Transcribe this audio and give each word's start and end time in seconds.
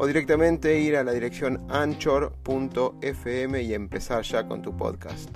o 0.00 0.06
directamente 0.06 0.80
ir 0.80 0.96
a 0.96 1.04
la 1.04 1.12
dirección 1.12 1.60
anchor.fm 1.68 3.62
y 3.62 3.74
empezar 3.74 4.22
ya 4.22 4.48
con 4.48 4.62
tu 4.62 4.74
podcast. 4.74 5.28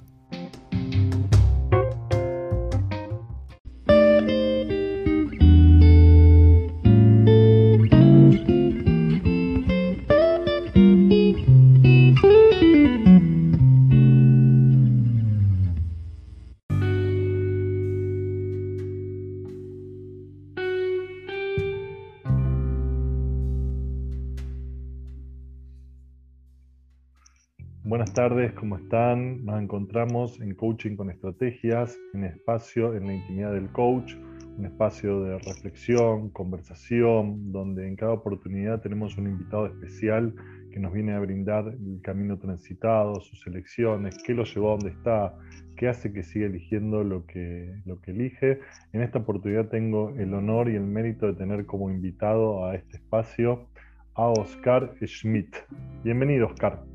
Tardes, 28.29 28.55
¿cómo 28.55 28.79
están? 28.79 29.45
Nos 29.45 29.61
encontramos 29.61 30.41
en 30.41 30.55
Coaching 30.55 30.97
con 30.97 31.11
Estrategias, 31.11 31.99
en 32.15 32.25
espacio, 32.25 32.95
en 32.95 33.07
la 33.07 33.13
intimidad 33.13 33.53
del 33.53 33.71
coach, 33.71 34.15
un 34.57 34.65
espacio 34.65 35.25
de 35.25 35.39
reflexión, 35.41 36.31
conversación, 36.31 37.53
donde 37.53 37.87
en 37.87 37.97
cada 37.97 38.13
oportunidad 38.13 38.81
tenemos 38.81 39.19
un 39.19 39.27
invitado 39.27 39.67
especial 39.67 40.35
que 40.73 40.81
nos 40.81 40.95
viene 40.95 41.13
a 41.13 41.21
brindar 41.21 41.67
el 41.69 42.01
camino 42.01 42.39
transitado, 42.39 43.21
sus 43.21 43.47
elecciones, 43.47 44.17
qué 44.25 44.33
lo 44.33 44.45
llevó 44.45 44.69
a 44.69 44.77
donde 44.79 44.93
está, 44.93 45.35
qué 45.77 45.89
hace 45.89 46.11
que 46.11 46.23
siga 46.23 46.47
eligiendo 46.47 47.05
lo 47.05 47.27
que, 47.27 47.75
lo 47.85 48.01
que 48.01 48.13
elige. 48.13 48.61
En 48.95 49.03
esta 49.03 49.19
oportunidad 49.19 49.69
tengo 49.69 50.15
el 50.17 50.33
honor 50.33 50.71
y 50.71 50.77
el 50.77 50.87
mérito 50.87 51.27
de 51.27 51.35
tener 51.35 51.67
como 51.67 51.91
invitado 51.91 52.65
a 52.65 52.75
este 52.75 52.97
espacio 52.97 53.69
a 54.15 54.29
Oscar 54.29 54.95
Schmidt. 55.03 55.55
Bienvenido, 56.03 56.47
Oscar. 56.47 56.94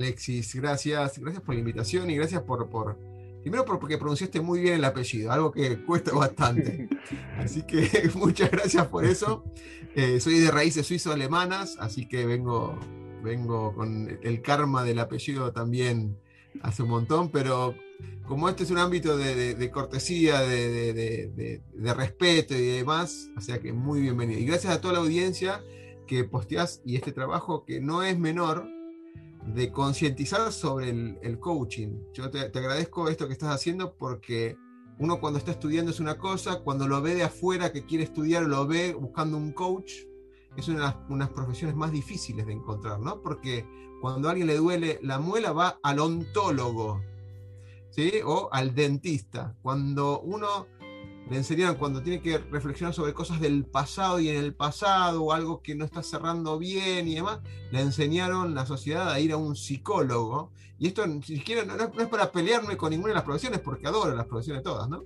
Alexis, 0.00 0.54
gracias. 0.54 1.18
Gracias 1.18 1.42
por 1.42 1.54
la 1.54 1.58
invitación 1.58 2.08
y 2.08 2.16
gracias 2.16 2.42
por, 2.42 2.70
por 2.70 2.98
primero 3.42 3.66
porque 3.66 3.98
pronunciaste 3.98 4.40
muy 4.40 4.60
bien 4.60 4.74
el 4.74 4.84
apellido, 4.84 5.30
algo 5.30 5.52
que 5.52 5.76
cuesta 5.86 6.12
bastante. 6.14 6.88
Así 7.36 7.62
que 7.62 8.10
muchas 8.14 8.50
gracias 8.50 8.86
por 8.86 9.04
eso. 9.04 9.44
Eh, 9.94 10.18
soy 10.20 10.38
de 10.38 10.50
raíces 10.50 10.86
suizo-alemanas, 10.86 11.76
así 11.80 12.08
que 12.08 12.24
vengo, 12.24 12.78
vengo 13.22 13.74
con 13.74 14.18
el 14.22 14.40
karma 14.40 14.84
del 14.84 15.00
apellido 15.00 15.52
también 15.52 16.16
hace 16.62 16.82
un 16.82 16.88
montón, 16.88 17.30
pero 17.30 17.74
como 18.26 18.48
este 18.48 18.62
es 18.62 18.70
un 18.70 18.78
ámbito 18.78 19.18
de, 19.18 19.70
cortesía, 19.70 20.40
de, 20.40 20.92
de, 20.94 21.94
respeto 21.94 22.54
y 22.54 22.66
demás, 22.66 23.28
o 23.36 23.40
sea 23.40 23.58
que 23.58 23.72
muy 23.72 24.00
bienvenido. 24.00 24.40
Y 24.40 24.46
gracias 24.46 24.72
a 24.72 24.80
toda 24.80 24.94
la 24.94 25.00
audiencia 25.00 25.62
que 26.06 26.24
posteás 26.24 26.80
y 26.84 26.96
este 26.96 27.12
trabajo 27.12 27.64
que 27.64 27.80
no 27.80 28.02
es 28.02 28.18
menor, 28.18 28.66
de 29.46 29.72
concientizar 29.72 30.52
sobre 30.52 30.90
el, 30.90 31.38
coaching. 31.38 31.98
Yo 32.12 32.30
te, 32.30 32.40
agradezco 32.40 33.08
esto 33.08 33.26
que 33.26 33.32
estás 33.32 33.54
haciendo 33.54 33.94
porque 33.94 34.56
uno 34.98 35.20
cuando 35.20 35.38
está 35.38 35.50
estudiando 35.52 35.90
es 35.90 36.00
una 36.00 36.18
cosa, 36.18 36.60
cuando 36.60 36.86
lo 36.86 37.00
ve 37.00 37.14
de 37.14 37.24
afuera 37.24 37.72
que 37.72 37.84
quiere 37.84 38.04
estudiar, 38.04 38.44
lo 38.44 38.66
ve 38.66 38.92
buscando 38.92 39.36
un 39.36 39.52
coach, 39.52 39.92
es 40.56 40.68
una 40.68 40.78
de 40.78 40.84
las 40.84 40.96
unas 41.08 41.30
profesiones 41.30 41.76
más 41.76 41.90
difíciles 41.92 42.46
de 42.46 42.52
encontrar, 42.52 43.00
¿no? 43.00 43.22
Porque 43.22 43.66
cuando 44.00 44.28
a 44.28 44.32
alguien 44.32 44.46
le 44.46 44.56
duele 44.56 44.98
la 45.02 45.18
muela 45.18 45.52
va 45.52 45.78
al 45.82 46.00
ontólogo, 46.00 47.02
¿sí? 47.90 48.12
O 48.24 48.48
al 48.52 48.74
dentista. 48.74 49.56
Cuando 49.62 50.20
uno 50.20 50.66
le 51.30 51.36
enseñaron 51.36 51.76
cuando 51.76 52.02
tiene 52.02 52.20
que 52.20 52.38
reflexionar 52.38 52.92
sobre 52.92 53.14
cosas 53.14 53.40
del 53.40 53.64
pasado 53.64 54.18
y 54.18 54.28
en 54.28 54.36
el 54.36 54.52
pasado 54.52 55.22
o 55.22 55.32
algo 55.32 55.62
que 55.62 55.76
no 55.76 55.84
está 55.84 56.02
cerrando 56.02 56.58
bien 56.58 57.06
y 57.06 57.14
demás, 57.14 57.38
le 57.70 57.80
enseñaron 57.80 58.52
la 58.52 58.66
sociedad 58.66 59.08
a 59.12 59.20
ir 59.20 59.30
a 59.30 59.36
un 59.36 59.54
psicólogo. 59.54 60.50
Y 60.80 60.88
esto 60.88 61.06
ni 61.06 61.22
siquiera 61.22 61.64
no, 61.64 61.84
es 62.02 62.08
para 62.08 62.32
pelearme 62.32 62.76
con 62.76 62.90
ninguna 62.90 63.10
de 63.10 63.14
las 63.14 63.22
profesiones, 63.22 63.60
porque 63.60 63.86
adoro 63.86 64.12
las 64.16 64.26
profesiones 64.26 64.64
todas, 64.64 64.88
¿no? 64.88 65.04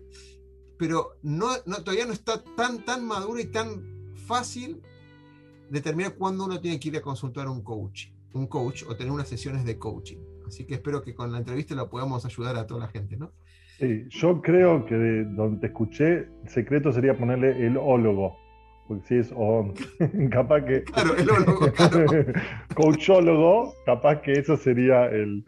Pero 0.79 1.19
no, 1.23 1.57
todavía 1.83 2.07
no 2.07 2.15
está 2.15 2.43
tan, 2.43 2.87
tan 2.87 3.07
maduro 3.07 3.39
y 3.39 3.47
tan 3.47 4.15
fácil 4.27 4.81
determinar 5.69 6.15
cuándo 6.15 6.47
uno 6.47 6.59
tiene 6.59 6.81
que 6.81 6.89
ir 6.89 6.97
a 6.97 7.03
consultar 7.03 7.49
un 7.49 7.63
coach, 7.63 8.07
un 8.33 8.47
coach 8.47 8.85
o 8.89 8.97
tener 8.97 9.13
unas 9.13 9.29
sesiones 9.29 9.67
de 9.67 9.79
coaching. 9.79 10.19
Así 10.47 10.65
que 10.65 10.75
espero 10.75 11.03
que 11.03 11.15
con 11.15 11.31
la 11.31 11.39
entrevista 11.39 11.75
lo 11.75 11.91
podamos 11.91 12.25
ayudar 12.25 12.57
a 12.57 12.67
toda 12.67 12.81
la 12.81 12.89
gente, 12.89 13.19
¿no? 13.19 13.33
Sí, 13.85 14.07
yo 14.09 14.41
creo 14.41 14.87
que 14.87 14.95
de 14.95 15.25
donde 15.25 15.61
te 15.61 15.67
escuché, 15.67 16.27
el 16.43 16.49
secreto 16.49 16.91
sería 16.91 17.13
ponerle 17.13 17.67
el 17.67 17.77
ólogo. 17.77 18.35
Porque 18.89 19.05
si 19.07 19.17
es 19.17 19.33
o, 19.37 19.75
capaz 20.31 20.63
que. 20.63 20.85
Claro, 20.85 21.15
el 21.15 21.29
ólogo, 21.29 21.71
claro. 21.73 22.07
Coachólogo, 22.75 23.75
capaz 23.85 24.23
que 24.23 24.33
eso 24.33 24.57
sería 24.57 25.05
el, 25.07 25.45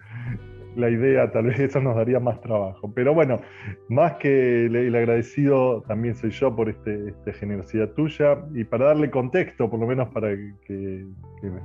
la 0.77 0.91
idea, 0.91 1.31
tal 1.31 1.47
vez 1.47 1.59
eso 1.59 1.81
nos 1.81 1.97
daría 1.97 2.21
más 2.21 2.41
trabajo. 2.43 2.93
Pero 2.95 3.15
bueno, 3.15 3.41
más 3.89 4.17
que 4.17 4.67
el, 4.67 4.95
agradecido 4.95 5.83
también 5.89 6.15
soy 6.15 6.31
yo 6.31 6.55
por 6.55 6.69
este, 6.69 7.09
esta 7.09 7.33
generosidad 7.33 7.89
tuya 7.93 8.39
y 8.53 8.65
para 8.65 8.87
darle 8.87 9.11
contexto, 9.11 9.71
por 9.71 9.81
lo 9.81 9.87
menos 9.87 10.09
para 10.11 10.29
que, 10.67 11.07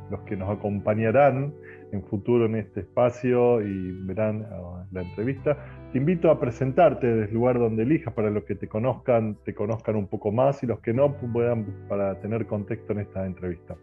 los 0.09 0.21
que 0.21 0.37
nos 0.37 0.49
acompañarán 0.49 1.53
en 1.91 2.03
futuro 2.03 2.45
en 2.45 2.55
este 2.55 2.81
espacio 2.81 3.61
y 3.61 3.91
verán 4.03 4.47
ah, 4.49 4.85
la 4.91 5.01
entrevista, 5.01 5.57
te 5.91 5.97
invito 5.97 6.31
a 6.31 6.39
presentarte 6.39 7.05
desde 7.05 7.25
el 7.25 7.33
lugar 7.33 7.59
donde 7.59 7.83
elijas 7.83 8.13
para 8.13 8.29
los 8.29 8.45
que 8.45 8.55
te 8.55 8.67
conozcan, 8.67 9.37
te 9.43 9.53
conozcan 9.53 9.97
un 9.97 10.07
poco 10.07 10.31
más 10.31 10.63
y 10.63 10.65
los 10.65 10.79
que 10.79 10.93
no 10.93 11.17
puedan 11.17 11.85
para 11.89 12.19
tener 12.21 12.47
contexto 12.47 12.93
en 12.93 12.99
esta 12.99 13.25
entrevista. 13.25 13.75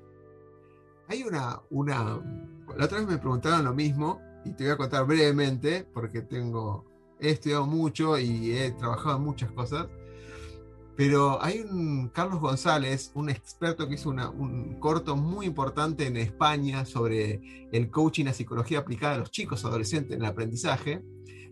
Hay 1.09 1.23
una, 1.23 1.61
una, 1.71 2.21
la 2.77 2.85
otra 2.85 2.99
vez 2.99 3.07
me 3.07 3.19
preguntaron 3.19 3.65
lo 3.65 3.75
mismo 3.75 4.21
y 4.45 4.53
te 4.53 4.65
voy 4.65 4.73
a 4.73 4.77
contar 4.77 5.07
brevemente 5.07 5.87
porque 5.93 6.23
tengo, 6.23 6.87
he 7.21 7.31
estudiado 7.31 7.67
mucho 7.67 8.19
y 8.19 8.53
he 8.53 8.71
trabajado 8.73 9.19
en 9.19 9.25
muchas 9.25 9.51
cosas. 9.53 9.87
Pero 10.97 11.41
hay 11.43 11.61
un 11.61 12.09
Carlos 12.09 12.41
González, 12.41 13.13
un 13.15 13.31
experto 13.31 13.87
que 13.87 13.95
hizo 13.95 14.11
un 14.11 14.81
corto 14.81 15.15
muy 15.15 15.47
importante 15.47 16.07
en 16.07 16.17
España 16.17 16.85
sobre 16.85 17.69
el 17.71 17.89
coaching 17.91 18.25
la 18.25 18.33
psicología 18.33 18.81
aplicada 18.81 19.15
a 19.15 19.19
los 19.19 19.31
chicos 19.31 19.65
adolescentes 19.65 20.17
en 20.17 20.23
el 20.23 20.29
aprendizaje. 20.29 21.03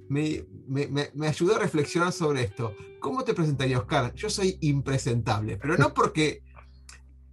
Me, 0.09 0.45
me, 0.69 1.11
me, 1.15 1.27
ayudó 1.27 1.57
a 1.57 1.59
reflexionar 1.59 2.13
sobre 2.13 2.43
esto. 2.43 2.75
¿Cómo 3.01 3.25
te 3.25 3.35
presentaría, 3.35 3.79
Oscar? 3.79 4.15
Yo 4.15 4.31
soy 4.31 4.59
impresentable, 4.61 5.57
pero 5.57 5.77
no 5.77 5.93
porque 5.93 6.43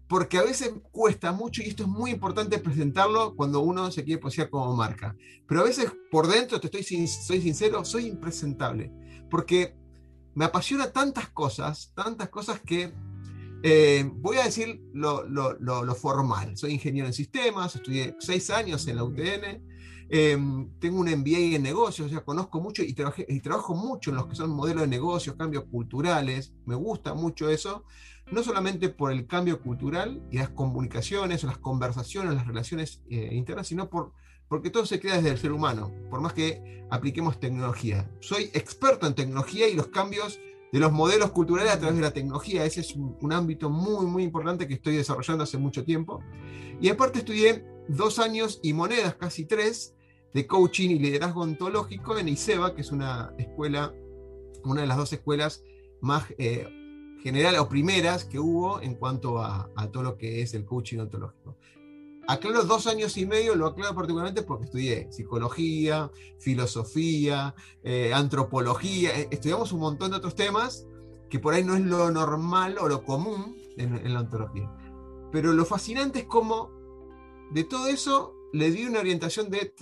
porque 0.08 0.38
a 0.38 0.44
veces 0.44 0.72
cuesta 0.92 1.32
mucho 1.32 1.64
y 1.64 1.70
esto 1.70 1.84
es 1.84 1.90
muy 1.90 2.12
importante 2.12 2.60
presentarlo 2.60 3.36
cuando 3.36 3.62
uno 3.62 3.90
se 3.92 4.04
quiere 4.04 4.22
posicionar 4.22 4.52
como 4.52 4.76
marca. 4.76 5.16
Pero 5.48 5.62
a 5.62 5.64
veces 5.64 5.92
por 6.12 6.28
dentro, 6.28 6.60
te 6.60 6.68
estoy 6.68 7.08
soy 7.08 7.42
sincero, 7.42 7.84
soy 7.84 8.06
impresentable, 8.08 8.92
porque 9.30 9.76
me 10.36 10.46
apasiona 10.46 10.92
tantas 10.92 11.30
cosas, 11.30 11.94
tantas 11.96 12.30
cosas 12.30 12.60
que 12.60 12.94
eh, 13.64 14.08
voy 14.18 14.38
a 14.38 14.44
decir 14.44 14.84
lo, 14.94 15.24
lo, 15.24 15.58
lo, 15.60 15.96
formal. 15.96 16.58
Soy 16.58 16.74
ingeniero 16.74 17.08
en 17.08 17.14
sistemas, 17.14 17.76
estudié 17.76 18.16
seis 18.20 18.50
años 18.50 18.86
en 18.88 18.98
la 18.98 19.06
UTN, 19.06 19.73
em, 20.10 20.70
tengo 20.80 21.00
un 21.00 21.08
MBA 21.08 21.56
en 21.56 21.64
negocios, 21.64 22.08
o 22.08 22.10
sea, 22.10 22.24
conozco 22.24 22.62
mucho 22.62 22.84
y, 22.84 22.96
y 23.28 23.40
trabajo 23.40 23.76
mucho 23.76 24.12
en 24.12 24.18
los 24.18 24.28
que 24.28 24.36
son 24.36 24.50
modelos 24.52 24.82
de 24.84 24.88
negocios, 24.88 25.36
cambios 25.36 25.66
culturales, 25.66 26.54
me 26.66 26.76
gusta 26.76 27.14
mucho 27.14 27.50
eso 27.50 27.84
no 28.32 28.44
solamente 28.44 28.90
por 28.90 29.12
el 29.12 29.28
cambio 29.28 29.62
cultural 29.62 30.22
y 30.32 30.38
las 30.38 30.50
comunicaciones 30.50 31.44
o 31.44 31.48
las 31.48 31.58
conversaciones, 31.58 32.34
las 32.34 32.48
relaciones 32.48 33.02
eh, 33.10 33.30
internas, 33.34 33.68
sino 33.68 33.90
por, 33.90 34.12
porque 34.48 34.70
todo 34.70 34.86
se 34.86 35.00
crea 35.00 35.18
desde 35.18 35.32
el 35.32 35.38
ser 35.38 35.52
humano, 35.52 35.92
por 36.10 36.22
más 36.22 36.34
que 36.34 36.86
apliquemos 36.90 37.40
tecnología. 37.40 38.10
Soy 38.20 38.50
experto 38.54 39.08
en 39.08 39.16
tecnología 39.16 39.68
y 39.68 39.76
los 39.76 39.88
cambios 39.88 40.40
de 40.72 40.80
los 40.80 40.92
modelos 40.92 41.32
culturales 41.32 41.72
a 41.72 41.78
través 41.80 41.96
de 41.96 42.02
la 42.02 42.12
tecnología. 42.12 42.66
Ese 42.66 42.82
es 42.82 42.96
un, 42.96 43.32
ámbito 43.32 43.70
muy, 43.70 44.08
muy 44.08 44.24
importante 44.24 44.68
que 44.68 44.74
estoy 44.74 44.96
desarrollando 44.96 45.44
hace 45.44 45.58
mucho 45.58 45.84
tiempo. 45.84 46.22
Y 46.82 46.90
aparte 46.90 47.20
estudié 47.20 47.64
dos 47.88 48.20
años 48.20 48.60
y 48.64 48.74
monedas, 48.74 49.16
casi 49.16 49.46
tres, 49.46 49.96
de 50.34 50.48
coaching 50.48 50.90
y 50.90 51.00
liderazgo 51.00 51.42
ontológico 51.42 52.18
en 52.18 52.30
ISEBA, 52.30 52.74
que 52.76 52.82
es 52.82 52.92
una 52.92 53.34
escuela, 53.38 53.94
una 54.64 54.82
de 54.82 54.88
las 54.88 54.98
dos 54.98 55.14
escuelas 55.14 55.64
más 56.02 56.26
eh, 56.38 56.68
general 57.22 57.56
o 57.58 57.70
primeras 57.70 58.26
que 58.26 58.40
hubo 58.40 58.82
en 58.82 58.96
cuanto 58.96 59.40
a, 59.40 59.70
todo 59.92 60.04
lo 60.04 60.18
que 60.18 60.42
es 60.42 60.54
el 60.54 60.66
coaching 60.66 61.00
ontológico. 61.00 61.56
aclaro 62.28 62.64
dos 62.64 62.88
años 62.88 63.16
y 63.18 63.26
medio, 63.26 63.56
lo 63.56 63.68
aclaro 63.68 63.96
particularmente 63.96 64.44
porque 64.44 64.66
estudié 64.66 65.12
psicología, 65.12 66.12
filosofía, 66.40 67.56
eh, 67.84 68.14
antropología, 68.14 69.18
eh, 69.18 69.28
estudiamos 69.32 69.72
un 69.72 69.80
montón 69.80 70.12
de 70.12 70.18
otros 70.18 70.36
temas 70.36 70.86
que 71.30 71.40
por 71.40 71.54
ahí 71.54 71.64
no 71.64 71.76
es 71.76 71.82
lo 71.82 72.12
normal 72.12 72.78
o 72.80 72.88
lo 72.88 73.04
común 73.04 73.56
en, 73.78 74.14
la 74.14 74.20
ontología. 74.20 74.70
Pero 75.32 75.54
lo 75.54 75.66
fascinante 75.66 76.20
es 76.20 76.26
cómo 76.26 76.70
de 77.52 77.64
todo 77.64 77.88
eso 77.88 78.34
le 78.54 78.72
di 78.72 78.86
una 78.86 79.00
orientación 79.00 79.50
de 79.50 79.74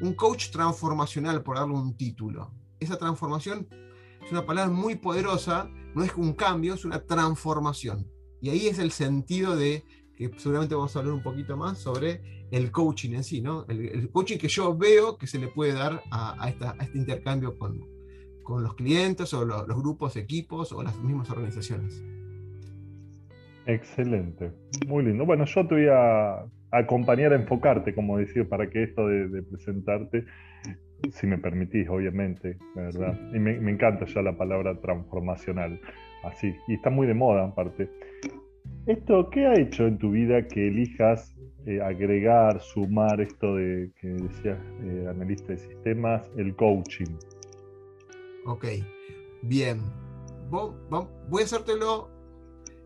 un 0.00 0.14
coach 0.14 0.50
transformacional, 0.50 1.42
por 1.42 1.56
darle 1.56 1.74
un 1.74 1.96
título. 1.96 2.52
Esa 2.78 2.96
transformación 2.96 3.68
es 4.24 4.32
una 4.32 4.46
palabra 4.46 4.72
muy 4.72 4.96
poderosa, 4.96 5.70
no 5.94 6.02
es 6.02 6.14
un 6.14 6.34
cambio, 6.34 6.74
es 6.74 6.84
una 6.84 7.00
transformación. 7.00 8.06
Y 8.40 8.50
ahí 8.50 8.66
es 8.68 8.78
el 8.78 8.90
sentido 8.90 9.56
de 9.56 9.84
que 10.16 10.30
seguramente 10.36 10.74
vamos 10.74 10.94
a 10.94 10.98
hablar 10.98 11.14
un 11.14 11.22
poquito 11.22 11.56
más 11.56 11.78
sobre 11.78 12.46
el 12.50 12.70
coaching 12.70 13.14
en 13.14 13.24
sí, 13.24 13.40
¿no? 13.40 13.64
El, 13.68 14.10
coaching 14.10 14.38
que 14.38 14.48
yo 14.48 14.76
veo 14.76 15.16
que 15.16 15.26
se 15.26 15.38
le 15.38 15.48
puede 15.48 15.72
dar 15.72 16.02
a, 16.10 16.52
este 16.80 16.98
intercambio 16.98 17.56
con, 17.56 17.80
con, 18.42 18.62
los 18.62 18.74
clientes 18.74 19.32
o 19.34 19.44
los, 19.44 19.66
grupos, 19.66 20.16
equipos 20.16 20.72
o 20.72 20.82
las 20.82 20.98
mismas 20.98 21.30
organizaciones. 21.30 22.02
Excelente, 23.66 24.52
muy 24.86 25.04
lindo. 25.04 25.24
Bueno, 25.24 25.44
yo 25.44 25.66
te 25.66 25.74
voy 25.74 25.86
a 25.90 26.44
acompañar 26.70 27.32
a 27.32 27.36
enfocarte, 27.36 27.94
como 27.94 28.18
decir, 28.18 28.48
para 28.48 28.68
que 28.68 28.84
esto 28.84 29.06
de, 29.06 29.42
presentarte, 29.42 30.24
si 31.12 31.26
me 31.26 31.38
permitís, 31.38 31.88
obviamente, 31.88 32.56
verdad. 32.74 33.18
Y 33.34 33.38
me, 33.38 33.58
me, 33.58 33.72
encanta 33.72 34.04
ya 34.06 34.22
la 34.22 34.36
palabra 34.36 34.78
transformacional, 34.80 35.80
así, 36.24 36.54
y 36.68 36.74
está 36.74 36.90
muy 36.90 37.06
de 37.06 37.14
moda 37.14 37.44
aparte. 37.44 37.88
Esto, 38.86 39.30
¿qué 39.30 39.46
ha 39.46 39.54
hecho 39.54 39.86
en 39.86 39.98
tu 39.98 40.10
vida 40.10 40.46
que 40.46 40.68
elijas 40.68 41.34
eh, 41.66 41.80
agregar, 41.82 42.60
sumar 42.60 43.20
esto 43.20 43.56
de 43.56 43.90
que 44.00 44.08
decías 44.08 44.58
eh, 44.82 45.06
analista 45.08 45.52
de 45.52 45.58
sistemas, 45.58 46.30
el 46.36 46.56
coaching? 46.56 47.14
Ok, 48.46 48.64
bien. 49.42 49.80
Voy 50.50 51.42
a 51.42 51.44
hacértelo 51.44 52.09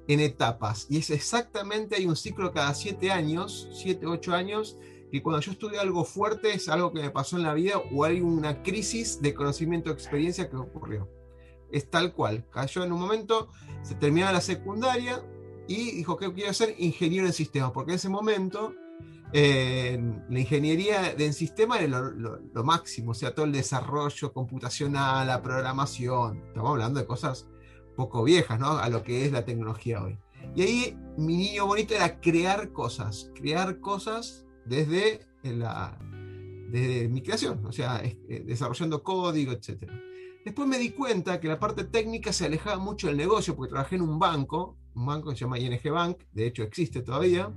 en 0.08 0.20
etapas. 0.20 0.86
Y 0.88 0.98
es 0.98 1.10
exactamente, 1.10 1.96
hay 1.96 2.06
un 2.06 2.16
ciclo 2.16 2.52
cada 2.52 2.74
siete 2.74 3.10
años, 3.10 3.68
siete, 3.72 4.06
ocho 4.06 4.34
años, 4.34 4.76
que 5.10 5.22
cuando 5.22 5.40
yo 5.40 5.52
estudio 5.52 5.80
algo 5.80 6.04
fuerte 6.04 6.52
es 6.54 6.68
algo 6.68 6.92
que 6.92 7.00
me 7.00 7.10
pasó 7.10 7.36
en 7.36 7.44
la 7.44 7.54
vida 7.54 7.78
o 7.92 8.04
hay 8.04 8.20
una 8.20 8.62
crisis 8.62 9.22
de 9.22 9.34
conocimiento 9.34 9.90
o 9.90 9.92
experiencia 9.92 10.50
que 10.50 10.56
ocurrió. 10.56 11.08
Es 11.70 11.90
tal 11.90 12.12
cual. 12.12 12.46
Cayó 12.50 12.84
en 12.84 12.92
un 12.92 13.00
momento, 13.00 13.48
se 13.82 13.94
terminaba 13.94 14.32
la 14.32 14.40
secundaria, 14.40 15.22
y 15.66 15.92
dijo 15.92 16.16
que 16.16 16.32
quiero 16.32 16.52
ser 16.52 16.74
ingeniero 16.78 17.26
en 17.26 17.32
sistemas, 17.32 17.70
porque 17.72 17.92
en 17.92 17.96
ese 17.96 18.08
momento 18.08 18.74
eh, 19.32 19.98
la 20.28 20.38
ingeniería 20.38 21.12
en 21.12 21.32
sistemas 21.32 21.80
era 21.80 22.00
lo, 22.00 22.64
máximo, 22.64 23.12
o 23.12 23.14
sea, 23.14 23.34
todo 23.34 23.46
el 23.46 23.52
desarrollo 23.52 24.32
computacional, 24.32 25.26
la 25.26 25.42
programación, 25.42 26.42
estamos 26.48 26.70
hablando 26.70 27.00
de 27.00 27.06
cosas 27.06 27.46
poco 27.96 28.24
viejas, 28.24 28.58
¿no? 28.58 28.78
A 28.78 28.88
lo 28.88 29.02
que 29.02 29.24
es 29.24 29.32
la 29.32 29.44
tecnología 29.44 30.02
hoy. 30.02 30.18
Y 30.54 30.62
ahí 30.62 30.98
mi 31.16 31.36
niño 31.36 31.66
bonito 31.66 31.94
era 31.94 32.20
crear 32.20 32.72
cosas, 32.72 33.30
crear 33.34 33.80
cosas 33.80 34.46
desde, 34.66 35.20
la, 35.42 35.98
desde 36.70 37.08
mi 37.08 37.22
creación, 37.22 37.64
o 37.64 37.72
sea, 37.72 38.02
eh, 38.04 38.44
desarrollando 38.46 39.02
código, 39.02 39.52
etc. 39.52 39.90
Después 40.44 40.68
me 40.68 40.78
di 40.78 40.90
cuenta 40.90 41.40
que 41.40 41.48
la 41.48 41.58
parte 41.58 41.84
técnica 41.84 42.32
se 42.32 42.46
alejaba 42.46 42.78
mucho 42.78 43.06
del 43.06 43.16
negocio, 43.16 43.56
porque 43.56 43.70
trabajé 43.70 43.96
en 43.96 44.02
un 44.02 44.18
banco 44.18 44.76
un 44.94 45.06
banco 45.06 45.30
que 45.30 45.36
se 45.36 45.44
llama 45.44 45.58
ING 45.58 45.80
Bank, 45.90 46.18
de 46.32 46.46
hecho 46.46 46.62
existe 46.62 47.02
todavía, 47.02 47.52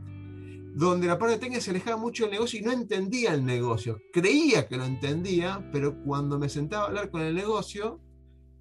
donde 0.76 1.08
la 1.08 1.18
parte 1.18 1.38
técnica 1.38 1.62
se 1.62 1.72
alejaba 1.72 1.98
mucho 1.98 2.24
del 2.24 2.34
negocio 2.34 2.60
y 2.60 2.64
no 2.64 2.72
entendía 2.72 3.34
el 3.34 3.46
negocio. 3.46 4.00
Creía 4.14 4.68
que 4.68 4.78
lo 4.78 4.86
entendía, 4.86 5.68
pero 5.72 6.04
cuando 6.04 6.38
me 6.38 6.50
sentaba 6.50 6.84
a 6.84 6.88
hablar 6.88 7.10
con 7.10 7.22
el 7.22 7.34
negocio, 7.34 8.00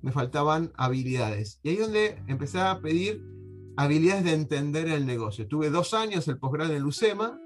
me 0.02 0.12
faltaban 0.12 0.72
habilidades. 0.76 1.60
Y 1.62 1.70
ahí 1.70 1.74
es 1.76 1.82
donde 1.82 2.22
empecé 2.26 2.60
a 2.60 2.80
pedir 2.80 3.22
habilidades 3.76 4.24
de 4.24 4.32
entender 4.32 4.88
el 4.88 5.06
negocio. 5.06 5.46
Tuve 5.46 5.70
dos 5.70 5.94
años 5.94 6.28
el 6.28 6.38
posgrado 6.38 6.72
en 6.72 6.82
Lucema, 6.82 7.40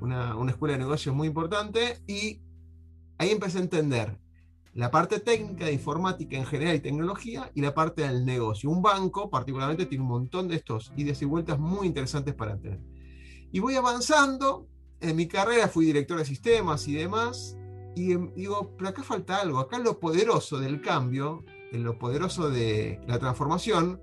una, 0.00 0.36
una 0.36 0.52
escuela 0.52 0.74
de 0.74 0.80
negocios 0.80 1.14
muy 1.14 1.28
importante, 1.28 1.98
y 2.06 2.40
ahí 3.18 3.30
empecé 3.30 3.58
a 3.58 3.62
entender 3.62 4.18
la 4.74 4.90
parte 4.90 5.18
técnica 5.18 5.64
de 5.64 5.72
informática 5.72 6.36
en 6.36 6.46
general 6.46 6.76
y 6.76 6.80
tecnología 6.80 7.50
y 7.54 7.60
la 7.60 7.74
parte 7.74 8.02
del 8.02 8.24
negocio. 8.24 8.70
Un 8.70 8.82
banco 8.82 9.28
particularmente 9.28 9.86
tiene 9.86 10.02
un 10.02 10.10
montón 10.10 10.48
de 10.48 10.56
estos 10.56 10.92
idas 10.96 11.20
y 11.22 11.24
vueltas 11.24 11.58
muy 11.58 11.86
interesantes 11.86 12.34
para 12.34 12.56
tener. 12.56 12.80
Y 13.52 13.58
voy 13.58 13.74
avanzando, 13.74 14.68
en 15.00 15.16
mi 15.16 15.26
carrera 15.26 15.68
fui 15.68 15.86
director 15.86 16.18
de 16.18 16.24
sistemas 16.24 16.86
y 16.86 16.94
demás, 16.94 17.56
y 17.96 18.12
em, 18.12 18.32
digo, 18.34 18.74
pero 18.76 18.90
acá 18.90 19.02
falta 19.02 19.40
algo, 19.40 19.58
acá 19.58 19.78
lo 19.78 19.98
poderoso 19.98 20.60
del 20.60 20.80
cambio, 20.80 21.44
en 21.72 21.84
lo 21.84 21.98
poderoso 21.98 22.50
de 22.50 23.00
la 23.06 23.18
transformación, 23.18 24.00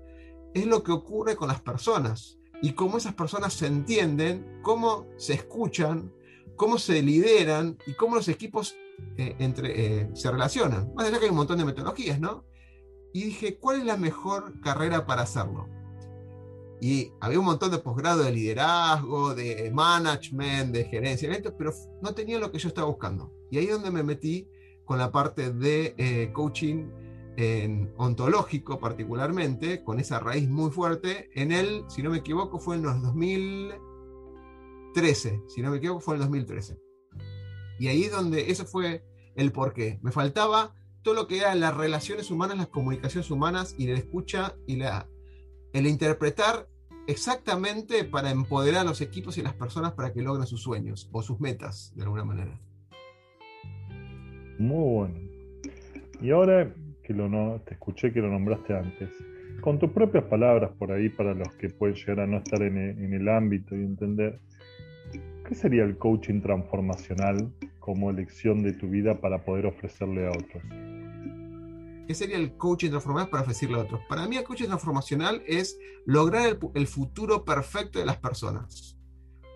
es 0.54 0.66
lo 0.66 0.82
que 0.82 0.92
ocurre 0.92 1.36
con 1.36 1.48
las 1.48 1.60
personas 1.60 2.38
y 2.62 2.72
cómo 2.72 2.98
esas 2.98 3.14
personas 3.14 3.52
se 3.52 3.66
entienden, 3.66 4.60
cómo 4.62 5.06
se 5.16 5.34
escuchan, 5.34 6.12
cómo 6.56 6.78
se 6.78 7.02
lideran 7.02 7.78
y 7.86 7.94
cómo 7.94 8.16
los 8.16 8.28
equipos 8.28 8.76
eh, 9.16 9.36
entre, 9.38 10.00
eh, 10.00 10.10
se 10.14 10.30
relacionan. 10.30 10.92
Más 10.94 11.06
allá 11.06 11.18
que 11.18 11.26
hay 11.26 11.30
un 11.30 11.36
montón 11.36 11.58
de 11.58 11.64
metodologías, 11.64 12.20
¿no? 12.20 12.44
Y 13.12 13.24
dije, 13.24 13.58
¿cuál 13.58 13.78
es 13.78 13.84
la 13.84 13.96
mejor 13.96 14.60
carrera 14.60 15.06
para 15.06 15.22
hacerlo? 15.22 15.68
Y 16.80 17.12
había 17.20 17.40
un 17.40 17.46
montón 17.46 17.70
de 17.70 17.78
posgrado 17.78 18.22
de 18.22 18.32
liderazgo, 18.32 19.34
de 19.34 19.70
management, 19.72 20.72
de 20.72 20.84
gerencia, 20.84 21.28
pero 21.56 21.72
no 22.02 22.14
tenía 22.14 22.38
lo 22.38 22.52
que 22.52 22.58
yo 22.58 22.68
estaba 22.68 22.86
buscando. 22.86 23.32
Y 23.50 23.58
ahí 23.58 23.64
es 23.64 23.72
donde 23.72 23.90
me 23.90 24.02
metí 24.02 24.48
con 24.84 24.98
la 24.98 25.10
parte 25.10 25.52
de 25.52 25.94
eh, 25.98 26.30
coaching 26.32 26.88
en 27.38 27.94
ontológico 27.96 28.78
particularmente, 28.80 29.84
con 29.84 30.00
esa 30.00 30.18
raíz 30.18 30.48
muy 30.48 30.72
fuerte, 30.72 31.30
en 31.34 31.52
el, 31.52 31.84
si 31.88 32.02
no 32.02 32.10
me 32.10 32.18
equivoco, 32.18 32.58
fue 32.58 32.74
en 32.74 32.82
los 32.82 33.00
2013, 33.00 35.42
si 35.46 35.62
no 35.62 35.70
me 35.70 35.76
equivoco, 35.76 36.00
fue 36.00 36.16
en 36.16 36.22
el 36.22 36.26
2013. 36.26 36.80
Y 37.78 37.86
ahí 37.86 38.02
es 38.02 38.10
donde 38.10 38.50
ese 38.50 38.64
fue 38.64 39.04
el 39.36 39.52
porqué. 39.52 40.00
Me 40.02 40.10
faltaba 40.10 40.74
todo 41.02 41.14
lo 41.14 41.28
que 41.28 41.38
era 41.38 41.54
las 41.54 41.76
relaciones 41.76 42.32
humanas, 42.32 42.56
las 42.56 42.66
comunicaciones 42.66 43.30
humanas 43.30 43.76
y 43.78 43.86
la 43.86 43.96
escucha 43.96 44.56
y 44.66 44.74
la, 44.74 45.08
el 45.72 45.86
interpretar 45.86 46.68
exactamente 47.06 48.02
para 48.02 48.32
empoderar 48.32 48.80
a 48.80 48.90
los 48.90 49.00
equipos 49.00 49.38
y 49.38 49.42
las 49.42 49.54
personas 49.54 49.92
para 49.92 50.12
que 50.12 50.22
logren 50.22 50.48
sus 50.48 50.60
sueños 50.60 51.08
o 51.12 51.22
sus 51.22 51.38
metas 51.38 51.92
de 51.94 52.02
alguna 52.02 52.24
manera. 52.24 52.60
Muy 54.58 54.92
bueno. 54.92 55.20
Y 56.20 56.32
ahora 56.32 56.74
te 57.64 57.74
escuché 57.74 58.12
que 58.12 58.20
lo 58.20 58.30
nombraste 58.30 58.74
antes, 58.76 59.10
con 59.60 59.78
tus 59.78 59.90
propias 59.90 60.24
palabras 60.24 60.70
por 60.78 60.92
ahí 60.92 61.08
para 61.08 61.34
los 61.34 61.48
que 61.56 61.68
pueden 61.68 61.96
llegar 61.96 62.20
a 62.20 62.26
no 62.26 62.38
estar 62.38 62.62
en 62.62 63.12
el 63.12 63.28
ámbito 63.28 63.74
y 63.74 63.80
entender, 63.80 64.40
¿Qué 65.48 65.54
sería 65.54 65.84
el 65.84 65.96
coaching 65.96 66.42
transformacional 66.42 67.50
como 67.80 68.10
elección 68.10 68.62
de 68.62 68.74
tu 68.74 68.90
vida 68.90 69.18
para 69.18 69.46
poder 69.46 69.64
ofrecerle 69.64 70.26
a 70.26 70.30
otros? 70.30 70.62
¿Qué 72.06 72.14
sería 72.14 72.36
el 72.36 72.54
coaching 72.58 72.90
transformacional 72.90 73.30
para 73.30 73.42
ofrecerle 73.44 73.78
a 73.78 73.82
otros? 73.84 74.02
Para 74.10 74.28
mí 74.28 74.36
el 74.36 74.44
coaching 74.44 74.66
transformacional 74.66 75.42
es 75.46 75.78
lograr 76.04 76.58
el, 76.74 76.86
futuro 76.86 77.46
perfecto 77.46 77.98
de 77.98 78.04
las 78.04 78.18
personas. 78.18 78.98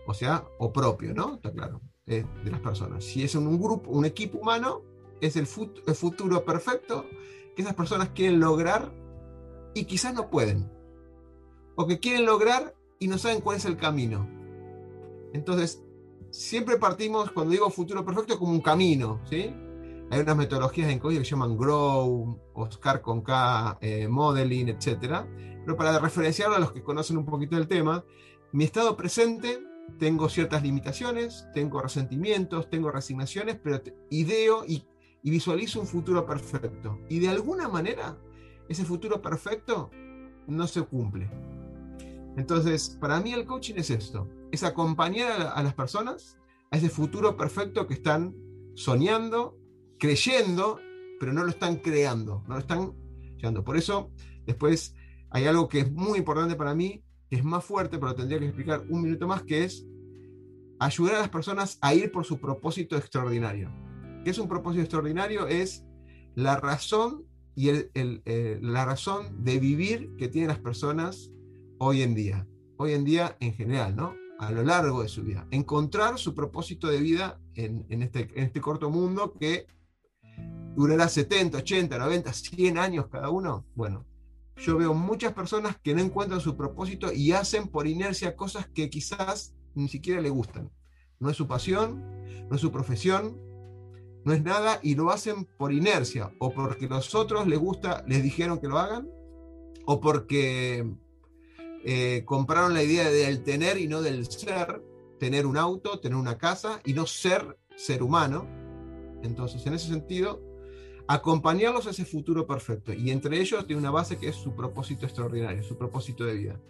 O 0.06 0.14
sea, 0.14 0.44
o 0.58 0.72
propio, 0.72 1.12
¿no? 1.12 1.34
Está 1.34 1.52
claro, 1.52 1.82
de 2.06 2.24
las 2.46 2.60
personas. 2.60 3.04
Si 3.04 3.22
es 3.22 3.34
un 3.34 3.60
grupo, 3.60 3.90
un 3.90 4.06
equipo 4.06 4.38
humano, 4.38 4.80
es 5.20 5.36
el 5.36 5.46
futuro 5.46 6.42
perfecto 6.42 7.04
que 7.54 7.62
esas 7.62 7.74
personas 7.74 8.10
quieren 8.10 8.40
lograr 8.40 8.92
y 9.74 9.84
quizás 9.84 10.14
no 10.14 10.30
pueden. 10.30 10.70
O 11.76 11.86
que 11.86 11.98
quieren 11.98 12.26
lograr 12.26 12.74
y 12.98 13.08
no 13.08 13.18
saben 13.18 13.40
cuál 13.40 13.56
es 13.56 13.64
el 13.64 13.76
camino 13.76 14.28
entonces, 15.32 15.82
siempre 16.30 16.76
partimos, 16.76 17.30
cuando 17.32 17.52
digo 17.52 17.70
futuro 17.70 18.04
perfecto, 18.04 18.38
como 18.38 18.52
un 18.52 18.60
camino, 18.60 19.20
¿sí? 19.28 19.54
Hay 20.10 20.20
unas 20.20 20.36
metodologías 20.36 20.90
en 20.90 20.98
código 20.98 21.20
que 21.20 21.24
se 21.24 21.30
llaman 21.30 21.56
Grow, 21.56 22.38
Oscar 22.52 23.00
con 23.00 23.22
K, 23.22 23.78
eh, 23.80 24.08
Modeling, 24.08 24.68
etc. 24.68 25.24
Pero 25.64 25.76
para 25.76 25.98
referenciarlo 25.98 26.56
a 26.56 26.58
los 26.58 26.72
que 26.72 26.82
conocen 26.82 27.16
un 27.16 27.24
poquito 27.24 27.56
del 27.56 27.66
tema, 27.66 28.04
mi 28.52 28.64
estado 28.64 28.94
presente, 28.96 29.62
tengo 29.98 30.28
ciertas 30.28 30.62
limitaciones, 30.62 31.46
tengo 31.54 31.80
resentimientos, 31.80 32.68
tengo 32.68 32.90
resignaciones, 32.90 33.56
pero 33.62 33.80
ideo 34.10 34.66
y, 34.66 34.84
y 35.22 35.30
visualizo 35.30 35.80
un 35.80 35.86
futuro 35.86 36.26
perfecto. 36.26 36.98
Y 37.08 37.20
de 37.20 37.28
alguna 37.28 37.68
manera, 37.68 38.18
ese 38.68 38.84
futuro 38.84 39.22
perfecto 39.22 39.90
no 40.46 40.66
se 40.66 40.82
cumple. 40.82 41.30
Entonces, 42.36 42.96
para 43.00 43.20
mí 43.20 43.32
el 43.32 43.44
coaching 43.44 43.74
es 43.76 43.90
esto, 43.90 44.28
es 44.50 44.64
acompañar 44.64 45.52
a, 45.54 45.62
las 45.62 45.74
personas 45.74 46.38
a 46.70 46.78
ese 46.78 46.88
futuro 46.88 47.36
perfecto 47.36 47.86
que 47.86 47.94
están 47.94 48.34
soñando, 48.74 49.58
creyendo, 49.98 50.80
pero 51.20 51.32
no 51.32 51.44
lo 51.44 51.50
están 51.50 51.76
creando, 51.76 52.42
no 52.48 52.54
lo 52.54 52.60
están 52.60 52.94
llegando. 53.36 53.62
Por 53.62 53.76
eso, 53.76 54.10
después 54.46 54.94
hay 55.30 55.46
algo 55.46 55.68
que 55.68 55.80
es 55.80 55.92
muy 55.92 56.18
importante 56.18 56.56
para 56.56 56.74
mí, 56.74 57.04
que 57.28 57.36
es 57.36 57.44
más 57.44 57.64
fuerte, 57.64 57.98
pero 57.98 58.14
tendría 58.14 58.38
que 58.38 58.46
explicar 58.46 58.84
un 58.88 59.02
minuto 59.02 59.26
más, 59.26 59.42
que 59.42 59.64
es 59.64 59.86
ayudar 60.78 61.16
a 61.16 61.20
las 61.20 61.28
personas 61.28 61.78
a 61.82 61.94
ir 61.94 62.10
por 62.10 62.24
su 62.24 62.40
propósito 62.40 62.96
extraordinario. 62.96 63.70
¿Qué 64.24 64.30
es 64.30 64.38
un 64.38 64.48
propósito 64.48 64.82
extraordinario? 64.82 65.48
Es 65.48 65.84
la 66.36 66.56
razón 66.56 67.26
y 67.56 67.70
eh, 67.70 68.58
la 68.62 68.84
razón 68.84 69.42
de 69.42 69.58
vivir 69.58 70.14
que 70.16 70.28
tienen 70.28 70.48
las 70.48 70.60
personas 70.60 71.32
hoy 71.78 72.02
en 72.02 72.14
día. 72.14 72.46
Hoy 72.76 72.92
en 72.92 73.04
día 73.04 73.36
en 73.40 73.52
general, 73.52 73.96
¿no? 73.96 74.14
A 74.38 74.52
lo 74.52 74.62
largo 74.62 75.02
de 75.02 75.08
su 75.08 75.22
vida. 75.24 75.46
Encontrar 75.50 76.18
su 76.18 76.34
propósito 76.34 76.86
de 76.86 77.00
vida 77.00 77.40
en, 77.54 77.84
este, 78.02 78.28
en 78.34 78.44
este 78.44 78.60
corto 78.60 78.90
mundo 78.90 79.34
que 79.38 79.66
durará 80.76 81.08
70, 81.08 81.58
80, 81.58 81.98
90, 81.98 82.32
100 82.32 82.78
años 82.78 83.08
cada 83.08 83.28
uno. 83.28 83.66
Bueno, 83.74 84.06
yo 84.56 84.78
veo 84.78 84.94
muchas 84.94 85.32
personas 85.32 85.76
que 85.82 85.94
no 85.94 86.00
encuentran 86.00 86.40
su 86.40 86.56
propósito 86.56 87.12
y 87.12 87.32
hacen 87.32 87.66
por 87.66 87.88
inercia 87.88 88.36
cosas 88.36 88.68
que 88.68 88.88
quizás 88.88 89.54
ni 89.74 89.88
siquiera 89.88 90.20
le 90.20 90.30
gustan. 90.30 90.70
No 91.18 91.28
es 91.28 91.36
su 91.36 91.48
pasión, 91.48 92.02
no 92.48 92.54
es 92.54 92.60
su 92.60 92.70
profesión, 92.70 93.51
no 94.24 94.32
es 94.32 94.42
nada 94.42 94.78
y 94.82 94.94
lo 94.94 95.10
hacen 95.10 95.46
por 95.56 95.72
inercia 95.72 96.32
o 96.38 96.52
porque 96.52 96.88
los 96.88 97.14
otros 97.14 97.46
les 97.46 97.58
gusta, 97.58 98.04
les 98.06 98.22
dijeron 98.22 98.60
que 98.60 98.68
lo 98.68 98.78
hagan 98.78 99.08
o 99.86 100.00
porque 100.00 100.86
eh, 101.84 102.22
compraron 102.24 102.74
la 102.74 102.82
idea 102.82 103.10
del 103.10 103.42
tener 103.42 103.78
y 103.78 103.88
no 103.88 104.02
del 104.02 104.26
ser, 104.26 104.82
tener 105.18 105.46
un 105.46 105.56
auto, 105.56 105.98
tener 105.98 106.16
una 106.16 106.38
casa 106.38 106.80
y 106.84 106.94
no 106.94 107.06
ser 107.06 107.58
ser 107.76 108.02
humano. 108.02 108.46
Entonces, 109.22 109.66
en 109.66 109.74
ese 109.74 109.88
sentido, 109.88 110.40
acompañarlos 111.08 111.86
a 111.86 111.90
ese 111.90 112.04
futuro 112.04 112.46
perfecto. 112.46 112.92
Y 112.92 113.10
entre 113.10 113.40
ellos 113.40 113.66
tiene 113.66 113.80
una 113.80 113.90
base 113.90 114.16
que 114.16 114.28
es 114.28 114.36
su 114.36 114.54
propósito 114.54 115.06
extraordinario, 115.06 115.62
su 115.62 115.76
propósito 115.76 116.24
de 116.24 116.34
vida. 116.34 116.60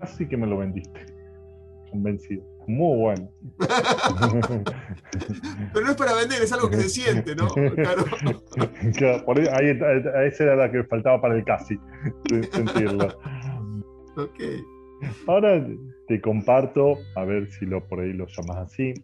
Así 0.00 0.26
que 0.26 0.36
me 0.36 0.46
lo 0.46 0.58
vendiste. 0.58 1.06
Convencido. 1.90 2.44
Muy 2.70 2.96
bueno. 2.98 3.28
Pero 5.72 5.84
no 5.84 5.90
es 5.90 5.96
para 5.96 6.14
vender, 6.14 6.40
es 6.42 6.52
algo 6.52 6.70
que 6.70 6.76
se 6.76 6.88
siente, 6.88 7.34
¿no? 7.34 7.48
Claro. 7.48 8.04
por 9.26 9.40
ahí, 9.40 9.78
esa 10.26 10.44
era 10.44 10.56
la 10.56 10.70
que 10.70 10.84
faltaba 10.84 11.20
para 11.20 11.34
el 11.34 11.44
casi, 11.44 11.78
sentirlo. 12.52 13.08
Ok. 14.16 14.40
Ahora 15.26 15.66
te 16.06 16.20
comparto, 16.20 16.98
a 17.16 17.24
ver 17.24 17.50
si 17.50 17.66
lo 17.66 17.84
por 17.86 18.00
ahí 18.00 18.12
lo 18.12 18.26
llamas 18.26 18.58
así. 18.58 18.94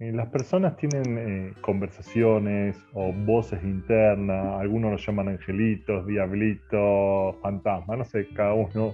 Eh, 0.00 0.12
las 0.12 0.28
personas 0.28 0.76
tienen 0.76 1.18
eh, 1.18 1.52
conversaciones 1.60 2.76
o 2.92 3.12
voces 3.12 3.62
internas, 3.62 4.60
algunos 4.60 4.90
lo 4.90 4.96
llaman 4.98 5.28
angelitos, 5.28 6.06
diablitos, 6.06 7.36
fantasmas, 7.40 7.98
no 7.98 8.04
sé, 8.04 8.28
cada 8.34 8.52
uno. 8.52 8.92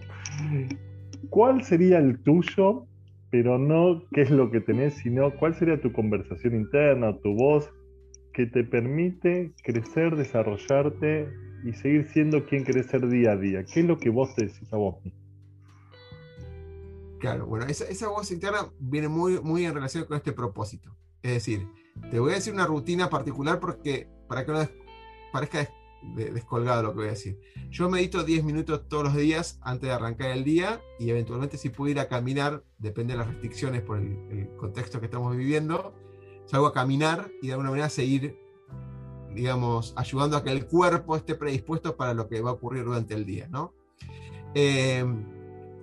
¿Cuál 1.31 1.65
sería 1.65 1.99
el 1.99 2.23
tuyo? 2.23 2.87
Pero 3.31 3.59
no 3.59 4.03
qué 4.13 4.23
es 4.23 4.31
lo 4.31 4.51
que 4.51 4.61
tenés, 4.61 4.95
sino 4.95 5.31
cuál 5.37 5.55
sería 5.55 5.81
tu 5.81 5.93
conversación 5.93 6.55
interna, 6.55 7.17
tu 7.19 7.35
voz 7.35 7.71
que 8.33 8.47
te 8.47 8.65
permite 8.65 9.53
crecer, 9.63 10.17
desarrollarte 10.17 11.29
y 11.65 11.73
seguir 11.75 12.09
siendo 12.09 12.47
quien 12.47 12.65
querés 12.65 12.87
ser 12.87 13.09
día 13.09 13.33
a 13.33 13.37
día. 13.37 13.65
¿Qué 13.65 13.81
es 13.81 13.87
lo 13.87 13.99
que 13.99 14.11
vos 14.11 14.35
te 14.35 14.47
decís 14.47 14.73
a 14.73 14.77
vos? 14.77 14.97
Claro, 17.21 17.47
bueno, 17.47 17.67
esa, 17.67 18.09
voz 18.09 18.31
interna 18.31 18.73
viene 18.79 19.09
muy, 19.09 19.41
muy 19.41 19.67
en 19.67 19.75
relación 19.75 20.05
con 20.07 20.17
este 20.17 20.33
propósito. 20.33 20.97
Es 21.23 21.35
decir, 21.35 21.69
te 22.11 22.19
voy 22.19 22.33
a 22.33 22.37
decir 22.37 22.55
una 22.55 22.67
rutina 22.67 23.11
particular 23.11 23.61
porque 23.61 24.09
para 24.27 24.47
que 24.47 24.53
no 24.53 24.67
parezca 25.33 25.69
descolgado 26.15 26.83
lo 26.83 26.91
que 26.91 26.97
voy 26.97 27.07
a 27.07 27.11
decir. 27.11 27.39
Yo 27.71 27.89
medito 27.89 28.23
10 28.25 28.45
minutos 28.45 28.89
todos 28.89 29.05
los 29.05 29.17
días 29.17 29.59
antes 29.63 29.89
de 29.89 29.95
arrancar 29.95 30.31
el 30.31 30.45
día 30.45 30.81
y 30.99 31.11
eventualmente 31.11 31.59
si 31.59 31.69
puedo 31.69 31.91
ir 31.91 32.01
a 32.01 32.09
caminar, 32.09 32.65
depende 32.79 33.13
de 33.13 33.19
las 33.19 33.29
restricciones 33.29 33.83
por 33.83 33.99
el, 33.99 34.51
contexto 34.57 35.01
que 35.01 35.07
estamos 35.07 35.37
viviendo, 35.37 35.95
salgo 36.47 36.67
a 36.67 36.73
caminar 36.73 37.31
y 37.43 37.49
de 37.49 37.53
alguna 37.53 37.71
manera 37.71 37.89
seguir, 37.89 38.39
digamos, 39.35 39.95
ayudando 39.97 40.37
a 40.37 40.45
que 40.45 40.51
el 40.51 40.67
cuerpo 40.67 41.17
esté 41.17 41.35
predispuesto 41.35 41.97
para 41.97 42.15
lo 42.15 42.29
que 42.29 42.41
va 42.41 42.51
a 42.51 42.55
ocurrir 42.55 42.85
durante 42.85 43.15
el 43.15 43.25
día, 43.25 43.49
¿no? 43.49 43.75
Eh, 44.55 45.05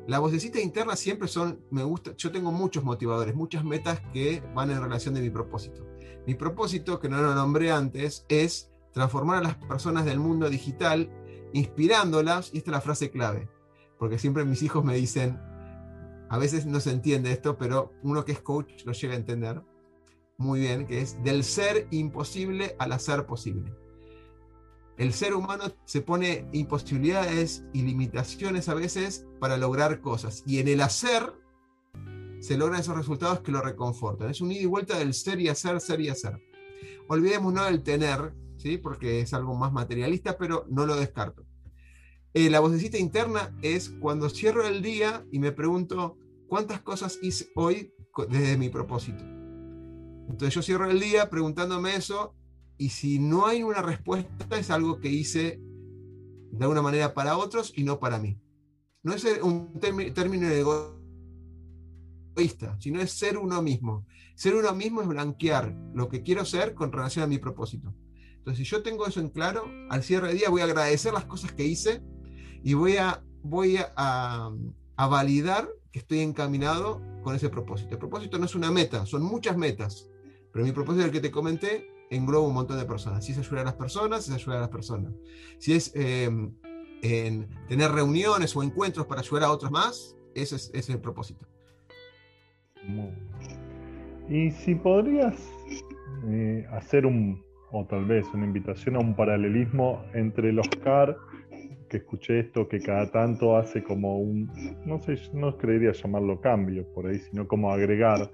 la 0.08 0.20
vocecita 0.20 0.62
interna 0.62 0.96
siempre 0.96 1.28
son, 1.28 1.60
me 1.70 1.84
gusta, 1.84 2.16
yo 2.16 2.32
tengo 2.32 2.52
muchos 2.52 2.84
motivadores, 2.84 3.36
muchas 3.36 3.66
metas 3.66 4.02
que 4.14 4.42
van 4.56 4.72
en 4.72 4.82
relación 4.82 5.14
de 5.14 5.22
mi 5.22 5.30
propósito. 5.30 5.86
Mi 6.26 6.34
propósito, 6.34 7.00
que 7.00 7.10
no 7.10 7.22
lo 7.22 7.36
nombré 7.36 7.72
antes, 7.72 8.26
es 8.30 8.72
transformar 8.98 9.38
a 9.38 9.42
las 9.42 9.56
personas 9.56 10.06
del 10.06 10.20
mundo 10.20 10.50
digital, 10.50 11.10
inspirándolas, 11.54 12.54
y 12.54 12.58
esta 12.58 12.72
es 12.72 12.74
la 12.74 12.82
frase 12.82 13.10
clave, 13.10 13.50
porque 13.98 14.20
siempre 14.20 14.46
mis 14.46 14.62
hijos 14.62 14.84
me 14.84 14.96
dicen, 14.96 15.40
a 16.30 16.38
veces 16.38 16.66
no 16.66 16.80
se 16.80 16.92
entiende 16.92 17.32
esto, 17.32 17.58
pero 17.58 17.94
uno 18.04 18.26
que 18.26 18.34
es 18.34 18.42
coach 18.42 18.86
lo 18.86 18.92
llega 18.92 19.14
a 19.14 19.18
entender 19.18 19.62
muy 20.38 20.60
bien, 20.60 20.86
que 20.86 21.02
es 21.02 21.24
del 21.24 21.44
ser 21.44 21.88
imposible 21.90 22.76
al 22.78 22.92
hacer 22.92 23.26
posible 23.26 23.74
el 24.98 25.14
ser 25.14 25.36
humano 25.36 25.66
se 25.86 26.02
pone 26.02 26.48
imposibilidades 26.54 27.64
y 27.72 27.84
limitaciones 27.84 28.68
a 28.68 28.74
veces 28.74 29.28
para 29.40 29.58
lograr 29.58 30.02
cosas. 30.02 30.44
Y 30.48 30.60
en 30.60 30.68
el 30.68 30.82
hacer 30.82 31.34
se 32.40 32.58
logran 32.58 32.80
esos 32.80 32.98
resultados 32.98 33.42
que 33.42 33.52
lo 33.52 33.62
reconfortan. 33.62 34.30
Es 34.30 34.42
un 34.42 34.52
ida 34.52 34.62
y 34.62 34.66
vuelta 34.66 34.98
del 34.98 35.14
ser 35.14 35.40
y 35.40 35.50
hacer, 35.50 35.80
ser 35.82 36.02
y 36.02 36.10
hacer. 36.10 36.42
Olvidémonos 37.08 37.66
del 37.66 37.84
tener, 37.84 38.34
¿sí? 38.68 38.78
porque 38.78 39.22
es 39.22 39.34
algo 39.34 39.56
más 39.56 39.72
materialista, 39.72 40.38
pero 40.38 40.66
no 40.70 40.86
lo 40.86 40.96
descarto. 40.96 41.46
Eh, 42.34 42.50
la 42.50 42.60
vocecita 42.60 42.98
interna 42.98 43.56
es 43.62 43.90
cuando 43.90 44.30
cierro 44.30 44.68
el 44.68 44.82
día 44.82 45.26
y 45.32 45.40
me 45.40 45.52
pregunto 45.52 46.18
cuántas 46.48 46.82
cosas 46.82 47.18
hice 47.22 47.48
hoy 47.56 47.94
desde 48.30 48.58
mi 48.58 48.70
propósito. 48.70 49.24
Entonces 50.30 50.54
yo 50.54 50.62
cierro 50.62 50.90
el 50.90 51.00
día 51.00 51.30
preguntándome 51.30 51.96
eso 51.96 52.36
y 52.78 52.90
si 52.90 53.18
no 53.20 53.48
hay 53.48 53.64
una 53.64 53.82
respuesta 53.82 54.58
es 54.58 54.70
algo 54.70 55.00
que 55.00 55.10
hice 55.10 55.60
de 56.52 56.64
alguna 56.64 56.82
manera 56.82 57.14
para 57.14 57.38
otros 57.38 57.72
y 57.76 57.84
no 57.84 58.00
para 58.00 58.20
mí. 58.20 58.38
No 59.04 59.14
es 59.14 59.26
un 59.42 59.80
término 59.80 60.48
egoísta, 62.36 62.78
sino 62.80 63.00
es 63.00 63.12
ser 63.12 63.38
uno 63.38 63.62
mismo. 63.62 64.06
Ser 64.36 64.56
uno 64.56 64.76
mismo 64.76 65.02
es 65.02 65.08
blanquear 65.08 65.74
lo 65.94 66.10
que 66.10 66.24
quiero 66.24 66.46
ser 66.46 66.74
con 66.76 66.92
relación 66.92 67.24
a 67.24 67.28
mi 67.28 67.38
propósito. 67.38 67.96
Entonces, 68.48 68.66
si 68.66 68.72
yo 68.74 68.82
tengo 68.82 69.06
eso 69.06 69.20
en 69.20 69.28
claro, 69.28 69.70
al 69.90 70.04
cierre 70.04 70.30
de 70.30 70.36
día 70.36 70.50
voy 70.50 70.62
a 70.62 70.64
agradecer 70.64 71.12
las 71.12 71.26
cosas 71.26 71.52
que 71.52 71.66
hice 71.66 72.02
y 72.64 72.76
voy 72.76 72.96
a, 72.96 73.22
voy 73.44 73.78
a, 73.98 74.50
validar 74.96 75.68
que 75.92 76.00
estoy 76.00 76.20
encaminado 76.20 77.02
con 77.24 77.36
ese 77.36 77.50
propósito. 77.50 77.90
El 77.92 77.98
propósito 77.98 78.40
no 78.40 78.46
es 78.46 78.56
una 78.56 78.72
meta, 78.72 79.06
son 79.06 79.24
muchas 79.24 79.58
metas, 79.58 80.10
pero 80.54 80.64
mi 80.64 80.72
propósito, 80.72 81.04
el 81.04 81.12
que 81.12 81.20
te 81.20 81.30
comenté, 81.30 81.90
engloba 82.10 82.48
un 82.48 82.54
montón 82.54 82.78
de 82.78 82.86
personas. 82.86 83.26
Si 83.26 83.34
es 83.34 83.38
ayudar 83.38 83.60
a 83.60 83.64
las 83.66 83.74
personas, 83.74 84.30
es 84.30 84.34
ayudar 84.34 84.60
a 84.60 84.62
las 84.62 84.70
personas. 84.70 85.12
Si 85.60 85.74
es 85.74 85.92
em, 85.94 86.56
en 87.02 87.50
tener 87.68 87.92
reuniones 87.92 88.56
o 88.56 88.64
encuentros 88.64 89.08
para 89.08 89.20
ayudar 89.20 89.44
a 89.44 89.52
otros 89.52 89.72
más, 89.72 90.16
ese 90.36 90.56
es, 90.56 90.90
el 90.90 91.02
propósito. 91.02 91.46
Y 94.30 94.52
si 94.52 94.74
podrías 94.74 95.36
eh, 96.30 96.66
hacer 96.72 97.06
un, 97.06 97.46
o 97.72 97.86
tal 97.86 98.06
vez 98.06 98.26
una 98.34 98.46
invitación 98.46 98.96
a 98.96 99.00
un 99.00 99.16
paralelismo 99.16 100.04
entre 100.14 100.52
los 100.52 100.68
CAR 100.84 101.18
que 101.90 101.98
escuché 101.98 102.40
esto, 102.40 102.68
que 102.68 102.82
cada 102.82 103.10
tanto 103.12 103.58
hace 103.58 103.84
como 103.84 104.20
un, 104.20 104.50
no 104.86 105.00
sé, 105.00 105.16
no 105.34 105.58
creería 105.58 105.92
llamarlo 105.92 106.40
cambio 106.42 106.86
por 106.94 107.08
ahí, 107.08 107.20
sino 107.20 107.48
como 107.48 107.72
agregar, 107.72 108.30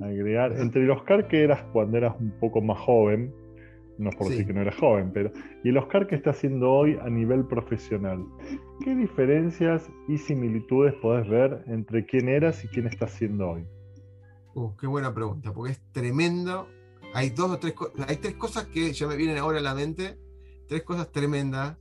agregar, 0.00 0.52
entre 0.52 0.82
el 0.82 0.90
Oscar 0.90 1.26
que 1.28 1.42
eras 1.42 1.62
cuando 1.72 1.96
eras 1.96 2.14
un 2.20 2.30
poco 2.38 2.60
más 2.60 2.78
joven, 2.78 3.32
no 3.98 4.10
por 4.10 4.28
decir 4.28 4.46
que 4.46 4.52
no 4.52 4.62
eras 4.62 4.76
joven, 4.76 5.10
pero, 5.12 5.30
y 5.62 5.70
el 5.70 5.76
Oscar 5.76 6.06
que 6.06 6.14
está 6.14 6.30
haciendo 6.30 6.70
hoy 6.70 6.98
a 7.02 7.08
nivel 7.08 7.46
profesional, 7.46 8.24
¿qué 8.82 8.94
diferencias 8.94 9.90
y 10.08 10.16
similitudes 10.16 10.94
podés 10.94 11.28
ver 11.28 11.62
entre 11.66 12.06
quién 12.06 12.28
eras 12.28 12.64
y 12.64 12.68
quién 12.68 12.86
estás 12.86 13.12
haciendo 13.14 13.50
hoy? 13.50 13.66
Uh, 14.54 14.74
qué 14.76 14.86
buena 14.86 15.14
pregunta, 15.14 15.52
porque 15.52 15.72
es 15.72 15.80
tremendo. 15.92 16.66
Hay 17.12 17.30
dos 17.30 17.50
o 17.50 17.58
tres, 17.58 17.74
hay 18.06 18.16
tres 18.16 18.34
cosas 18.36 18.66
que 18.66 18.92
ya 18.92 19.06
me 19.06 19.16
vienen 19.16 19.38
ahora 19.38 19.58
a 19.58 19.62
la 19.62 19.74
mente, 19.74 20.18
tres 20.68 20.82
cosas 20.84 21.10
tremendas 21.10 21.76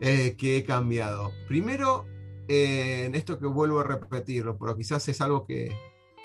eh, 0.00 0.36
que 0.36 0.56
he 0.56 0.64
cambiado. 0.64 1.32
Primero, 1.46 2.06
eh, 2.48 3.04
en 3.06 3.14
esto 3.14 3.38
que 3.38 3.46
vuelvo 3.46 3.80
a 3.80 3.84
repetirlo, 3.84 4.58
pero 4.58 4.76
quizás 4.76 5.06
es 5.08 5.20
algo 5.20 5.46
que, 5.46 5.72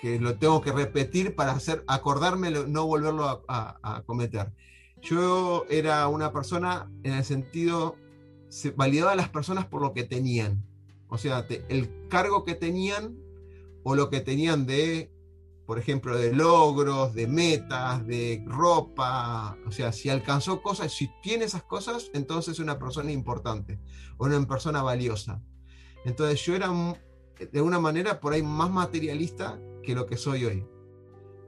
lo 0.02 0.38
tengo 0.38 0.62
que 0.62 0.72
repetir 0.72 1.34
para 1.34 1.52
hacer, 1.52 1.84
acordarme, 1.86 2.50
no 2.50 2.86
volverlo 2.86 3.44
a, 3.46 4.02
cometer. 4.06 4.50
Yo 5.02 5.66
era 5.68 6.08
una 6.08 6.32
persona 6.32 6.90
en 7.02 7.12
el 7.12 7.24
sentido, 7.24 7.96
se 8.48 8.70
validaba 8.70 9.12
a 9.12 9.16
las 9.16 9.28
personas 9.28 9.66
por 9.66 9.82
lo 9.82 9.92
que 9.92 10.04
tenían. 10.04 10.64
O 11.08 11.18
sea, 11.18 11.46
el 11.68 11.90
cargo 12.08 12.44
que 12.44 12.54
tenían 12.54 13.18
o 13.82 13.94
lo 13.94 14.08
que 14.08 14.20
tenían 14.20 14.66
de 14.66 15.10
por 15.70 15.78
ejemplo, 15.78 16.18
de 16.18 16.32
logros, 16.32 17.14
de 17.14 17.28
metas, 17.28 18.04
de 18.04 18.42
ropa, 18.44 19.56
o 19.64 19.70
sea, 19.70 19.92
si 19.92 20.08
alcanzó 20.08 20.62
cosas, 20.62 20.90
si 20.92 21.08
tiene 21.22 21.44
esas 21.44 21.62
cosas, 21.62 22.10
entonces 22.12 22.54
es 22.54 22.58
una 22.58 22.76
persona 22.76 23.12
importante 23.12 23.78
o 24.18 24.24
una 24.26 24.44
persona 24.48 24.82
valiosa. 24.82 25.40
Entonces 26.04 26.44
yo 26.44 26.56
era 26.56 26.72
de 27.52 27.62
una 27.62 27.78
manera 27.78 28.18
por 28.18 28.32
ahí 28.32 28.42
más 28.42 28.68
materialista 28.68 29.60
que 29.84 29.94
lo 29.94 30.06
que 30.06 30.16
soy 30.16 30.44
hoy. 30.44 30.66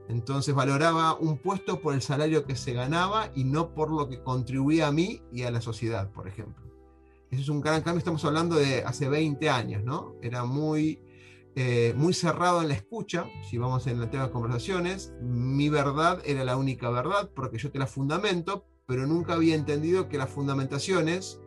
Entonces 0.07 0.55
valoraba 0.55 1.15
un 1.15 1.37
puesto 1.37 1.81
por 1.81 1.93
el 1.93 2.01
salario 2.01 2.45
que 2.45 2.55
se 2.55 2.71
ganaba 2.71 3.29
y 3.35 3.43
no 3.43 3.73
por 3.73 3.91
lo 3.91 4.07
que 4.07 4.23
contribuía 4.23 4.87
a 4.87 4.93
mí 4.93 5.21
y 5.33 5.43
a 5.43 5.51
la 5.51 5.59
sociedad, 5.59 6.09
por 6.13 6.29
ejemplo. 6.29 6.63
Ese 7.29 7.41
es 7.41 7.49
un 7.49 7.59
gran 7.59 7.81
cambio, 7.81 7.97
estamos 7.97 8.23
hablando 8.23 8.55
de 8.55 8.85
hace 8.85 9.09
20 9.09 9.49
años, 9.49 9.83
¿no? 9.83 10.15
Era 10.21 10.45
muy, 10.45 11.01
eh, 11.55 11.93
muy 11.95 12.13
cerrado 12.13 12.61
en 12.61 12.69
la 12.69 12.73
escucha, 12.73 13.25
si 13.49 13.57
vamos 13.57 13.85
en 13.87 14.01
el 14.01 14.09
tema 14.09 14.25
de 14.25 14.31
conversaciones, 14.31 15.13
mi 15.21 15.69
verdad 15.69 16.19
era 16.25 16.43
la 16.43 16.57
única 16.57 16.89
verdad 16.89 17.29
porque 17.35 17.57
yo 17.57 17.71
te 17.71 17.79
la 17.79 17.87
fundamento, 17.87 18.65
pero 18.87 19.05
nunca 19.05 19.33
había 19.33 19.55
entendido 19.55 20.09
que 20.09 20.17
las 20.17 20.29
fundamentaciones, 20.29 21.39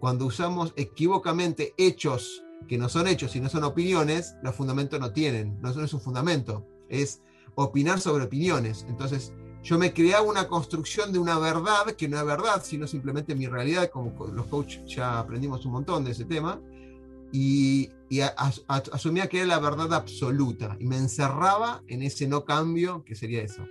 cuando 0.00 0.26
usamos 0.26 0.74
equivocamente 0.76 1.74
hechos 1.78 2.44
que 2.68 2.78
no 2.78 2.88
son 2.88 3.06
hechos 3.06 3.34
y 3.36 3.40
no 3.40 3.48
son 3.48 3.64
opiniones, 3.64 4.36
los 4.42 4.54
fundamentos 4.54 5.00
no 5.00 5.12
tienen, 5.12 5.60
no 5.60 5.70
es 5.70 5.92
un 5.92 6.00
fundamento, 6.00 6.66
es 6.88 7.22
opinar 7.54 8.00
sobre 8.00 8.24
opiniones. 8.24 8.84
Entonces, 8.88 9.32
yo 9.62 9.78
me 9.78 9.94
creaba 9.94 10.22
una 10.22 10.46
construcción 10.48 11.12
de 11.12 11.18
una 11.18 11.38
verdad 11.38 11.92
que 11.96 12.08
no 12.08 12.18
es 12.18 12.26
verdad, 12.26 12.62
sino 12.62 12.86
simplemente 12.86 13.34
mi 13.34 13.46
realidad, 13.46 13.90
como 13.90 14.26
los 14.26 14.46
coaches 14.46 14.82
ya 14.86 15.18
aprendimos 15.18 15.64
un 15.64 15.72
montón 15.72 16.04
de 16.04 16.10
ese 16.10 16.26
tema, 16.26 16.60
y, 17.36 17.90
asumía 18.92 19.28
que 19.28 19.38
era 19.38 19.46
la 19.46 19.58
verdad 19.58 19.92
absoluta, 19.92 20.76
y 20.78 20.86
me 20.86 20.96
encerraba 20.96 21.82
en 21.88 22.02
ese 22.02 22.28
no 22.28 22.44
cambio 22.44 23.02
que 23.04 23.16
sería 23.16 23.42
eso. 23.42 23.66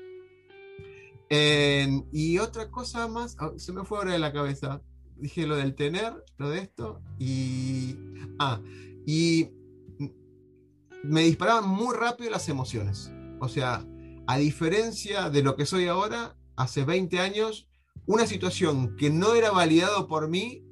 y 2.12 2.38
otra 2.40 2.70
cosa 2.70 3.08
más, 3.08 3.38
ah, 3.40 3.54
se 3.56 3.72
me 3.72 3.86
fue 3.86 4.00
ahora 4.00 4.12
de 4.12 4.20
la 4.20 4.34
cabeza, 4.34 4.82
dije 5.16 5.48
lo 5.48 5.56
del 5.56 5.76
tener, 5.76 6.14
lo 6.38 6.50
de 6.50 6.60
esto, 6.60 7.02
y... 7.18 7.96
Ah, 8.38 8.60
y 9.06 9.50
me 11.04 11.22
disparaban 11.22 11.68
muy 11.68 11.96
rápido 11.96 12.32
las 12.32 12.50
emociones. 12.50 13.12
O 13.40 13.48
sea, 13.48 13.86
a 14.28 14.38
diferencia 14.38 15.30
de 15.30 15.44
lo 15.44 15.56
que 15.56 15.66
soy 15.66 15.88
ahora, 15.88 16.36
hace 16.56 16.84
20 16.84 17.20
años, 17.20 17.68
una 18.06 18.28
situación 18.28 18.96
que 18.98 19.10
no 19.10 19.36
era 19.36 19.52
validado 19.52 20.08
por 20.08 20.30
mí, 20.30 20.64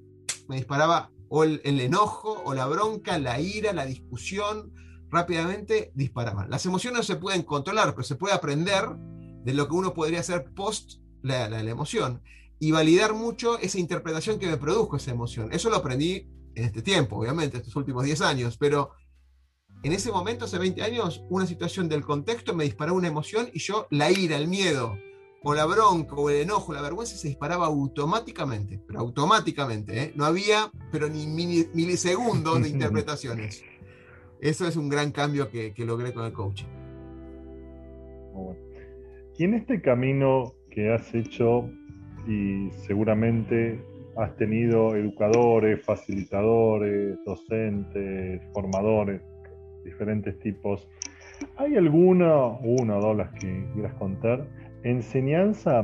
me 0.47 0.57
disparaba 0.57 1.11
o 1.33 1.45
el, 1.45 1.61
enojo, 1.63 2.41
o 2.43 2.53
la 2.53 2.67
bronca, 2.67 3.17
la 3.17 3.39
ira, 3.39 3.71
la 3.71 3.85
discusión, 3.85 4.73
rápidamente 5.09 5.93
disparaban. 5.95 6.49
Las 6.49 6.65
emociones 6.65 7.05
se 7.05 7.15
pueden 7.15 7.43
controlar, 7.43 7.95
pero 7.95 8.03
se 8.03 8.17
puede 8.17 8.35
aprender 8.35 8.89
de 9.45 9.53
lo 9.53 9.69
que 9.69 9.75
uno 9.75 9.93
podría 9.93 10.19
hacer 10.19 10.53
post 10.53 10.99
la, 11.21 11.47
la, 11.47 11.61
emoción 11.61 12.21
y 12.59 12.71
validar 12.71 13.13
mucho 13.13 13.57
esa 13.59 13.79
interpretación 13.79 14.39
que 14.39 14.47
me 14.47 14.57
produjo 14.57 14.97
esa 14.97 15.11
emoción. 15.11 15.53
Eso 15.53 15.69
lo 15.69 15.77
aprendí 15.77 16.27
en 16.53 16.65
este 16.65 16.81
tiempo, 16.81 17.15
obviamente, 17.15 17.57
estos 17.57 17.77
últimos 17.77 18.03
10 18.03 18.21
años, 18.21 18.57
pero 18.57 18.91
en 19.83 19.93
ese 19.93 20.11
momento, 20.11 20.43
hace 20.43 20.59
20 20.59 20.83
años, 20.83 21.23
una 21.29 21.47
situación 21.47 21.87
del 21.87 22.03
contexto 22.03 22.53
me 22.53 22.65
disparó 22.65 22.93
una 22.93 23.07
emoción 23.07 23.49
y 23.53 23.59
yo, 23.59 23.87
la 23.89 24.11
ira, 24.11 24.35
el 24.35 24.49
miedo, 24.49 24.97
o 25.43 25.55
la 25.55 25.65
bronca, 25.65 26.15
o 26.15 26.29
el 26.29 26.41
enojo, 26.41 26.73
la 26.73 26.81
vergüenza, 26.81 27.15
se 27.15 27.29
disparaba 27.29 27.65
automáticamente, 27.65 28.79
pero 28.85 28.99
automáticamente, 28.99 30.03
¿eh? 30.03 30.11
no 30.15 30.25
había, 30.25 30.71
pero 30.91 31.09
ni 31.09 31.25
milisegundos 31.25 32.61
de 32.61 32.69
interpretaciones. 32.75 33.63
Eso 34.39 34.67
es 34.67 34.75
un 34.75 34.89
gran 34.89 35.11
cambio 35.11 35.49
que, 35.49 35.73
logré 35.79 36.13
con 36.13 36.25
el 36.25 36.33
coaching. 36.33 36.67
Y 39.37 39.43
en 39.43 39.55
este 39.55 39.81
camino 39.81 40.53
que 40.69 40.93
has 40.93 41.13
hecho, 41.13 41.69
y 42.27 42.69
seguramente 42.85 43.83
has 44.17 44.35
tenido 44.35 44.95
educadores, 44.95 45.83
facilitadores, 45.83 47.17
docentes, 47.25 48.41
formadores, 48.53 49.21
diferentes 49.83 50.37
tipos. 50.39 50.87
¿Hay 51.57 51.75
alguna, 51.75 52.45
una 52.45 52.97
o 52.97 53.01
dos 53.01 53.17
las 53.17 53.31
que 53.39 53.65
quieras 53.73 53.93
contar, 53.95 54.47
enseñanza 54.83 55.81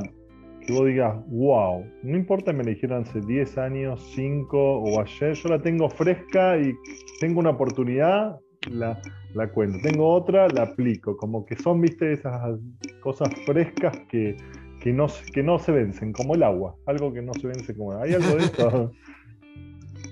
que 0.66 0.72
vos 0.72 0.86
digas, 0.86 1.16
wow, 1.28 1.84
no 2.02 2.16
importa 2.16 2.52
me 2.52 2.62
la 2.62 2.70
dijeron 2.70 3.02
hace 3.02 3.20
10 3.20 3.58
años, 3.58 4.12
5 4.14 4.58
o 4.58 5.00
ayer, 5.00 5.34
yo 5.34 5.48
la 5.48 5.62
tengo 5.62 5.88
fresca 5.88 6.58
y 6.58 6.74
tengo 7.20 7.40
una 7.40 7.50
oportunidad, 7.50 8.38
la, 8.70 9.00
la 9.34 9.50
cuento. 9.50 9.78
Tengo 9.82 10.12
otra, 10.12 10.48
la 10.48 10.64
aplico. 10.64 11.16
Como 11.16 11.46
que 11.46 11.56
son, 11.56 11.80
viste, 11.80 12.12
esas 12.12 12.58
cosas 13.00 13.28
frescas 13.46 13.96
que, 14.08 14.36
que, 14.80 14.92
no, 14.92 15.06
que 15.32 15.42
no 15.42 15.58
se 15.58 15.72
vencen, 15.72 16.12
como 16.12 16.34
el 16.34 16.42
agua. 16.42 16.76
Algo 16.86 17.12
que 17.12 17.22
no 17.22 17.32
se 17.34 17.46
vence 17.46 17.74
como 17.76 17.96
¿Hay 17.98 18.14
algo 18.14 18.34
de 18.34 18.44
esto? 18.44 18.92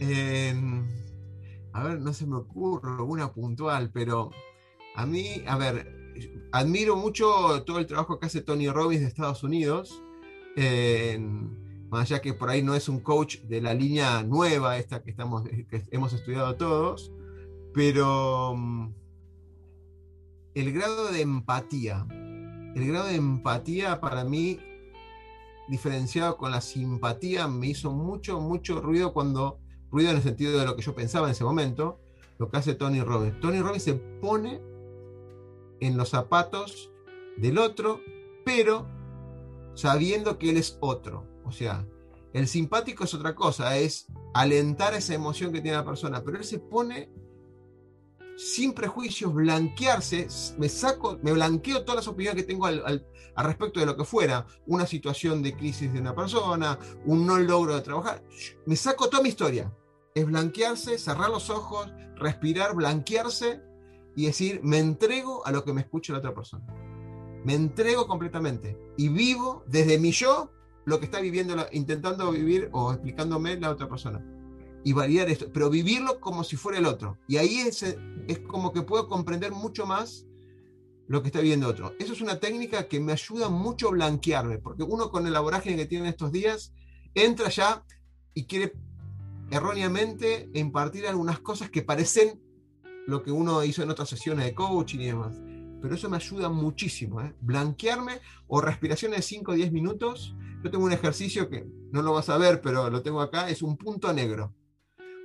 a 1.72 1.82
ver, 1.82 2.00
no 2.00 2.12
se 2.12 2.26
me 2.26 2.36
ocurre 2.36 3.02
una 3.02 3.32
puntual, 3.32 3.90
pero 3.92 4.30
a 4.94 5.06
mí, 5.06 5.42
a 5.46 5.56
ver, 5.58 5.95
admiro 6.52 6.96
mucho 6.96 7.62
todo 7.64 7.78
el 7.78 7.86
trabajo 7.86 8.18
que 8.18 8.26
hace 8.26 8.40
Tony 8.40 8.68
Robbins 8.68 9.02
de 9.02 9.08
Estados 9.08 9.42
Unidos, 9.42 10.02
más 11.90 12.10
allá 12.10 12.20
que 12.20 12.34
por 12.34 12.50
ahí 12.50 12.62
no 12.62 12.74
es 12.74 12.88
un 12.88 13.00
coach 13.00 13.40
de 13.42 13.60
la 13.60 13.74
línea 13.74 14.22
nueva, 14.22 14.78
esta 14.78 15.02
que, 15.02 15.10
estamos, 15.10 15.44
que 15.44 15.82
hemos 15.90 16.12
estudiado 16.12 16.56
todos, 16.56 17.12
pero 17.72 18.54
mm, 18.56 18.94
el 20.54 20.72
grado 20.72 21.12
de 21.12 21.20
empatía, 21.20 22.06
el 22.10 22.86
grado 22.88 23.06
de 23.08 23.16
empatía 23.16 24.00
para 24.00 24.24
mí, 24.24 24.58
diferenciado 25.68 26.36
con 26.36 26.50
la 26.50 26.60
simpatía, 26.60 27.48
me 27.48 27.68
hizo 27.68 27.90
mucho, 27.90 28.40
mucho 28.40 28.80
ruido 28.80 29.12
cuando 29.12 29.58
ruido 29.90 30.10
en 30.10 30.16
el 30.16 30.22
sentido 30.22 30.58
de 30.58 30.64
lo 30.64 30.76
que 30.76 30.82
yo 30.82 30.94
pensaba 30.94 31.26
en 31.26 31.32
ese 31.32 31.44
momento, 31.44 32.00
lo 32.38 32.50
que 32.50 32.56
hace 32.56 32.74
Tony 32.74 33.00
Robbins. 33.02 33.40
Tony 33.40 33.60
Robbins 33.60 33.82
se 33.82 33.94
pone 33.94 34.60
en 35.80 35.96
los 35.96 36.10
zapatos 36.10 36.90
del 37.36 37.58
otro, 37.58 38.00
pero 38.44 38.86
sabiendo 39.74 40.38
que 40.38 40.50
él 40.50 40.56
es 40.56 40.78
otro. 40.80 41.26
O 41.44 41.52
sea, 41.52 41.86
el 42.32 42.48
simpático 42.48 43.04
es 43.04 43.14
otra 43.14 43.34
cosa, 43.34 43.76
es 43.76 44.06
alentar 44.34 44.94
esa 44.94 45.14
emoción 45.14 45.52
que 45.52 45.60
tiene 45.60 45.76
la 45.76 45.84
persona, 45.84 46.22
pero 46.22 46.38
él 46.38 46.44
se 46.44 46.58
pone 46.58 47.10
sin 48.36 48.74
prejuicios, 48.74 49.32
blanquearse, 49.32 50.28
me 50.58 50.68
saco, 50.68 51.18
me 51.22 51.32
blanqueo 51.32 51.82
todas 51.82 51.96
las 51.96 52.08
opiniones 52.08 52.42
que 52.42 52.46
tengo 52.46 52.66
al, 52.66 53.06
respecto 53.36 53.80
de 53.80 53.86
lo 53.86 53.96
que 53.96 54.04
fuera, 54.04 54.46
una 54.66 54.86
situación 54.86 55.42
de 55.42 55.56
crisis 55.56 55.92
de 55.92 56.00
una 56.00 56.14
persona, 56.14 56.78
un 57.06 57.26
no 57.26 57.38
logro 57.38 57.74
de 57.74 57.80
trabajar, 57.80 58.22
me 58.66 58.76
saco 58.76 59.08
toda 59.08 59.22
mi 59.22 59.30
historia. 59.30 59.72
Es 60.14 60.24
blanquearse, 60.26 60.98
cerrar 60.98 61.30
los 61.30 61.50
ojos, 61.50 61.92
respirar, 62.16 62.74
blanquearse 62.74 63.62
y 64.16 64.26
decir, 64.26 64.60
me 64.64 64.78
entrego 64.78 65.46
a 65.46 65.52
lo 65.52 65.62
que 65.64 65.72
me 65.72 65.82
escucha 65.82 66.12
la 66.12 66.18
otra 66.18 66.34
persona. 66.34 66.66
Me 67.44 67.54
entrego 67.54 68.08
completamente 68.08 68.76
y 68.96 69.08
vivo 69.08 69.62
desde 69.68 69.98
mi 69.98 70.10
yo 70.10 70.50
lo 70.86 70.98
que 70.98 71.04
está 71.04 71.20
viviendo, 71.20 71.54
intentando 71.70 72.32
vivir 72.32 72.70
o 72.72 72.92
explicándome 72.92 73.60
la 73.60 73.70
otra 73.70 73.88
persona 73.88 74.24
y 74.82 74.92
validar 74.92 75.28
esto, 75.28 75.46
pero 75.52 75.68
vivirlo 75.68 76.20
como 76.20 76.44
si 76.44 76.56
fuera 76.56 76.78
el 76.78 76.86
otro. 76.86 77.18
Y 77.28 77.36
ahí 77.36 77.58
es, 77.58 77.82
es 77.82 78.38
como 78.40 78.72
que 78.72 78.82
puedo 78.82 79.08
comprender 79.08 79.52
mucho 79.52 79.84
más 79.84 80.26
lo 81.08 81.22
que 81.22 81.28
está 81.28 81.40
viviendo 81.40 81.68
otro. 81.68 81.94
Eso 81.98 82.12
es 82.12 82.20
una 82.20 82.40
técnica 82.40 82.88
que 82.88 83.00
me 83.00 83.12
ayuda 83.12 83.48
mucho 83.48 83.88
a 83.88 83.92
blanquearme, 83.92 84.58
porque 84.58 84.82
uno 84.82 85.10
con 85.10 85.26
el 85.26 85.38
vorágine 85.38 85.76
que 85.76 85.86
tiene 85.86 86.08
estos 86.08 86.32
días 86.32 86.72
entra 87.14 87.48
ya 87.48 87.84
y 88.32 88.44
quiere 88.46 88.72
erróneamente 89.50 90.50
impartir 90.54 91.06
algunas 91.06 91.40
cosas 91.40 91.70
que 91.70 91.82
parecen 91.82 92.40
lo 93.06 93.22
que 93.22 93.30
uno 93.30 93.62
hizo 93.64 93.82
en 93.82 93.90
otras 93.90 94.08
sesiones 94.08 94.44
de 94.44 94.54
coaching 94.54 95.00
y 95.00 95.06
demás. 95.06 95.40
Pero 95.80 95.94
eso 95.94 96.08
me 96.08 96.16
ayuda 96.16 96.48
muchísimo, 96.48 97.20
¿eh? 97.20 97.34
blanquearme 97.40 98.20
o 98.46 98.60
respiraciones 98.60 99.18
de 99.18 99.22
5 99.22 99.52
o 99.52 99.54
10 99.54 99.72
minutos. 99.72 100.34
Yo 100.64 100.70
tengo 100.70 100.84
un 100.84 100.92
ejercicio 100.92 101.48
que 101.48 101.66
no 101.92 102.02
lo 102.02 102.12
vas 102.12 102.28
a 102.28 102.38
ver, 102.38 102.60
pero 102.60 102.90
lo 102.90 103.02
tengo 103.02 103.20
acá, 103.20 103.48
es 103.48 103.62
un 103.62 103.76
punto 103.76 104.12
negro 104.12 104.54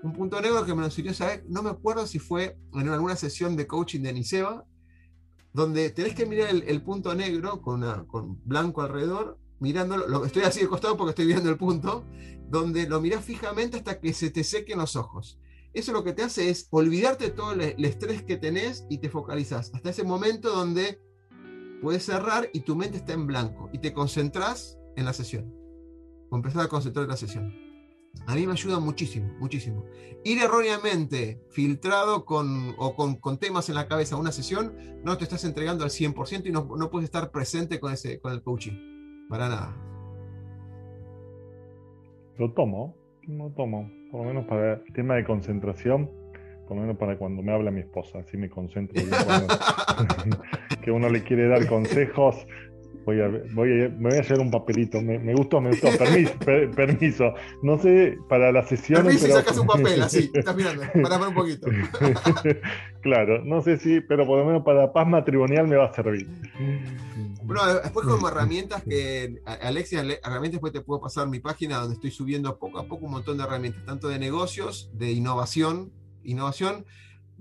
un 0.04 0.13
punto 0.13 0.41
negro 0.41 0.65
que 0.65 0.74
me 0.74 0.80
lo 0.82 0.86
enseñó, 0.86 1.13
¿sabes? 1.13 1.44
No 1.48 1.63
me 1.63 1.70
acuerdo 1.70 2.08
si 2.08 2.20
fue 2.20 2.58
en 2.74 2.89
alguna 2.89 3.15
sesión 3.15 3.56
de 3.56 3.67
coaching 3.67 4.02
de 4.02 4.13
Niseba, 4.13 4.65
donde 5.54 5.89
tenés 5.89 6.15
que 6.15 6.26
mirar 6.26 6.50
el, 6.50 6.82
punto 6.82 7.13
negro 7.13 7.62
con, 7.62 7.82
con 8.08 8.41
blanco 8.46 8.82
alrededor, 8.82 9.38
mirándolo, 9.60 10.08
lo, 10.08 10.26
estoy 10.26 10.44
así 10.44 10.62
de 10.62 10.67
costado 10.67 10.98
porque 10.98 11.12
estoy 11.12 11.28
viendo 11.28 11.50
el 11.50 11.58
punto, 11.58 12.06
donde 12.50 12.88
lo 12.88 13.02
mirás 13.02 13.24
fijamente 13.24 13.78
hasta 13.78 14.00
que 14.00 14.13
se 14.13 14.32
te 14.32 14.44
sequen 14.44 14.80
los 14.80 14.96
ojos. 14.96 15.39
Eso 15.73 15.93
lo 15.93 16.03
que 16.03 16.13
te 16.13 16.23
hace 16.23 16.49
es 16.49 16.67
olvidarte 16.71 17.25
de 17.25 17.31
todo 17.31 17.53
el, 17.53 17.86
estrés 17.86 18.23
que 18.23 18.38
tenés 18.38 18.86
y 18.89 18.97
te 18.97 19.10
focalizas 19.10 19.71
hasta 19.73 19.89
ese 19.89 20.03
momento 20.03 20.53
donde 20.53 20.99
puedes 21.81 22.03
cerrar 22.03 22.49
y 22.53 22.62
tu 22.62 22.75
mente 22.75 22.97
está 22.97 23.13
en 23.13 23.25
blanco 23.25 23.69
y 23.71 23.79
te 23.79 23.93
concentras 23.93 24.77
en 24.95 25.05
la 25.05 25.13
sesión. 25.13 25.53
O 26.29 26.38
a 26.38 26.67
concentrar 26.67 27.03
en 27.03 27.10
la 27.10 27.17
sesión. 27.17 27.71
A 28.27 28.36
mí 28.36 28.45
me 28.45 28.53
ayuda 28.53 28.79
muchísimo, 28.79 29.34
muchísimo. 29.39 29.86
Ir 30.23 30.39
erróneamente 30.39 31.41
filtrado 31.49 32.25
con, 32.25 32.75
o 32.77 32.95
con, 32.95 33.38
temas 33.38 33.69
en 33.69 33.75
la 33.75 33.88
cabeza 33.88 34.15
a 34.15 34.19
una 34.19 34.31
sesión, 34.31 34.75
no 35.03 35.17
te 35.17 35.23
estás 35.23 35.43
entregando 35.45 35.84
al 35.84 35.89
100% 35.89 36.45
y 36.45 36.51
no, 36.51 36.67
puedes 36.89 37.05
estar 37.05 37.31
presente 37.31 37.79
con, 37.79 37.93
ese, 37.93 38.19
con 38.19 38.34
el 38.34 38.43
coaching. 38.43 39.27
Para 39.29 39.49
nada. 39.49 39.77
Lo 42.38 42.53
tomo, 42.53 42.95
lo 43.23 43.49
tomo. 43.51 44.00
Por 44.12 44.21
lo 44.21 44.28
menos 44.28 44.45
para 44.45 44.74
el 44.74 44.93
tema 44.93 45.15
de 45.15 45.24
concentración. 45.24 46.12
por 46.67 46.76
lo 46.76 46.84
menos 46.84 46.97
para 46.97 47.17
cuando 47.17 47.41
me 47.41 47.54
habla 47.54 47.71
mi 47.71 47.80
esposa, 47.80 48.19
así 48.19 48.38
me 48.38 48.50
concentro. 48.50 49.02
que 50.84 50.91
uno 50.91 51.10
le 51.10 51.24
quiere 51.24 51.47
dar 51.47 51.65
consejos, 51.67 52.45
Voy 53.05 53.19
a, 53.19 53.27
voy 53.53 53.83
a, 53.83 53.89
me 53.89 54.09
voy 54.09 54.17
a 54.17 54.21
llevar 54.21 54.39
un 54.39 54.51
papelito. 54.51 55.01
Me, 55.01 55.17
me 55.17 55.33
gustó, 55.33 55.59
me 55.59 55.69
gustó. 55.69 55.89
Permiso, 55.97 56.33
permiso. 56.75 57.33
No 57.63 57.77
sé, 57.77 58.17
para 58.29 58.51
la 58.51 58.63
sesión. 58.63 59.03
Permiso 59.03 59.25
pero... 59.25 59.39
y 59.39 59.41
sacas 59.41 59.57
un 59.57 59.67
papel, 59.67 60.01
así. 60.01 60.31
Estás 60.33 60.55
mirando. 60.55 60.83
Para 61.01 61.17
ver 61.17 61.27
un 61.29 61.33
poquito. 61.33 61.67
claro, 63.01 63.43
no 63.43 63.61
sé 63.61 63.77
si, 63.77 64.01
pero 64.01 64.25
por 64.25 64.39
lo 64.39 64.45
menos 64.45 64.63
para 64.63 64.91
paz 64.93 65.07
matrimonial 65.07 65.67
me 65.67 65.75
va 65.75 65.85
a 65.85 65.93
servir. 65.93 66.27
Bueno, 67.43 67.65
después 67.81 68.07
como 68.07 68.27
herramientas 68.27 68.83
que 68.83 69.41
Alexia, 69.45 70.01
herramientas 70.01 70.53
después 70.53 70.73
te 70.73 70.81
puedo 70.81 71.01
pasar 71.01 71.27
mi 71.27 71.39
página 71.39 71.77
donde 71.77 71.95
estoy 71.95 72.11
subiendo 72.11 72.57
poco 72.57 72.79
a 72.79 72.85
poco 72.85 73.05
un 73.05 73.11
montón 73.11 73.37
de 73.37 73.43
herramientas, 73.43 73.83
tanto 73.85 74.07
de 74.09 74.19
negocios, 74.19 74.91
de 74.93 75.11
innovación, 75.11 75.91
innovación, 76.23 76.85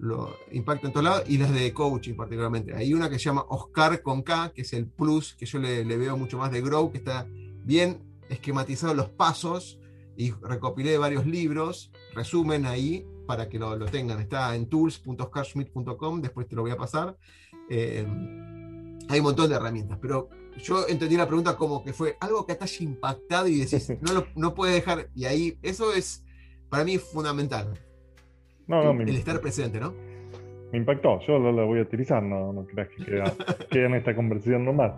lo 0.01 0.35
impacta 0.51 0.87
en 0.87 0.93
todos 0.93 1.05
lados, 1.05 1.25
y 1.29 1.37
las 1.37 1.53
de 1.53 1.73
coaching 1.73 2.15
particularmente. 2.15 2.75
Hay 2.75 2.95
una 2.95 3.11
que 3.11 3.19
se 3.19 3.27
llama 3.27 3.45
Oscar 3.49 4.03
con 4.03 4.23
K, 4.23 4.53
que 4.55 4.63
es 4.63 4.73
el 4.73 4.87
plus, 4.87 5.35
que 5.35 5.45
yo 5.45 5.59
le, 5.59 5.85
veo 5.85 6.17
mucho 6.17 6.39
más 6.39 6.51
de 6.51 6.63
Grow, 6.63 6.91
que 6.91 6.99
está 6.99 7.27
bien 7.65 8.03
esquematizado 8.29 8.95
los 8.95 9.11
pasos, 9.11 9.79
y 10.17 10.33
recopilé 10.33 10.99
varios 10.99 11.27
libros, 11.27 11.91
resumen 12.15 12.67
ahí 12.67 13.07
para 13.27 13.49
que 13.49 13.59
lo, 13.59 13.79
tengan. 13.87 14.21
Está 14.21 14.55
en 14.57 14.69
tools.oscarschmidt.com, 14.69 16.21
después 16.21 16.49
te 16.49 16.57
lo 16.57 16.63
voy 16.63 16.71
a 16.71 16.77
pasar. 16.77 17.17
Eh, 17.69 18.07
hay 19.09 19.19
un 19.19 19.25
montón 19.25 19.51
de 19.51 19.57
herramientas, 19.57 19.99
pero 20.01 20.29
yo 20.63 20.87
entendí 20.89 21.17
la 21.17 21.27
pregunta 21.27 21.57
como 21.57 21.83
que 21.85 21.93
fue 21.93 22.17
algo 22.21 22.47
que 22.47 22.55
te 22.55 22.65
haya 22.65 22.85
impactado 22.85 23.49
y 23.49 23.59
decís, 23.59 23.93
no, 24.01 24.15
lo, 24.15 24.27
no 24.35 24.55
puedes 24.55 24.75
dejar, 24.75 25.11
y 25.15 25.27
ahí 25.27 25.59
eso 25.63 25.93
es 25.93 26.25
para 26.71 26.85
mí 26.85 26.99
fundamental 26.99 27.79
el, 28.71 29.17
estar 29.17 29.41
presente, 29.41 29.81
¿no? 29.81 29.95
Me 30.73 30.79
impactó, 30.79 31.21
yo 31.27 31.39
lo, 31.39 31.67
voy 31.67 31.81
a 31.81 31.83
utilizar, 31.83 32.23
no, 32.23 32.53
no 32.53 32.65
creas 32.67 32.89
que 32.91 33.05
queda, 33.05 33.25
en 33.73 33.95
esta 33.95 34.15
conversación 34.15 34.65
nomás. 34.65 34.93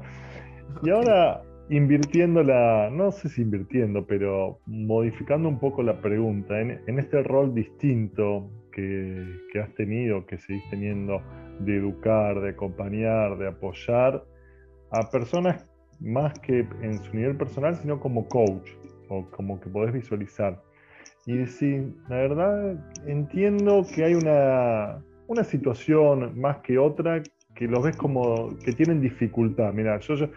Y 0.82 0.90
ahora, 0.90 1.42
invirtiendo 1.70 2.42
la, 2.42 2.90
no 2.90 3.10
sé 3.10 3.28
si 3.28 3.42
invirtiendo, 3.42 4.06
pero 4.06 4.58
modificando 4.66 5.48
un 5.48 5.58
poco 5.58 5.82
la 5.82 6.00
pregunta, 6.00 6.60
en, 6.60 6.98
este 6.98 7.22
rol 7.22 7.54
distinto 7.54 8.50
que, 8.72 9.26
que, 9.52 9.60
has 9.60 9.72
tenido, 9.74 10.26
que 10.26 10.38
seguís 10.38 10.68
teniendo 10.68 11.22
de 11.60 11.76
educar, 11.76 12.40
de 12.40 12.50
acompañar, 12.50 13.38
de 13.38 13.48
apoyar 13.48 14.24
a 14.90 15.10
personas 15.10 15.66
más 16.00 16.38
que 16.40 16.66
en 16.82 16.98
su 16.98 17.16
nivel 17.16 17.36
personal, 17.36 17.76
sino 17.76 17.98
como 18.00 18.28
coach, 18.28 18.70
o 19.08 19.26
como 19.30 19.60
que 19.60 19.70
podés 19.70 19.92
visualizar 19.92 20.60
y 21.26 21.36
decir, 21.36 21.94
la 22.08 22.16
verdad, 22.16 22.76
entiendo 23.06 23.82
que 23.94 24.04
hay 24.04 24.14
una, 24.14 25.02
una 25.28 25.44
situación 25.44 26.38
más 26.40 26.58
que 26.58 26.78
otra 26.78 27.22
que 27.54 27.68
los 27.68 27.82
ves 27.82 27.96
como 27.96 28.56
que 28.64 28.72
tienen 28.72 29.00
dificultad. 29.00 29.72
Mira, 29.72 29.98
yo, 30.00 30.14
yo, 30.14 30.28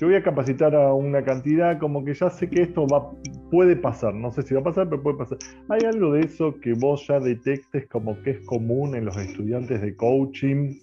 voy 0.00 0.14
a 0.14 0.22
capacitar 0.22 0.74
a 0.74 0.92
una 0.92 1.24
cantidad, 1.24 1.78
como 1.78 2.04
que 2.04 2.14
ya 2.14 2.30
sé 2.30 2.48
que 2.48 2.62
esto 2.62 2.86
va, 2.86 3.10
puede 3.50 3.74
pasar, 3.74 4.14
no 4.14 4.30
sé 4.30 4.42
si 4.42 4.54
va 4.54 4.60
a 4.60 4.64
pasar, 4.64 4.88
pero 4.88 5.02
puede 5.02 5.18
pasar. 5.18 5.38
¿Hay 5.68 5.80
algo 5.86 6.12
de 6.12 6.20
eso 6.20 6.54
que 6.60 6.74
vos 6.74 7.06
ya 7.08 7.18
detectes 7.18 7.88
como 7.88 8.20
que 8.22 8.30
es 8.30 8.40
común 8.46 8.94
en 8.94 9.06
los 9.06 9.16
estudiantes 9.16 9.80
de 9.80 9.96
coaching? 9.96 10.74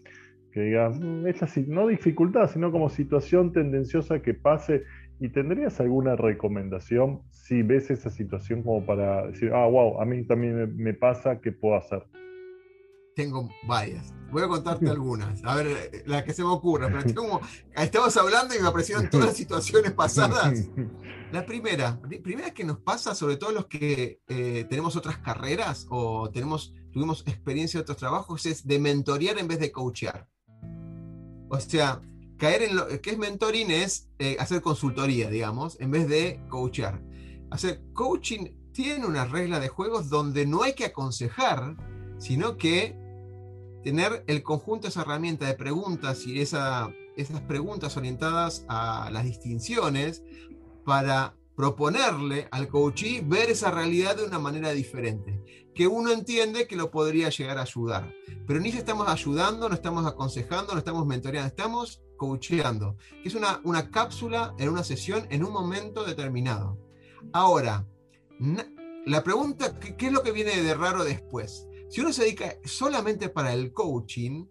Que 0.52 0.62
digan, 0.62 1.22
mm, 1.22 1.28
esta 1.28 1.48
no 1.68 1.88
dificultad, 1.88 2.50
sino 2.50 2.72
como 2.72 2.90
situación 2.90 3.52
tendenciosa 3.52 4.22
que 4.22 4.34
pase 4.34 4.84
¿Y 5.20 5.30
tendrías 5.30 5.80
alguna 5.80 6.16
recomendación 6.16 7.22
si 7.30 7.62
ves 7.64 7.90
esa 7.90 8.10
situación 8.10 8.64
como 8.64 8.86
para 8.86 9.28
decir, 9.28 9.52
ah, 9.54 9.66
wow, 9.66 10.02
a 10.02 10.06
mí 10.06 10.26
también 10.26 10.76
me 10.76 10.94
pasa, 10.94 11.40
¿qué 11.40 11.52
puedo 11.52 11.76
hacer? 11.76 12.06
Tengo 13.16 13.50
varias. 13.66 14.14
Voy 14.30 14.44
a 14.44 14.48
contarte 14.50 14.90
algunas. 14.90 15.42
A 15.46 15.56
ver, 15.56 16.04
la 16.06 16.26
que 16.26 16.34
se 16.34 16.44
me 16.44 16.50
ocurra. 16.50 16.88
Pero 16.88 17.04
tengo, 17.06 17.40
estamos 17.74 18.18
hablando 18.18 18.54
y 18.54 18.62
me 18.62 18.68
aparecieron 18.68 19.10
todas 19.10 19.28
las 19.28 19.38
situaciones 19.44 19.94
pasadas. 19.94 20.70
La 21.32 21.46
primera, 21.46 22.00
primera 22.24 22.52
que 22.52 22.64
nos 22.64 22.78
pasa, 22.80 23.14
sobre 23.16 23.36
todo 23.36 23.52
los 23.52 23.66
que 23.66 24.22
eh, 24.28 24.66
tenemos 24.70 24.96
otras 24.96 25.18
carreras 25.18 25.86
o 25.90 26.30
tenemos, 26.30 26.74
tuvimos 26.94 27.26
experiencia 27.28 27.80
de 27.80 27.82
otros 27.82 27.98
trabajos, 27.98 28.46
es 28.46 28.66
de 28.66 28.80
mentorear 28.80 29.38
en 29.40 29.48
vez 29.48 29.60
de 29.60 29.72
coachear. 29.72 30.30
O 31.50 31.60
sea, 31.60 32.02
caer 32.38 32.64
en 32.64 32.76
lo 32.76 32.88
que 33.02 33.12
es 33.12 33.18
mentoring 33.18 33.72
es 33.72 34.10
eh, 34.20 34.38
hacer 34.40 34.62
consultoría, 34.62 35.30
digamos, 35.30 35.80
en 35.80 35.92
vez 35.92 36.08
de 36.08 36.42
coachear. 36.50 37.02
Hacer 37.50 37.82
coaching 37.94 38.48
tiene 38.72 39.06
una 39.06 39.26
regla 39.26 39.60
de 39.60 39.70
juegos 39.70 40.10
donde 40.10 40.46
no 40.46 40.64
hay 40.64 40.74
que 40.74 40.86
aconsejar, 40.86 41.76
sino 42.18 42.58
que 42.58 42.98
tener 43.84 44.24
el 44.28 44.44
conjunto 44.44 44.84
de 44.84 44.90
esa 44.90 45.02
herramienta 45.02 45.46
de 45.46 45.54
preguntas 45.54 46.26
y 46.26 46.42
esa, 46.42 46.92
esas 47.16 47.42
preguntas 47.42 47.96
orientadas 47.96 48.66
a 48.68 49.10
las 49.12 49.24
distinciones 49.24 50.24
para 50.84 51.36
proponerle 51.56 52.48
al 52.52 52.68
coachee 52.68 53.22
ver 53.22 53.50
esa 53.50 53.72
realidad 53.72 54.18
de 54.18 54.26
una 54.26 54.40
manera 54.40 54.72
diferente, 54.72 55.65
que 55.76 55.88
uno 55.88 56.12
entiende 56.12 56.68
que 56.68 56.78
lo 56.78 56.90
podría 56.90 57.30
llegar 57.30 57.60
a 57.60 57.64
ayudar. 57.64 58.12
Pero 58.48 58.60
ni 58.60 58.72
si 58.72 58.78
estamos 58.78 59.08
ayudando, 59.08 59.68
no 59.68 59.76
estamos 59.76 60.08
aconsejando, 60.08 60.74
no 60.74 60.80
estamos 60.80 61.06
mentoreando, 61.06 61.48
estamos 61.48 62.02
coacheando, 62.18 62.96
que 63.22 63.28
es 63.28 63.36
una, 63.36 63.60
una 63.66 63.92
cápsula 63.92 64.56
en 64.58 64.70
una 64.70 64.84
sesión 64.84 65.28
en 65.30 65.44
un 65.44 65.52
momento 65.52 66.06
determinado. 66.06 66.80
Ahora, 67.34 67.86
la 69.06 69.24
pregunta, 69.24 69.78
¿qué, 69.80 70.08
es 70.08 70.12
lo 70.12 70.24
que 70.24 70.32
viene 70.32 70.62
de 70.62 70.74
raro 70.74 71.04
después? 71.04 71.68
Si 71.90 72.02
uno 72.02 72.14
se 72.14 72.24
dedica 72.24 72.56
solamente 72.64 73.30
para 73.30 73.54
el 73.54 73.74
coaching, 73.74 74.46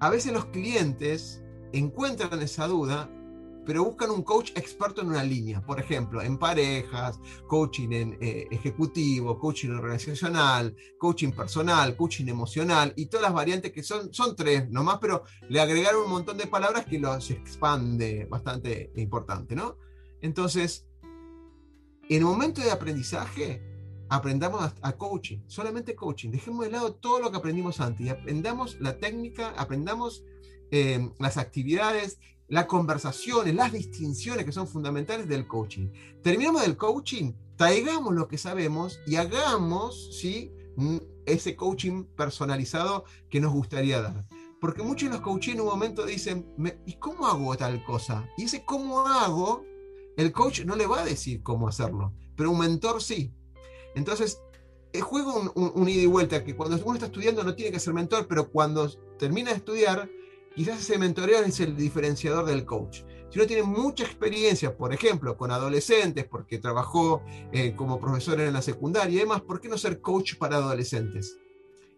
a 0.00 0.10
veces 0.10 0.32
los 0.32 0.46
clientes 0.46 1.42
encuentran 1.72 2.42
esa 2.42 2.66
duda 2.66 3.10
pero 3.68 3.84
buscan 3.84 4.10
un 4.10 4.22
coach 4.22 4.52
experto 4.54 5.02
en 5.02 5.08
una 5.08 5.22
línea, 5.22 5.60
por 5.60 5.78
ejemplo, 5.78 6.22
en 6.22 6.38
parejas, 6.38 7.20
coaching 7.46 7.90
en 7.92 8.18
eh, 8.18 8.48
ejecutivo, 8.50 9.38
coaching 9.38 9.72
organizacional, 9.72 10.74
coaching 10.96 11.32
personal, 11.32 11.94
coaching 11.94 12.28
emocional 12.28 12.94
y 12.96 13.04
todas 13.10 13.24
las 13.24 13.34
variantes 13.34 13.70
que 13.70 13.82
son, 13.82 14.10
son 14.10 14.34
tres 14.34 14.70
nomás, 14.70 14.96
pero 15.02 15.24
le 15.50 15.60
agregaron 15.60 16.04
un 16.04 16.10
montón 16.12 16.38
de 16.38 16.46
palabras 16.46 16.86
que 16.86 16.98
los 16.98 17.30
expande 17.30 18.24
bastante 18.24 18.90
importante, 18.96 19.54
¿no? 19.54 19.76
Entonces, 20.22 20.86
en 22.08 22.16
el 22.16 22.24
momento 22.24 22.62
de 22.62 22.70
aprendizaje, 22.70 23.62
aprendamos 24.08 24.72
a, 24.80 24.92
coaching, 24.96 25.40
solamente 25.46 25.94
coaching. 25.94 26.30
Dejemos 26.30 26.64
de 26.64 26.70
lado 26.70 26.94
todo 26.94 27.20
lo 27.20 27.30
que 27.30 27.36
aprendimos 27.36 27.80
antes 27.80 28.06
y 28.06 28.08
aprendamos 28.08 28.80
la 28.80 28.96
técnica, 28.96 29.50
aprendamos 29.58 30.24
eh, 30.70 31.10
las 31.18 31.36
actividades 31.36 32.18
las 32.48 32.66
conversaciones, 32.66 33.54
las 33.54 33.72
distinciones 33.72 34.44
que 34.44 34.52
son 34.52 34.66
fundamentales 34.66 35.28
del 35.28 35.46
coaching. 35.46 35.90
Terminamos 36.22 36.62
del 36.62 36.76
coaching, 36.76 37.32
traigamos 37.56 38.14
lo 38.14 38.26
que 38.26 38.38
sabemos 38.38 39.00
y 39.06 39.16
hagamos 39.16 40.08
¿sí? 40.18 40.52
Mm, 40.76 40.98
ese 41.26 41.56
coaching 41.56 42.04
personalizado 42.04 43.04
que 43.28 43.40
nos 43.40 43.52
gustaría 43.52 44.00
dar. 44.00 44.26
Porque 44.60 44.82
muchos 44.82 45.08
de 45.08 45.16
los 45.16 45.24
coaches 45.24 45.54
en 45.54 45.60
un 45.60 45.66
momento 45.66 46.04
dicen, 46.04 46.46
¿y 46.86 46.94
cómo 46.94 47.26
hago 47.26 47.56
tal 47.56 47.84
cosa? 47.84 48.28
Y 48.36 48.44
ese 48.44 48.64
cómo 48.64 49.06
hago, 49.06 49.64
el 50.16 50.32
coach 50.32 50.64
no 50.64 50.74
le 50.74 50.86
va 50.86 51.02
a 51.02 51.04
decir 51.04 51.42
cómo 51.42 51.68
hacerlo, 51.68 52.12
pero 52.34 52.50
un 52.50 52.58
mentor 52.58 53.02
sí. 53.02 53.32
Entonces, 53.94 54.40
el 54.92 55.02
juego 55.02 55.52
un, 55.54 55.72
un 55.74 55.88
ida 55.88 56.02
y 56.02 56.06
vuelta, 56.06 56.42
que 56.42 56.56
cuando 56.56 56.76
uno 56.84 56.94
está 56.94 57.06
estudiando 57.06 57.44
no 57.44 57.54
tiene 57.54 57.70
que 57.70 57.78
ser 57.78 57.94
mentor, 57.94 58.26
pero 58.26 58.50
cuando 58.50 58.90
termina 59.18 59.50
de 59.50 59.56
estudiar, 59.56 60.08
Quizás 60.58 60.80
ese 60.80 60.98
mentoreo 60.98 61.44
es 61.44 61.60
el 61.60 61.76
diferenciador 61.76 62.44
del 62.44 62.64
coach. 62.64 63.02
Si 63.30 63.38
uno 63.38 63.46
tiene 63.46 63.62
mucha 63.62 64.02
experiencia, 64.02 64.76
por 64.76 64.92
ejemplo, 64.92 65.36
con 65.36 65.52
adolescentes, 65.52 66.24
porque 66.24 66.58
trabajó 66.58 67.22
eh, 67.52 67.76
como 67.76 68.00
profesor 68.00 68.40
en 68.40 68.52
la 68.52 68.60
secundaria 68.60 69.14
y 69.14 69.20
demás, 69.20 69.40
¿por 69.42 69.60
qué 69.60 69.68
no 69.68 69.78
ser 69.78 70.00
coach 70.00 70.34
para 70.34 70.56
adolescentes? 70.56 71.38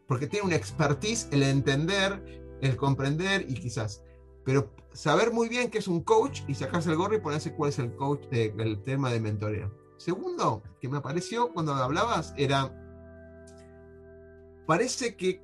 Porque 0.07 0.27
tiene 0.27 0.45
una 0.45 0.57
expertise, 0.57 1.27
el 1.31 1.43
entender, 1.43 2.43
el 2.61 2.77
comprender 2.77 3.47
y 3.49 3.55
quizás. 3.55 4.05
Pero 4.45 4.71
saber 4.93 5.33
muy 5.33 5.49
bien 5.49 5.71
qué 5.71 5.79
es 5.79 5.89
un 5.89 6.03
coach 6.03 6.43
y 6.47 6.55
sacarse 6.55 6.91
el 6.91 6.97
gorro 6.97 7.15
y 7.15 7.21
ponerse 7.21 7.55
cuál 7.55 7.71
es 7.71 7.79
el 7.79 7.97
coach 7.97 8.27
del 8.27 8.83
tema 8.83 9.11
de 9.11 9.21
mentoreo. 9.21 9.75
Segundo, 9.97 10.63
que 10.83 10.89
me 10.91 10.99
apareció 10.99 11.51
cuando 11.55 11.73
hablabas, 11.73 12.35
era, 12.37 12.71
parece 14.67 15.17
que 15.17 15.43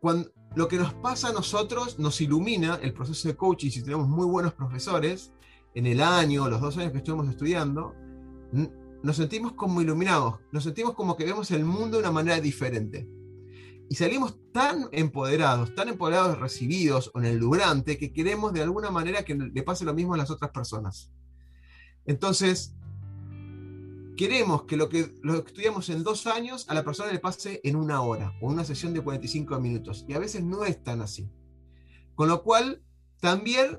cuando, 0.00 0.30
lo 0.58 0.66
que 0.66 0.76
nos 0.76 0.92
pasa 0.92 1.28
a 1.28 1.32
nosotros 1.32 2.00
nos 2.00 2.20
ilumina 2.20 2.80
el 2.82 2.92
proceso 2.92 3.28
de 3.28 3.36
coaching 3.36 3.70
si 3.70 3.80
tenemos 3.80 4.08
muy 4.08 4.26
buenos 4.26 4.54
profesores 4.54 5.32
en 5.72 5.86
el 5.86 6.00
año, 6.00 6.48
los 6.48 6.60
dos 6.60 6.76
años 6.78 6.90
que 6.90 6.98
estuvimos 6.98 7.28
estudiando, 7.28 7.94
nos 9.04 9.14
sentimos 9.14 9.52
como 9.52 9.80
iluminados, 9.80 10.40
nos 10.50 10.64
sentimos 10.64 10.94
como 10.94 11.16
que 11.16 11.24
vemos 11.24 11.52
el 11.52 11.64
mundo 11.64 11.98
de 11.98 12.02
una 12.02 12.10
manera 12.10 12.40
diferente. 12.40 13.08
Y 13.88 13.94
salimos 13.94 14.36
tan 14.50 14.88
empoderados, 14.90 15.76
tan 15.76 15.90
empoderados 15.90 16.36
recibidos 16.40 17.12
en 17.14 17.26
el 17.26 17.38
durante, 17.38 17.96
que 17.96 18.12
queremos 18.12 18.52
de 18.52 18.62
alguna 18.62 18.90
manera 18.90 19.22
que 19.22 19.36
le 19.36 19.62
pase 19.62 19.84
lo 19.84 19.94
mismo 19.94 20.14
a 20.14 20.18
las 20.18 20.32
otras 20.32 20.50
personas. 20.50 21.12
Entonces, 22.04 22.74
queremos 24.18 24.64
que 24.64 24.76
lo, 24.76 24.88
que 24.88 25.14
lo 25.22 25.36
estudiamos 25.36 25.88
en 25.90 26.02
dos 26.02 26.26
años 26.26 26.66
a 26.68 26.74
la 26.74 26.84
persona 26.84 27.12
le 27.12 27.20
pase 27.20 27.60
en 27.62 27.76
una 27.76 28.02
hora 28.02 28.34
o 28.42 28.48
una 28.48 28.64
sesión 28.64 28.92
de 28.92 29.00
45 29.00 29.60
minutos. 29.60 30.04
Y 30.08 30.14
a 30.14 30.18
veces 30.18 30.42
no 30.42 30.64
es 30.64 30.82
tan 30.82 31.00
así. 31.00 31.30
Con 32.16 32.28
lo 32.28 32.42
cual, 32.42 32.82
también 33.20 33.78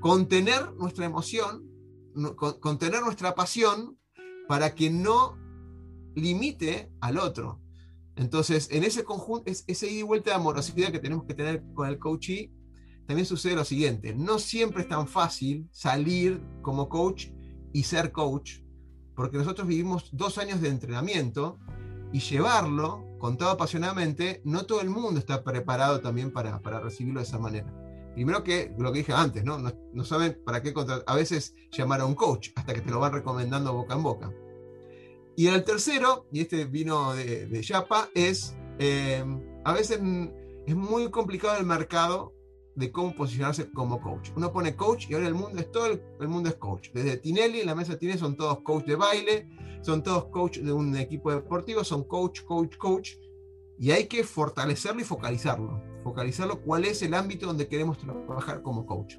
contener 0.00 0.74
nuestra 0.74 1.06
emoción, 1.06 1.70
contener 2.36 3.00
nuestra 3.02 3.36
pasión 3.36 3.96
para 4.48 4.74
que 4.74 4.90
no 4.90 5.38
limite 6.16 6.90
al 7.00 7.18
otro. 7.18 7.60
Entonces, 8.16 8.68
en 8.72 8.82
ese 8.82 9.04
conjunto, 9.04 9.52
ese 9.68 9.88
ida 9.88 10.00
y 10.00 10.02
vuelta 10.02 10.30
de 10.30 10.36
amorosidad 10.36 10.90
que 10.90 10.98
tenemos 10.98 11.26
que 11.26 11.34
tener 11.34 11.62
con 11.74 11.88
el 11.88 12.00
coachee, 12.00 12.52
también 13.06 13.24
sucede 13.24 13.54
lo 13.54 13.64
siguiente, 13.64 14.14
no 14.16 14.40
siempre 14.40 14.82
es 14.82 14.88
tan 14.88 15.06
fácil 15.06 15.68
salir 15.70 16.42
como 16.60 16.88
coach 16.88 17.28
y 17.72 17.84
ser 17.84 18.10
coach, 18.10 18.63
porque 19.14 19.38
nosotros 19.38 19.66
vivimos 19.66 20.08
dos 20.12 20.38
años 20.38 20.60
de 20.60 20.68
entrenamiento 20.68 21.58
y 22.12 22.20
llevarlo 22.20 23.04
con 23.18 23.36
todo 23.36 23.50
apasionadamente, 23.50 24.40
no 24.44 24.66
todo 24.66 24.80
el 24.80 24.90
mundo 24.90 25.18
está 25.18 25.42
preparado 25.42 26.00
también 26.00 26.30
para, 26.30 26.60
para 26.60 26.80
recibirlo 26.80 27.20
de 27.20 27.26
esa 27.26 27.38
manera. 27.38 27.72
Primero 28.14 28.44
que 28.44 28.72
lo 28.78 28.92
que 28.92 28.98
dije 28.98 29.12
antes, 29.12 29.44
¿no? 29.44 29.58
No, 29.58 30.04
saben 30.04 30.40
para 30.44 30.62
qué 30.62 30.72
a 31.06 31.14
veces 31.16 31.54
llamar 31.72 32.00
a 32.00 32.06
un 32.06 32.14
coach 32.14 32.50
hasta 32.54 32.72
que 32.72 32.80
te 32.80 32.90
lo 32.90 33.00
van 33.00 33.12
recomendando 33.12 33.72
boca 33.72 33.94
en 33.94 34.02
boca. 34.02 34.32
Y 35.36 35.48
el 35.48 35.64
tercero, 35.64 36.26
y 36.30 36.40
este 36.40 36.66
vino 36.66 37.14
de, 37.14 37.46
de 37.46 37.62
Yapa, 37.62 38.08
es 38.14 38.54
eh, 38.78 39.24
a 39.64 39.72
veces 39.72 40.00
es 40.66 40.76
muy 40.76 41.10
complicado 41.10 41.58
el 41.58 41.66
mercado 41.66 42.33
de 42.74 42.90
cómo 42.90 43.14
posicionarse 43.14 43.70
como 43.70 44.00
coach. 44.00 44.30
Uno 44.36 44.52
pone 44.52 44.74
coach 44.74 45.08
y 45.08 45.14
ahora 45.14 45.28
el 45.28 45.34
mundo 45.34 45.60
es 45.60 45.70
todo, 45.70 45.86
el, 45.86 46.28
mundo 46.28 46.48
es 46.48 46.56
coach. 46.56 46.90
Desde 46.92 47.16
Tinelli, 47.16 47.60
en 47.60 47.66
la 47.66 47.74
mesa 47.74 47.92
de 47.92 47.98
Tinelli 47.98 48.18
son 48.18 48.36
todos 48.36 48.60
coach 48.60 48.84
de 48.84 48.96
baile, 48.96 49.48
son 49.82 50.02
todos 50.02 50.26
coach 50.26 50.58
de 50.58 50.72
un 50.72 50.96
equipo 50.96 51.30
deportivo, 51.30 51.84
son 51.84 52.04
coach, 52.04 52.42
coach, 52.42 52.76
coach. 52.76 53.12
Y 53.78 53.90
hay 53.90 54.06
que 54.06 54.24
fortalecerlo 54.24 55.00
y 55.00 55.04
focalizarlo. 55.04 55.82
Focalizarlo 56.02 56.60
cuál 56.62 56.84
es 56.84 57.02
el 57.02 57.14
ámbito 57.14 57.46
donde 57.46 57.68
queremos 57.68 57.98
trabajar 57.98 58.62
como 58.62 58.86
coach. 58.86 59.16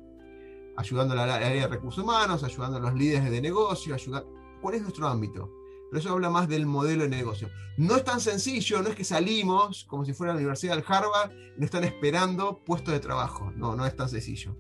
Ayudando 0.78 1.14
a 1.14 1.26
la 1.26 1.36
área 1.36 1.50
de 1.50 1.68
recursos 1.68 2.04
humanos, 2.04 2.44
ayudando 2.44 2.78
a 2.78 2.80
los 2.82 2.94
líderes 2.94 3.30
de 3.30 3.42
negocio, 3.42 3.94
ayudar... 3.94 4.26
¿Cuál 4.62 4.76
es 4.76 4.82
nuestro 4.82 5.08
ámbito? 5.08 5.52
Pero 5.90 6.00
eso 6.00 6.12
habla 6.12 6.30
más 6.30 6.48
del 6.48 6.66
modelo 6.66 7.04
de 7.04 7.10
negocio. 7.10 7.50
No 7.78 7.96
es 7.98 8.04
tan 8.04 8.22
sencillo, 8.22 8.82
no 8.82 8.90
es 8.90 8.96
que 8.96 9.04
salimos 9.04 9.86
como 9.86 10.06
si 10.06 10.14
fuera 10.14 10.34
la 10.34 10.38
Universidad 10.38 10.76
del 10.76 10.86
Harvard 10.88 11.32
y 11.34 11.60
nos 11.60 11.66
están 11.66 11.84
esperando 11.84 12.64
puestos 12.64 12.94
de 12.94 13.00
trabajo. 13.00 13.52
No, 13.56 13.76
no 13.76 13.86
es 13.86 13.96
tan 13.96 14.10
sencillo. 14.10 14.56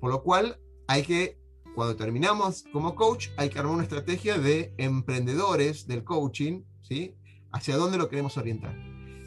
Por 0.00 0.10
lo 0.10 0.22
cual 0.22 0.60
hay 0.88 1.02
que, 1.02 1.38
cuando 1.74 1.96
terminamos 1.96 2.64
como 2.72 2.94
coach, 2.94 3.28
hay 3.36 3.50
que 3.50 3.58
armar 3.58 3.74
una 3.74 3.84
estrategia 3.84 4.38
de 4.38 4.74
emprendedores 4.78 5.86
del 5.86 6.02
coaching, 6.02 6.64
¿sí? 6.82 7.14
Hacia 7.52 7.76
dónde 7.76 7.98
lo 7.98 8.08
queremos 8.08 8.36
orientar. 8.36 8.74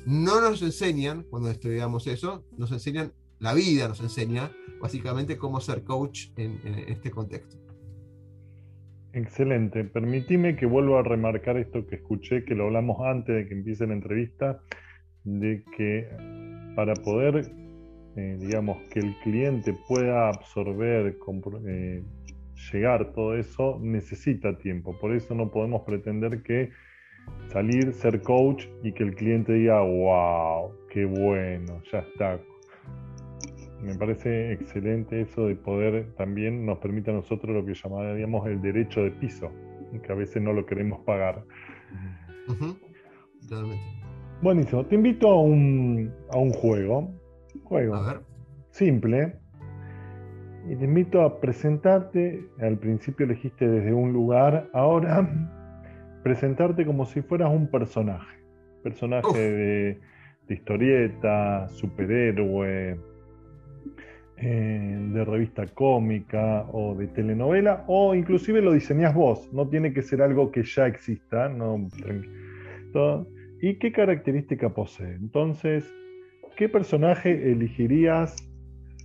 No 0.06 0.42
nos 0.42 0.62
enseñan, 0.62 1.24
cuando 1.30 1.50
estudiamos 1.50 2.08
eso, 2.08 2.46
nos 2.58 2.72
enseñan, 2.72 3.14
la 3.40 3.54
vida 3.54 3.88
nos 3.88 4.02
enseña 4.02 4.52
básicamente 4.82 5.38
cómo 5.38 5.62
ser 5.62 5.86
coach 5.86 6.28
en 6.36 6.60
este 6.90 7.10
contexto. 7.10 7.63
Excelente. 9.14 9.84
Permitime 9.84 10.56
que 10.56 10.66
vuelva 10.66 11.00
a 11.00 11.04
remarcar 11.04 11.58
esto 11.58 11.86
que 11.86 11.98
escuché, 11.98 12.44
que 12.44 12.56
lo 12.56 12.66
hablamos 12.66 12.98
antes 13.06 13.36
de 13.36 13.48
que 13.48 13.54
empiece 13.54 13.86
la 13.86 13.94
entrevista, 13.94 14.60
de 15.24 15.64
que 15.78 16.08
para 16.76 16.96
poder, 16.96 17.52
eh, 18.16 18.38
digamos, 18.40 18.78
que 18.90 19.00
el 19.00 19.16
cliente 19.24 19.76
pueda 19.88 20.30
absorber, 20.30 21.16
eh, 21.68 22.04
llegar 22.72 23.14
todo 23.14 23.38
eso, 23.38 23.80
necesita 23.80 24.58
tiempo. 24.58 24.98
Por 25.00 25.16
eso 25.16 25.36
no 25.36 25.52
podemos 25.52 25.84
pretender 25.84 26.42
que 26.42 26.72
salir, 27.50 27.94
ser 27.94 28.20
coach 28.22 28.66
y 28.82 28.94
que 28.94 29.04
el 29.04 29.14
cliente 29.14 29.54
diga, 29.54 29.82
wow, 29.82 30.72
qué 30.90 31.06
bueno, 31.06 31.84
ya 31.92 32.00
está, 32.00 32.40
me 33.84 33.96
parece 33.96 34.54
excelente 34.54 35.22
eso 35.22 35.48
de 35.48 35.56
poder 35.56 36.14
también 36.16 36.66
nos 36.66 36.78
permite 36.80 37.12
a 37.12 37.14
nosotros 37.14 37.54
lo 37.54 37.66
que 37.66 37.74
llamaríamos 37.74 38.48
el 38.48 38.62
derecho 38.62 39.04
de 39.04 39.12
piso, 39.12 39.52
que 40.02 40.12
a 40.12 40.16
veces 40.16 40.42
no 40.42 40.54
lo 40.54 40.66
queremos 40.66 41.02
pagar. 41.02 41.44
Buenísimo. 44.42 44.86
Te 44.86 44.96
invito 44.96 45.30
a 45.30 45.42
un, 45.42 46.14
a 46.32 46.38
un 46.38 46.52
juego. 46.52 47.14
Juego. 47.66 48.02
Simple. 48.72 49.38
Y 50.70 50.76
te 50.78 50.86
invito 50.86 51.22
a 51.22 51.42
presentarte. 51.42 52.42
Al 52.62 52.78
principio 52.78 53.26
elegiste 53.26 53.68
desde 53.68 53.94
un 53.94 54.14
lugar. 54.14 54.70
Ahora, 54.74 55.30
presentarte 56.24 56.86
como 56.86 57.06
si 57.06 57.22
fueras 57.22 57.52
un 57.52 57.68
personaje. 57.68 58.38
Personaje 58.82 59.38
de, 59.38 60.00
de 60.48 60.54
historieta, 60.54 61.68
superhéroe 61.70 63.13
eh, 64.38 65.10
de 65.14 65.26
revista 65.26 65.66
cómica 65.68 66.66
o 66.72 66.96
de 66.96 67.08
telenovela, 67.08 67.84
o 67.88 68.16
inclusive 68.16 68.62
lo 68.62 68.74
diseñas 68.74 69.14
vos, 69.14 69.52
no 69.54 69.68
tiene 69.68 69.94
que 69.94 70.02
ser 70.02 70.22
algo 70.22 70.52
que 70.52 70.64
ya 70.64 70.88
exista, 70.88 71.50
no, 71.50 71.88
¿Y 73.62 73.80
qué 73.80 73.94
característica 73.94 74.74
posee? 74.74 75.16
Entonces, 75.16 75.86
¿qué 76.58 76.68
personaje 76.68 77.50
elegirías 77.50 78.36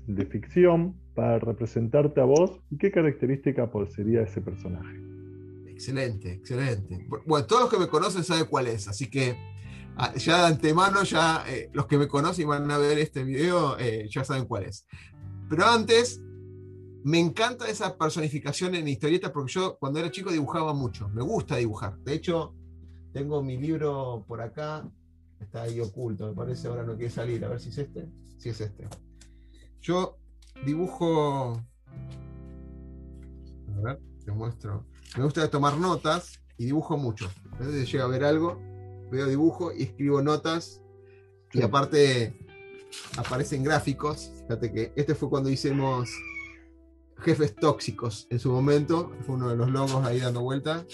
de 0.09 0.27
ficción 0.27 0.97
para 1.15 1.39
representarte 1.39 2.21
a 2.21 2.25
vos 2.25 2.59
y 2.71 2.77
qué 2.77 2.91
característica 2.91 3.71
poseería 3.71 4.23
ese 4.23 4.41
personaje? 4.41 4.97
Excelente, 5.69 6.33
excelente. 6.33 7.07
Bueno, 7.25 7.47
todos 7.47 7.63
los 7.63 7.71
que 7.71 7.79
me 7.79 7.87
conocen 7.87 8.25
saben 8.25 8.47
cuál 8.51 8.67
es, 8.67 8.89
así 8.89 9.09
que 9.09 9.37
ah, 9.97 10.13
ya 10.17 10.39
de 10.39 10.47
antemano, 10.55 11.05
ya 11.05 11.45
eh, 11.49 11.71
los 11.73 11.87
que 11.87 11.97
me 11.97 12.09
conocen 12.09 12.43
y 12.43 12.49
van 12.49 12.69
a 12.69 12.79
ver 12.79 12.99
este 12.99 13.23
video 13.23 13.79
eh, 13.79 14.09
ya 14.11 14.25
saben 14.25 14.47
cuál 14.47 14.65
es. 14.65 14.89
Pero 15.49 15.65
antes, 15.65 16.21
me 17.05 17.19
encanta 17.19 17.69
esa 17.69 17.97
personificación 17.97 18.75
en 18.75 18.89
historieta 18.89 19.33
porque 19.33 19.53
yo 19.53 19.79
cuando 19.79 19.99
era 19.99 20.11
chico 20.11 20.31
dibujaba 20.31 20.75
mucho. 20.75 21.09
Me 21.09 21.23
gusta 21.23 21.57
dibujar. 21.57 21.99
De 22.01 22.15
hecho, 22.15 22.55
tengo 23.13 23.43
mi 23.43 23.57
libro 23.57 24.25
por 24.27 24.41
acá. 24.41 24.89
Está 25.41 25.63
ahí 25.63 25.81
oculto, 25.81 26.27
me 26.27 26.35
parece. 26.35 26.69
Ahora 26.69 26.83
no 26.83 26.97
quiere 26.97 27.11
salir. 27.11 27.45
A 27.45 27.49
ver 27.49 27.61
si 27.61 27.71
es 27.71 27.79
este. 27.79 28.09
Si 28.37 28.49
es 28.49 28.61
este. 28.61 28.89
Yo 29.81 30.19
dibujo. 30.67 31.63
A 33.77 33.81
ver, 33.81 34.01
te 34.25 34.33
muestro. 34.33 34.85
Me 35.17 35.25
gusta 35.25 35.49
tomar 35.49 35.79
notas 35.79 36.41
y 36.59 36.67
dibujo 36.67 36.97
mucho. 36.99 37.31
A 37.53 37.59
veces 37.59 37.91
llega 37.91 38.05
a 38.05 38.09
ver 38.09 38.25
algo, 38.25 38.61
veo 39.11 39.27
dibujo 39.27 39.73
y 39.73 39.85
escribo 39.85 40.21
notas. 40.21 40.83
Y 41.53 41.63
aparte 41.63 42.48
aparecen 43.17 43.63
gráficos. 43.63 44.33
Fíjate 44.43 44.73
que 44.73 44.93
este 44.97 45.15
fue 45.15 45.29
cuando 45.29 45.51
hicimos 45.51 46.11
jefes 47.19 47.55
tóxicos 47.55 48.27
en 48.31 48.39
su 48.39 48.51
momento. 48.51 49.13
Fue 49.27 49.35
uno 49.35 49.49
de 49.49 49.57
los 49.57 49.71
logos 49.71 50.05
ahí 50.05 50.21
dando 50.21 50.43
vuelta. 50.43 50.87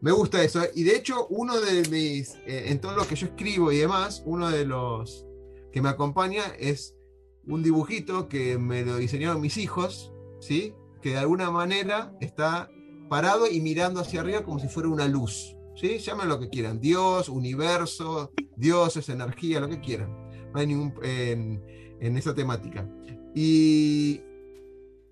Me 0.00 0.12
gusta 0.12 0.42
eso. 0.42 0.62
Y 0.74 0.84
de 0.84 0.96
hecho, 0.96 1.26
uno 1.28 1.60
de 1.60 1.88
mis, 1.88 2.34
eh, 2.46 2.64
en 2.66 2.80
todo 2.80 2.96
lo 2.96 3.06
que 3.06 3.14
yo 3.14 3.26
escribo 3.26 3.70
y 3.70 3.78
demás, 3.78 4.22
uno 4.26 4.50
de 4.50 4.64
los 4.64 5.26
que 5.72 5.80
me 5.80 5.88
acompaña 5.88 6.42
es 6.58 6.94
un 7.46 7.62
dibujito 7.62 8.28
que 8.28 8.58
me 8.58 8.84
lo 8.84 8.96
diseñaron 8.96 9.40
mis 9.40 9.56
hijos, 9.56 10.12
¿sí? 10.40 10.74
Que 11.00 11.10
de 11.10 11.18
alguna 11.18 11.50
manera 11.50 12.16
está 12.20 12.70
parado 13.08 13.46
y 13.46 13.60
mirando 13.60 14.00
hacia 14.00 14.20
arriba 14.20 14.44
como 14.44 14.58
si 14.58 14.68
fuera 14.68 14.88
una 14.88 15.08
luz. 15.08 15.56
¿sí? 15.74 15.98
Llamen 15.98 16.28
lo 16.28 16.38
que 16.38 16.48
quieran, 16.48 16.80
Dios, 16.80 17.28
universo, 17.28 18.32
dioses, 18.56 19.08
energía, 19.08 19.60
lo 19.60 19.68
que 19.68 19.80
quieran 19.80 20.21
no 20.52 20.60
hay 20.60 20.66
ningún 20.66 20.94
en, 21.02 22.16
esa 22.16 22.34
temática. 22.34 22.88
Y, 23.34 24.20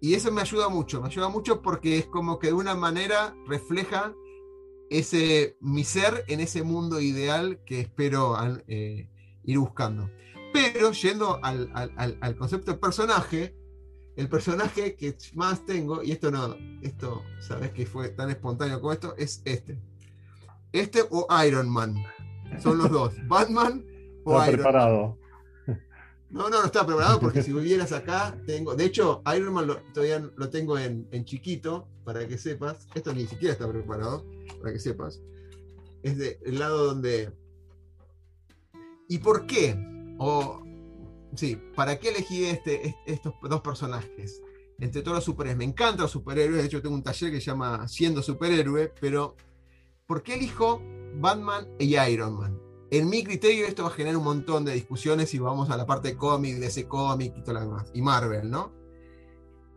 y, 0.00 0.14
eso 0.14 0.31
me 0.33 0.40
ayuda 0.40 0.68
mucho, 0.68 1.00
me 1.00 1.09
ayuda 1.09 1.29
mucho 1.29 1.62
porque 1.62 1.98
es 1.98 2.07
como 2.07 2.38
que 2.38 2.48
de 2.48 2.53
una 2.53 2.74
manera 2.74 3.35
refleja 3.46 4.14
ese 4.90 5.57
mi 5.61 5.85
ser 5.85 6.24
en 6.26 6.40
ese 6.40 6.62
mundo 6.62 7.00
ideal 7.00 7.61
que 7.64 7.81
espero 7.81 8.37
eh, 8.66 9.09
ir 9.44 9.59
buscando. 9.59 10.11
Pero 10.53 10.90
yendo 10.90 11.38
al, 11.44 11.70
al, 11.74 12.37
concepto 12.37 12.72
de 12.72 12.79
personaje, 12.79 13.57
el 14.16 14.29
personaje 14.29 14.96
que 14.96 15.16
más 15.35 15.64
tengo, 15.64 16.03
y 16.03 16.11
esto 16.11 16.33
no, 16.33 16.57
esto, 16.83 17.22
sabes 17.38 17.70
que 17.70 17.87
fue 17.87 18.09
tan 18.09 18.31
espontáneo 18.31 18.81
como 18.81 18.92
esto, 18.92 19.14
es 19.16 19.42
este. 19.44 19.81
Este 20.72 21.05
o 21.09 21.26
Iron 21.46 21.68
Man. 21.70 21.94
Son 22.61 22.79
los 22.79 22.90
dos. 22.90 23.14
Batman 23.29 23.85
o 24.24 24.44
Iron 24.44 24.72
Man. 24.72 25.16
No, 26.31 26.49
no, 26.49 26.61
no 26.61 26.66
estaba 26.66 26.87
preparado 26.87 27.19
porque 27.19 27.43
si 27.43 27.53
vivieras 27.53 27.90
acá, 27.90 28.37
tengo. 28.47 28.77
De 28.77 28.85
hecho, 28.85 29.21
Iron 29.37 29.53
Man 29.53 29.66
todavía 29.93 30.31
lo 30.37 30.49
tengo 30.49 30.79
en, 30.79 31.25
chiquito, 31.25 31.88
para 32.05 32.27
que 32.27 32.38
sepas. 32.38 32.87
Esto 32.95 33.12
ni 33.12 33.27
siquiera 33.27 33.53
está 33.53 33.69
preparado, 33.69 34.25
para 34.61 34.73
que 34.73 34.79
sepas. 34.79 35.21
Es 36.03 36.19
del 36.19 36.59
lado 36.59 36.87
donde. 36.87 37.33
¿Y 39.09 39.19
por 39.19 39.47
qué? 39.47 39.77
O. 40.19 40.62
Sí, 41.35 41.61
¿para 41.75 41.99
qué 41.99 42.11
elegí 42.11 42.45
este, 42.45 42.97
estos 43.07 43.35
dos 43.43 43.61
personajes? 43.61 44.40
Entre 44.79 45.03
todos 45.03 45.16
los 45.16 45.25
superhéroes. 45.25 45.59
Me 45.59 45.64
encantan 45.64 46.03
los 46.03 46.12
superhéroes. 46.12 46.61
De 46.61 46.66
hecho, 46.66 46.81
tengo 46.81 46.95
un 46.95 47.03
taller 47.03 47.33
que 47.33 47.40
se 47.40 47.47
llama 47.47 47.87
Siendo 47.88 48.23
Superhéroe, 48.23 48.93
pero 49.01 49.37
¿por 50.07 50.23
qué 50.23 50.35
elijo 50.35 50.81
Batman 51.16 51.66
y 51.79 51.97
Iron 51.99 52.38
Man? 52.38 52.69
En 52.90 53.09
mi 53.09 53.22
criterio 53.22 53.66
esto 53.66 53.85
va 53.85 53.90
a 53.90 53.92
generar 53.92 54.16
un 54.16 54.24
montón 54.24 54.64
de 54.64 54.72
discusiones 54.72 55.33
y 55.35 55.38
vamos 55.38 55.70
a 55.70 55.76
la 55.76 55.87
parte 55.87 56.09
de 56.09 56.16
cómic, 56.16 56.57
de 56.57 56.66
ese 56.66 56.88
cómic 56.88 57.35
y 57.37 57.42
todo 57.42 57.55
lo 57.55 57.61
demás, 57.61 57.90
y 57.94 58.03
Marvel, 58.03 58.50
¿no? 58.50 58.72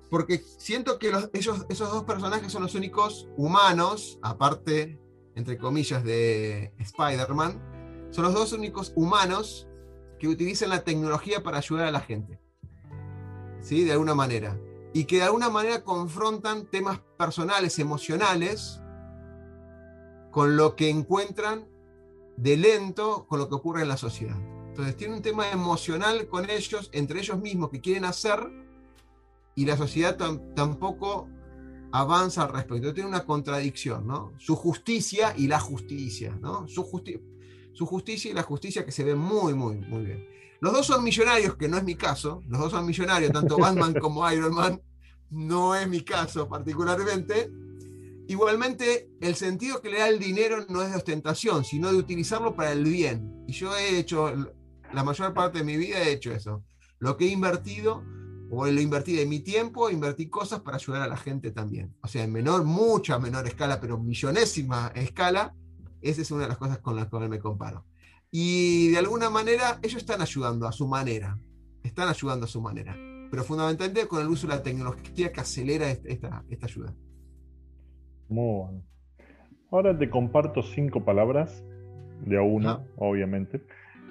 Porque 0.09 0.43
siento 0.57 0.97
que 0.97 1.11
esos 1.33 1.67
dos 1.67 2.03
personajes 2.03 2.51
son 2.51 2.63
los 2.63 2.73
únicos 2.75 3.27
humanos, 3.37 4.19
aparte, 4.21 4.99
entre 5.35 5.57
comillas, 5.57 6.03
de 6.03 6.73
Spider-Man, 6.79 8.09
son 8.11 8.25
los 8.25 8.33
dos 8.33 8.53
únicos 8.53 8.93
humanos 8.95 9.67
que 10.19 10.27
utilizan 10.27 10.69
la 10.69 10.83
tecnología 10.83 11.43
para 11.43 11.57
ayudar 11.57 11.87
a 11.87 11.91
la 11.91 12.01
gente. 12.01 12.39
¿Sí? 13.59 13.83
De 13.83 13.91
alguna 13.91 14.13
manera. 14.13 14.59
Y 14.93 15.05
que 15.05 15.17
de 15.17 15.23
alguna 15.23 15.49
manera 15.49 15.83
confrontan 15.83 16.65
temas 16.67 16.99
personales, 17.17 17.79
emocionales, 17.79 18.81
con 20.31 20.57
lo 20.57 20.75
que 20.75 20.89
encuentran 20.89 21.67
de 22.37 22.57
lento 22.57 23.25
con 23.27 23.39
lo 23.39 23.49
que 23.49 23.55
ocurre 23.55 23.81
en 23.81 23.87
la 23.89 23.97
sociedad. 23.97 24.37
Entonces 24.67 24.97
tiene 24.97 25.15
un 25.15 25.21
tema 25.21 25.51
emocional 25.51 26.27
con 26.27 26.49
ellos, 26.49 26.89
entre 26.93 27.19
ellos 27.19 27.39
mismos, 27.39 27.69
que 27.69 27.79
quieren 27.79 28.05
hacer, 28.05 28.39
y 29.55 29.65
la 29.65 29.77
sociedad 29.77 30.17
tampoco 30.55 31.29
avanza 31.91 32.43
al 32.43 32.53
respecto. 32.53 32.93
Tiene 32.93 33.07
una 33.07 33.23
contradicción, 33.23 34.07
¿no? 34.07 34.33
Su 34.39 34.55
justicia 34.55 35.35
y 35.37 35.47
la 35.47 35.59
justicia, 35.59 36.35
¿no? 36.41 36.67
Su, 36.67 36.89
su 37.73 37.85
justicia 37.85 38.31
y 38.31 38.33
la 38.33 38.41
justicia 38.41 38.83
que 38.83 38.91
se 38.91 39.03
ve 39.03 39.13
muy, 39.13 39.53
muy, 39.53 39.75
muy 39.75 40.05
bien. 40.05 40.27
Los 40.59 40.73
dos 40.73 40.87
son 40.87 41.03
millonarios, 41.03 41.55
que 41.55 41.67
no 41.67 41.77
es 41.77 41.83
mi 41.83 41.95
caso. 41.95 42.41
Los 42.47 42.61
dos 42.61 42.71
son 42.71 42.85
millonarios, 42.85 43.31
tanto 43.31 43.57
Batman 43.57 43.93
como 43.93 44.29
Iron 44.31 44.55
Man. 44.55 44.81
No 45.29 45.75
es 45.75 45.87
mi 45.87 46.01
caso 46.01 46.47
particularmente 46.47 47.51
Igualmente, 48.27 49.09
el 49.19 49.35
sentido 49.35 49.81
que 49.81 49.89
le 49.89 49.99
da 49.99 50.07
el 50.07 50.19
dinero 50.19 50.65
no 50.69 50.81
es 50.81 50.91
de 50.91 50.97
ostentación, 50.97 51.65
sino 51.65 51.91
de 51.91 51.97
utilizarlo 51.97 52.55
para 52.55 52.71
el 52.71 52.83
bien. 52.83 53.43
Y 53.47 53.53
yo 53.53 53.75
he 53.75 53.97
hecho, 53.97 54.33
la 54.93 55.03
mayor 55.03 55.33
parte 55.33 55.59
de 55.59 55.65
mi 55.65 55.75
vida 55.75 55.99
he 55.99 56.13
hecho 56.13 56.31
eso. 56.31 56.63
Lo 56.99 57.17
que 57.17 57.25
he 57.25 57.29
invertido, 57.29 58.03
o 58.49 58.65
lo 58.65 58.81
invertí 58.81 59.13
de 59.13 59.25
mi 59.25 59.39
tiempo, 59.39 59.89
invertí 59.89 60.29
cosas 60.29 60.61
para 60.61 60.77
ayudar 60.77 61.01
a 61.01 61.07
la 61.07 61.17
gente 61.17 61.51
también. 61.51 61.93
O 62.01 62.07
sea, 62.07 62.23
en 62.23 62.31
menor, 62.31 62.63
mucha 62.63 63.19
menor 63.19 63.45
escala, 63.47 63.81
pero 63.81 63.97
millonésima 63.97 64.91
escala, 64.95 65.53
esa 66.01 66.21
es 66.21 66.31
una 66.31 66.43
de 66.43 66.49
las 66.49 66.57
cosas 66.57 66.79
con 66.79 66.95
las 66.95 67.07
que 67.07 67.19
me 67.27 67.39
comparo. 67.39 67.85
Y 68.31 68.89
de 68.89 68.97
alguna 68.97 69.29
manera, 69.29 69.79
ellos 69.83 70.01
están 70.01 70.21
ayudando 70.21 70.67
a 70.67 70.71
su 70.71 70.87
manera. 70.87 71.37
Están 71.83 72.07
ayudando 72.07 72.45
a 72.45 72.49
su 72.49 72.61
manera. 72.61 72.95
Pero 73.29 73.43
fundamentalmente 73.43 74.07
con 74.07 74.21
el 74.21 74.27
uso 74.29 74.47
de 74.47 74.55
la 74.55 74.63
tecnología 74.63 75.31
que 75.31 75.41
acelera 75.41 75.89
esta, 75.89 76.43
esta 76.49 76.65
ayuda. 76.65 76.95
Muy 78.33 78.63
bueno. 78.63 78.83
Ahora 79.69 79.95
te 79.95 80.09
comparto 80.09 80.63
cinco 80.63 81.05
palabras 81.05 81.63
de 82.25 82.37
a 82.37 82.41
una, 82.41 82.83
obviamente, 82.97 83.61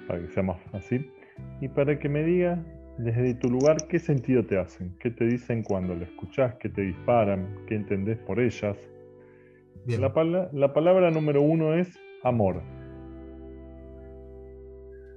para 0.07 0.21
que 0.21 0.29
sea 0.29 0.43
más 0.43 0.61
fácil. 0.71 1.11
Y 1.59 1.67
para 1.67 1.99
que 1.99 2.07
me 2.07 2.23
digas 2.23 2.57
desde 2.97 3.33
tu 3.33 3.49
lugar 3.49 3.75
qué 3.89 3.99
sentido 3.99 4.45
te 4.45 4.57
hacen, 4.57 4.95
qué 4.99 5.11
te 5.11 5.25
dicen 5.25 5.61
cuando 5.61 5.93
lo 5.93 6.05
escuchás, 6.05 6.55
qué 6.55 6.69
te 6.69 6.83
disparan, 6.83 7.65
qué 7.67 7.75
entendés 7.75 8.17
por 8.19 8.39
ellas. 8.39 8.77
La, 9.87 10.49
la 10.53 10.73
palabra 10.73 11.11
número 11.11 11.41
uno 11.41 11.73
es 11.73 11.99
amor. 12.23 12.61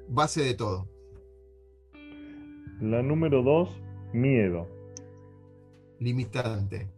Base 0.08 0.42
de 0.42 0.54
todo. 0.54 0.88
La 2.80 3.02
número 3.02 3.44
dos, 3.44 3.80
miedo. 4.12 4.66
Limitante. 6.00 6.95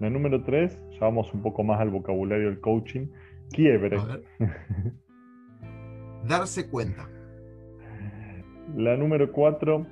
La 0.00 0.10
número 0.10 0.42
3, 0.44 0.78
ya 0.92 1.00
vamos 1.00 1.32
un 1.34 1.42
poco 1.42 1.64
más 1.64 1.80
al 1.80 1.90
vocabulario 1.90 2.46
del 2.48 2.60
coaching, 2.60 3.08
quiebre. 3.50 3.98
Darse 6.24 6.68
cuenta. 6.68 7.08
La 8.76 8.96
número 8.96 9.32
4, 9.32 9.86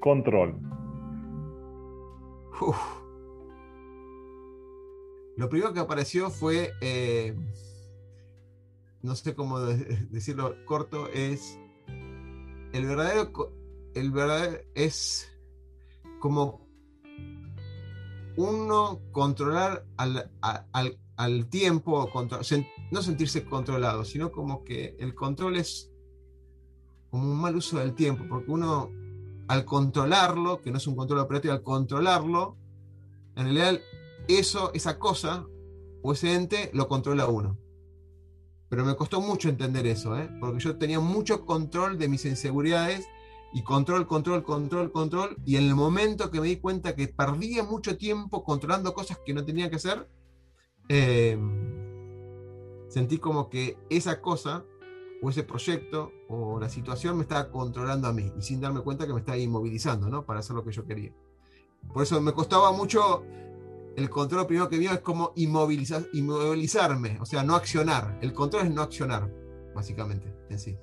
control. 0.00 0.60
Lo 5.36 5.48
primero 5.48 5.72
que 5.72 5.80
apareció 5.80 6.30
fue, 6.30 6.72
eh, 6.80 7.34
no 9.02 9.14
sé 9.14 9.34
cómo 9.34 9.60
decirlo 9.60 10.56
corto, 10.66 11.08
es 11.08 11.58
el 12.72 12.84
verdadero, 12.86 13.30
el 13.94 14.10
verdadero 14.10 14.58
es 14.74 15.32
como 16.18 16.67
uno 18.38 19.00
controlar 19.10 19.84
al, 19.96 21.48
tiempo, 21.50 22.08
no 22.92 23.02
sentirse 23.02 23.44
controlado, 23.44 24.04
sino 24.04 24.30
como 24.30 24.62
que 24.62 24.96
el 25.00 25.16
control 25.16 25.56
es 25.56 25.90
como 27.10 27.32
un 27.32 27.40
mal 27.40 27.56
uso 27.56 27.78
del 27.78 27.94
tiempo, 27.94 28.24
porque 28.28 28.52
uno 28.52 28.90
al 29.48 29.64
controlarlo, 29.64 30.60
que 30.60 30.70
no 30.70 30.76
es 30.76 30.86
un 30.86 30.94
control 30.94 31.18
operativo, 31.18 31.52
al 31.52 31.62
controlarlo, 31.62 32.56
en 33.34 33.44
realidad 33.44 33.80
eso, 34.28 34.72
esa 34.72 35.00
cosa 35.00 35.44
o 36.02 36.12
ese 36.12 36.34
ente 36.34 36.70
lo 36.74 36.86
controla 36.86 37.26
uno. 37.26 37.58
Pero 38.68 38.84
me 38.84 38.94
costó 38.94 39.20
mucho 39.20 39.48
entender 39.48 39.84
eso, 39.86 40.16
¿eh? 40.16 40.30
porque 40.38 40.60
yo 40.60 40.76
tenía 40.78 41.00
mucho 41.00 41.44
control 41.44 41.98
de 41.98 42.06
mis 42.06 42.24
inseguridades 42.24 43.04
y 43.52 43.62
control, 43.62 44.06
control, 44.06 44.42
control, 44.42 44.92
control. 44.92 45.36
Y 45.44 45.56
en 45.56 45.64
el 45.64 45.74
momento 45.74 46.30
que 46.30 46.40
me 46.40 46.48
di 46.48 46.56
cuenta 46.56 46.94
que 46.94 47.08
perdía 47.08 47.62
mucho 47.62 47.96
tiempo 47.96 48.44
controlando 48.44 48.94
cosas 48.94 49.18
que 49.24 49.34
no 49.34 49.44
tenía 49.44 49.70
que 49.70 49.76
hacer, 49.76 50.08
em, 50.88 52.88
sentí 52.88 53.18
como 53.18 53.48
que 53.48 53.78
esa 53.90 54.20
cosa 54.20 54.64
o 55.22 55.30
ese 55.30 55.42
proyecto 55.42 56.12
o 56.28 56.60
la 56.60 56.68
situación 56.68 57.16
me 57.16 57.22
estaba 57.22 57.50
controlando 57.50 58.08
a 58.08 58.12
mí 58.12 58.32
y 58.38 58.42
sin 58.42 58.60
darme 58.60 58.80
cuenta 58.80 59.06
que 59.06 59.12
me 59.12 59.20
estaba 59.20 59.38
inmovilizando, 59.38 60.08
¿no? 60.08 60.24
Para 60.24 60.40
hacer 60.40 60.54
lo 60.54 60.64
que 60.64 60.72
yo 60.72 60.86
quería. 60.86 61.12
Por 61.92 62.02
eso 62.02 62.20
me 62.20 62.32
costaba 62.32 62.72
mucho 62.72 63.24
el 63.96 64.08
control 64.10 64.46
primero 64.46 64.68
que 64.68 64.78
vio 64.78 64.92
es 64.92 65.00
como 65.00 65.32
inmovilizar, 65.34 66.06
inmovilizarme, 66.12 67.18
o 67.20 67.26
sea, 67.26 67.42
no 67.42 67.56
accionar. 67.56 68.18
El 68.22 68.32
control 68.32 68.66
es 68.66 68.72
no 68.72 68.82
accionar, 68.82 69.28
básicamente, 69.74 70.32
en 70.48 70.58
sí. 70.58 70.78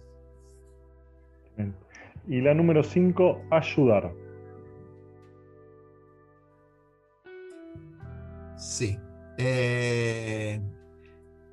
Y 2.27 2.41
la 2.41 2.53
número 2.53 2.83
5, 2.83 3.43
ayudar. 3.51 4.13
Sí. 8.57 8.97
Eh, 9.37 10.59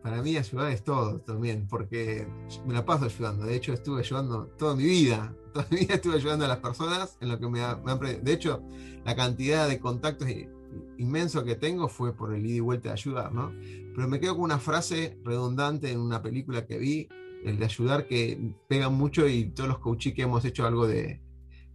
para 0.02 0.22
mí 0.22 0.36
ayudar 0.36 0.72
es 0.72 0.82
todo 0.82 1.20
también, 1.20 1.66
porque 1.68 2.26
me 2.66 2.74
la 2.74 2.84
paso 2.84 3.04
ayudando. 3.04 3.44
De 3.44 3.54
hecho, 3.54 3.72
estuve 3.72 4.00
ayudando 4.00 4.46
toda 4.58 4.74
mi 4.74 4.84
vida. 4.84 5.34
Toda 5.52 5.66
mi 5.70 5.80
vida 5.80 5.96
estuve 5.96 6.14
ayudando 6.14 6.46
a 6.46 6.48
las 6.48 6.60
personas 6.60 7.18
en 7.20 7.28
lo 7.28 7.38
que 7.38 7.46
me, 7.46 7.62
han... 7.62 7.82
De 8.22 8.32
hecho, 8.32 8.62
la 9.04 9.14
cantidad 9.14 9.68
de 9.68 9.78
contactos 9.78 10.26
inmenso 10.96 11.44
que 11.44 11.56
tengo 11.56 11.88
fue 11.88 12.14
por 12.14 12.32
el 12.32 12.46
ida 12.46 12.56
y 12.56 12.60
vuelta 12.60 12.88
de 12.88 12.94
ayudar, 12.94 13.34
¿no? 13.34 13.52
Pero 13.94 14.08
me 14.08 14.18
quedo 14.18 14.36
con 14.36 14.44
una 14.44 14.58
frase 14.58 15.18
redundante 15.22 15.90
en 15.90 16.00
una 16.00 16.22
película 16.22 16.64
que 16.64 16.78
vi, 16.78 17.08
el 17.44 17.58
de 17.58 17.64
ayudar, 17.64 18.06
que 18.06 18.54
pega 18.68 18.88
mucho 18.88 19.26
y 19.28 19.50
todos 19.50 19.68
los 19.68 19.78
coaches 19.78 20.14
que 20.14 20.22
hemos 20.22 20.44
hecho 20.44 20.66
algo 20.66 20.86
de, 20.86 21.20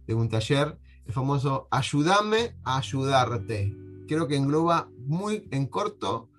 un 0.08 0.28
taller, 0.28 0.78
el 1.06 1.12
famoso 1.12 1.68
ayúdame 1.70 2.56
a 2.64 2.78
ayudarte. 2.78 3.76
Creo 4.06 4.26
que 4.26 4.36
engloba 4.36 4.88
muy 4.96 5.46
en 5.50 5.66
corto, 5.66 6.30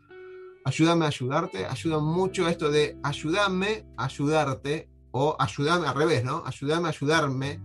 ayúdame 0.65 1.05
a 1.05 1.09
ayudarte, 1.09 1.65
ayuda 1.65 1.99
mucho 1.99 2.47
esto 2.47 2.71
de 2.71 2.97
ayúdame 3.03 3.85
a 3.97 4.05
ayudarte 4.05 4.89
o 5.11 5.35
ayúdame 5.39 5.87
al 5.87 5.95
revés, 5.95 6.23
¿no? 6.23 6.43
Ayúdame 6.45 6.87
a 6.87 6.91
ayudarme, 6.91 7.61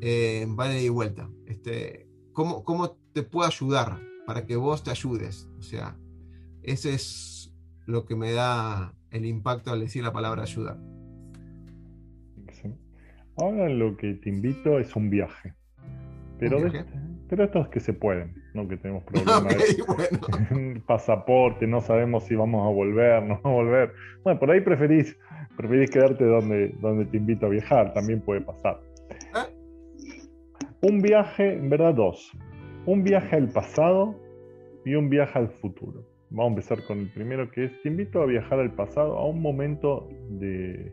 eh, 0.00 0.46
vale 0.48 0.82
y 0.82 0.88
vuelta. 0.88 1.30
Este, 1.46 2.08
¿cómo, 2.32 2.64
¿Cómo 2.64 2.98
te 3.12 3.22
puedo 3.22 3.46
ayudar 3.46 4.00
para 4.26 4.44
que 4.44 4.56
vos 4.56 4.82
te 4.82 4.90
ayudes? 4.90 5.48
O 5.58 5.62
sea, 5.62 5.96
ese 6.62 6.94
es 6.94 7.52
lo 7.86 8.04
que 8.04 8.16
me 8.16 8.32
da 8.32 8.94
el 9.10 9.24
impacto 9.24 9.72
al 9.72 9.80
decir 9.80 10.02
la 10.02 10.12
palabra 10.12 10.42
ayudar. 10.42 10.78
Ahora 13.38 13.68
lo 13.68 13.96
que 13.96 14.14
te 14.14 14.28
invito 14.30 14.78
es 14.78 14.94
un 14.96 15.10
viaje. 15.10 15.54
Pero, 16.38 16.58
pero 17.28 17.44
estos 17.44 17.68
que 17.68 17.80
se 17.80 17.92
pueden, 17.92 18.34
no 18.54 18.68
que 18.68 18.76
tenemos 18.76 19.04
problemas. 19.06 19.56
Pasaporte, 20.86 21.66
no 21.66 21.80
sabemos 21.80 22.24
si 22.24 22.34
vamos 22.34 22.66
a 22.66 22.70
volver, 22.70 23.22
no 23.22 23.40
a 23.42 23.48
volver. 23.48 23.92
Bueno, 24.24 24.38
por 24.38 24.50
ahí 24.50 24.60
preferís, 24.60 25.16
preferís 25.56 25.90
quedarte 25.90 26.24
donde, 26.24 26.74
donde 26.80 27.06
te 27.06 27.16
invito 27.16 27.46
a 27.46 27.48
viajar, 27.48 27.92
también 27.92 28.20
puede 28.20 28.40
pasar. 28.40 28.80
¿Eh? 29.10 29.54
Un 30.82 31.00
viaje, 31.00 31.54
en 31.54 31.70
verdad 31.70 31.94
dos. 31.94 32.32
Un 32.86 33.02
viaje 33.02 33.36
al 33.36 33.48
pasado 33.48 34.14
y 34.84 34.94
un 34.94 35.10
viaje 35.10 35.38
al 35.38 35.48
futuro. 35.48 36.04
Vamos 36.30 36.44
a 36.44 36.48
empezar 36.50 36.84
con 36.86 36.98
el 37.00 37.08
primero 37.10 37.50
que 37.50 37.64
es, 37.64 37.82
te 37.82 37.88
invito 37.88 38.22
a 38.22 38.26
viajar 38.26 38.60
al 38.60 38.72
pasado, 38.74 39.16
a 39.16 39.26
un 39.26 39.40
momento 39.40 40.08
de, 40.28 40.92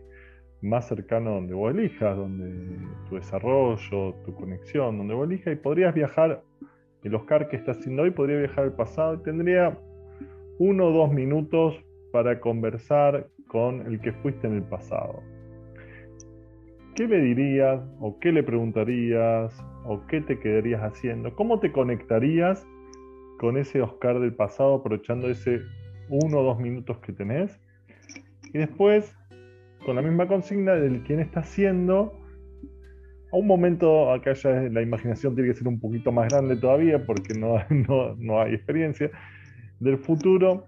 más 0.62 0.88
cercano 0.88 1.32
donde 1.32 1.54
vos 1.54 1.74
elijas, 1.74 2.16
donde 2.18 2.78
tu 3.10 3.16
desarrollo, 3.16 4.16
tu 4.26 4.34
conexión, 4.36 4.98
donde 4.98 5.14
vos 5.14 5.28
elijas, 5.28 5.54
y 5.54 5.58
podrías 5.58 5.94
viajar, 5.94 6.42
el 7.04 7.14
Oscar 7.14 7.48
que 7.50 7.56
está 7.56 7.72
haciendo 7.72 8.04
hoy 8.04 8.12
podría 8.12 8.40
viajar 8.40 8.64
al 8.64 8.74
pasado 8.74 9.16
y 9.16 9.18
tendría 9.24 9.78
uno 10.58 10.88
o 10.88 10.92
dos 10.92 11.12
minutos 11.12 11.76
para 12.12 12.40
conversar 12.40 13.28
con 13.48 13.86
el 13.86 14.00
que 14.00 14.12
fuiste 14.14 14.48
en 14.48 14.56
el 14.56 14.64
pasado. 14.64 15.22
¿Qué 16.96 17.08
le 17.08 17.20
dirías 17.20 17.82
o 18.00 18.18
qué 18.20 18.32
le 18.32 18.42
preguntarías 18.42 19.54
o 19.84 20.02
qué 20.08 20.22
te 20.22 20.40
quedarías 20.40 20.82
haciendo? 20.82 21.36
¿Cómo 21.36 21.60
te 21.60 21.72
conectarías 21.72 22.66
con 23.38 23.58
ese 23.58 23.82
Oscar 23.82 24.20
del 24.20 24.34
pasado 24.34 24.76
aprovechando 24.76 25.30
ese 25.30 25.60
uno 26.10 26.40
o 26.40 26.44
dos 26.44 26.58
minutos 26.58 26.98
que 27.00 27.12
tenés? 27.12 27.60
Y 28.54 28.58
después, 28.60 29.14
con 29.86 29.96
la 29.96 30.02
misma 30.02 30.28
consigna 30.28 30.74
del 30.74 31.04
quién 31.04 31.20
está 31.20 31.42
haciendo, 31.42 32.20
a 33.32 33.38
un 33.38 33.48
momento, 33.48 34.12
acá 34.12 34.34
ya 34.34 34.50
la 34.50 34.82
imaginación 34.82 35.36
tiene 35.36 35.50
que 35.50 35.58
ser 35.58 35.68
un 35.68 35.80
poquito 35.80 36.12
más 36.12 36.30
grande 36.30 36.56
todavía 36.56 37.06
porque 37.06 37.34
no, 37.40 37.58
no 38.18 38.42
hay 38.42 38.54
experiencia, 38.54 39.12
del 39.80 39.98
futuro, 39.98 40.68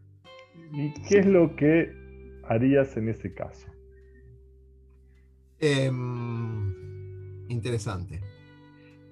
¿y 0.74 0.94
qué 1.08 1.20
es 1.20 1.26
lo 1.26 1.56
que 1.56 1.92
harías 2.44 2.96
en 2.98 3.10
ese 3.10 3.34
caso? 3.34 3.68
Em, 5.60 6.74
interesante. 7.50 8.22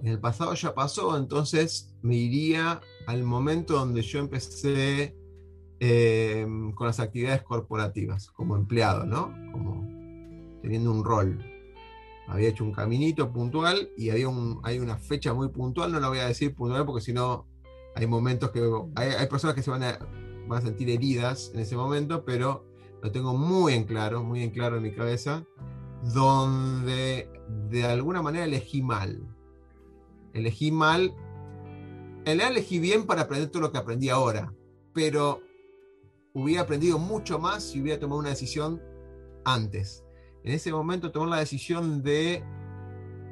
En 0.02 0.08
el 0.08 0.20
pasado 0.20 0.54
ya 0.54 0.76
pasó, 0.76 1.18
entonces 1.18 1.96
me 2.02 2.16
iría 2.16 2.82
al 3.08 3.24
momento 3.24 3.74
donde 3.74 4.02
yo 4.02 4.20
empecé 4.20 5.16
em, 5.80 6.74
con 6.74 6.88
las 6.88 7.00
actividades 7.00 7.42
corporativas, 7.42 8.30
como 8.32 8.56
empleado, 8.58 9.06
¿no? 9.06 9.34
Como 9.52 9.75
teniendo 10.66 10.92
un 10.92 11.06
rol. 11.06 11.40
Había 12.28 12.50
hecho 12.50 12.64
un 12.64 12.72
caminito 12.72 13.32
puntual 13.32 13.92
y 13.96 14.10
había 14.10 14.28
un, 14.28 14.60
hay 14.64 14.80
una 14.80 14.98
fecha 14.98 15.32
muy 15.32 15.50
puntual, 15.50 15.92
no 15.92 16.00
la 16.00 16.10
voy 16.10 16.18
a 16.18 16.26
decir 16.26 16.56
puntual 16.56 16.84
porque 16.84 17.02
si 17.02 17.14
no 17.14 17.46
hay 17.96 18.08
momentos 18.08 18.50
que 18.50 18.68
hay, 18.96 19.28
personas 19.28 19.56
que 19.56 19.62
se 19.62 19.70
van 19.70 19.84
a, 19.84 20.00
van 20.48 20.58
a 20.58 20.62
sentir 20.62 20.90
heridas 20.90 21.52
en 21.54 21.60
ese 21.60 21.78
momento, 21.78 22.26
pero 22.26 22.66
lo 23.04 23.12
tengo 23.12 23.38
muy 23.38 23.74
en 23.74 23.84
claro, 23.84 24.24
muy 24.24 24.42
en 24.42 24.50
claro 24.50 24.78
en 24.78 24.84
mi 24.84 24.92
cabeza 24.92 25.46
donde 26.04 27.30
de 27.70 27.86
alguna 27.86 28.24
manera 28.24 28.46
elegí 28.46 28.82
mal. 28.82 29.22
Elegí 30.34 30.72
mal. 30.72 31.14
En 32.26 32.40
realidad 32.40 32.50
elegí 32.50 32.80
bien 32.80 33.06
para 33.06 33.22
aprender 33.22 33.52
todo 33.52 33.62
lo 33.62 33.72
que 33.72 33.78
aprendí 33.78 34.10
ahora, 34.10 34.52
pero 34.94 35.42
hubiera 36.34 36.64
aprendido 36.64 36.98
mucho 36.98 37.38
más 37.38 37.64
si 37.64 37.82
hubiera 37.82 38.00
tomado 38.00 38.20
una 38.20 38.30
decisión 38.30 38.82
antes. 39.46 40.05
En 40.46 40.54
ese 40.54 40.72
momento 40.72 41.12
tomar 41.12 41.30
la 41.30 41.40
decisión 41.40 42.04
de 42.04 42.44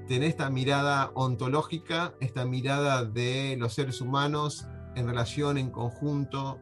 tener 0.08 0.30
esta 0.30 0.50
mirada 0.50 1.12
ontológica, 1.14 2.16
esta 2.20 2.44
mirada 2.44 3.06
de 3.06 3.56
los 3.60 3.76
seres 3.76 4.02
humanos 4.02 4.66
en 4.96 5.06
relación, 5.06 5.60
en 5.60 5.70
conjunto, 5.70 6.60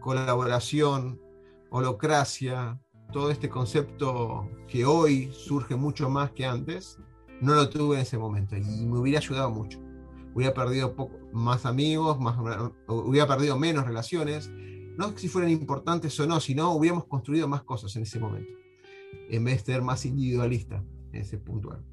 colaboración, 0.00 1.22
holocracia, 1.70 2.78
todo 3.14 3.30
este 3.30 3.48
concepto 3.48 4.50
que 4.68 4.84
hoy 4.84 5.32
surge 5.32 5.74
mucho 5.74 6.10
más 6.10 6.32
que 6.32 6.44
antes, 6.44 6.98
no 7.40 7.54
lo 7.54 7.70
tuve 7.70 7.96
en 7.96 8.02
ese 8.02 8.18
momento 8.18 8.56
y 8.56 8.60
me 8.60 8.98
hubiera 8.98 9.20
ayudado 9.20 9.50
mucho. 9.50 9.80
Hubiera 10.34 10.52
perdido 10.52 10.94
más 11.32 11.64
amigos, 11.64 12.20
más, 12.20 12.36
hubiera 12.88 13.26
perdido 13.26 13.58
menos 13.58 13.86
relaciones, 13.86 14.50
no 14.98 15.16
si 15.16 15.28
fueran 15.28 15.50
importantes 15.50 16.20
o 16.20 16.26
no, 16.26 16.40
sino 16.40 16.72
hubiéramos 16.72 17.06
construido 17.06 17.48
más 17.48 17.62
cosas 17.62 17.96
en 17.96 18.02
ese 18.02 18.20
momento, 18.20 18.52
en 19.30 19.44
vez 19.44 19.64
de 19.64 19.72
ser 19.72 19.82
más 19.82 20.04
individualista 20.06 20.84
en 21.12 21.20
ese 21.20 21.38
puntual. 21.38 21.84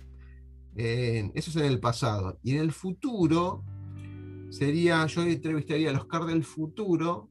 eso 0.76 1.50
es 1.50 1.56
en 1.56 1.66
el 1.66 1.80
pasado. 1.80 2.40
Y 2.44 2.52
en 2.52 2.62
el 2.62 2.72
futuro, 2.72 3.64
sería, 4.50 5.06
yo 5.08 5.24
entrevistaría 5.24 5.90
a 5.90 5.94
los 5.94 6.02
Oscar 6.02 6.26
del 6.26 6.44
futuro 6.44 7.30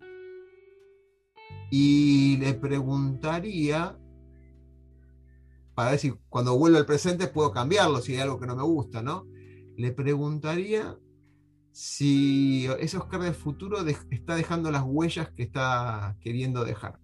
y 1.71 2.37
le 2.39 2.55
preguntaría, 2.55 3.99
para 5.75 5.91
ver 5.91 6.01
si 6.01 6.13
cuando 6.29 6.59
vuelvo 6.59 6.79
al 6.79 6.87
presente 6.87 7.29
puedo 7.29 7.53
cambiarlo, 7.53 8.01
si 8.01 8.15
hay 8.15 8.21
algo 8.21 8.41
que 8.41 8.47
no 8.47 8.57
me 8.57 8.63
gusta, 8.63 9.03
¿no? 9.03 9.27
Le 9.77 9.93
preguntaría 9.93 10.99
si 11.73 12.67
ese 12.81 12.99
Oscar 12.99 13.21
del 13.21 13.35
futuro 13.35 13.79
está 14.11 14.35
dejando 14.35 14.71
las 14.71 14.83
huellas 14.85 15.31
que 15.31 15.45
está 15.45 16.17
queriendo 16.21 16.65
dejar. 16.65 16.99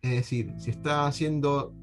Es 0.00 0.12
decir, 0.12 0.54
si 0.58 0.70
está 0.70 1.06
haciendo 1.06 1.74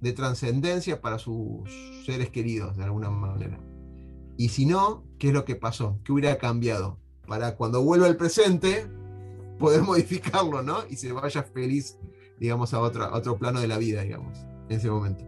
de 0.00 0.12
trascendencia 0.12 1.00
para 1.00 1.18
sus 1.18 1.68
seres 2.04 2.30
queridos, 2.30 2.76
de 2.76 2.84
alguna 2.84 3.10
manera. 3.10 3.58
Y 4.36 4.50
si 4.50 4.66
no, 4.66 5.04
¿qué 5.18 5.28
es 5.28 5.34
lo 5.34 5.44
que 5.44 5.56
pasó? 5.56 5.98
¿Qué 6.04 6.12
hubiera 6.12 6.36
cambiado? 6.36 6.98
Para 7.26 7.56
cuando 7.56 7.82
vuelva 7.82 8.06
al 8.06 8.16
presente, 8.16 8.86
poder 9.58 9.82
modificarlo, 9.86 10.62
¿no? 10.62 10.86
Y 10.88 10.96
se 10.96 11.12
vaya 11.12 11.42
feliz, 11.42 11.98
digamos, 12.38 12.74
a, 12.74 12.80
otro, 12.80 13.12
otro 13.12 13.38
plano 13.38 13.60
de 13.60 13.68
la 13.68 13.78
vida, 13.78 14.02
digamos, 14.02 14.38
en 14.68 14.76
ese 14.76 14.90
momento. 14.90 15.24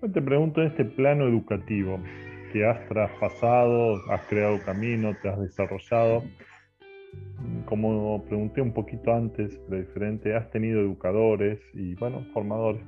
Te 0.00 0.22
pregunto 0.22 0.62
en 0.62 0.68
este 0.68 0.84
plano 0.84 1.26
educativo 1.26 2.00
que 2.52 2.64
has 2.64 2.88
traspasado, 2.88 3.96
has 4.10 4.24
creado 4.26 4.60
camino, 4.64 5.14
te 5.20 5.28
has 5.28 5.40
desarrollado. 5.40 6.22
Como 7.66 8.24
pregunté 8.24 8.60
un 8.60 8.72
poquito 8.72 9.12
antes, 9.12 9.60
pero 9.68 9.80
diferente, 9.80 10.34
has 10.34 10.50
tenido 10.50 10.80
educadores 10.80 11.60
y, 11.74 11.94
bueno, 11.94 12.24
formadores. 12.32 12.82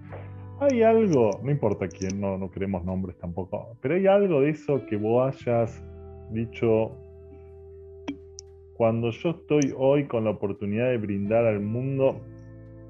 ¿Hay 0.61 0.83
algo, 0.83 1.41
no 1.43 1.51
importa 1.51 1.89
quién, 1.89 2.21
no, 2.21 2.37
no 2.37 2.51
queremos 2.51 2.85
nombres 2.85 3.17
tampoco, 3.19 3.77
pero 3.81 3.95
hay 3.95 4.07
algo 4.07 4.43
de 4.43 4.51
eso 4.51 4.85
que 4.87 4.97
vos 4.97 5.35
hayas 5.47 5.83
dicho, 6.31 6.93
cuando 8.75 9.11
yo 9.11 9.31
estoy 9.31 9.75
hoy 9.77 10.07
con 10.07 10.25
la 10.25 10.31
oportunidad 10.31 10.91
de 10.91 10.99
brindar 10.99 11.47
al 11.47 11.61
mundo, 11.61 12.21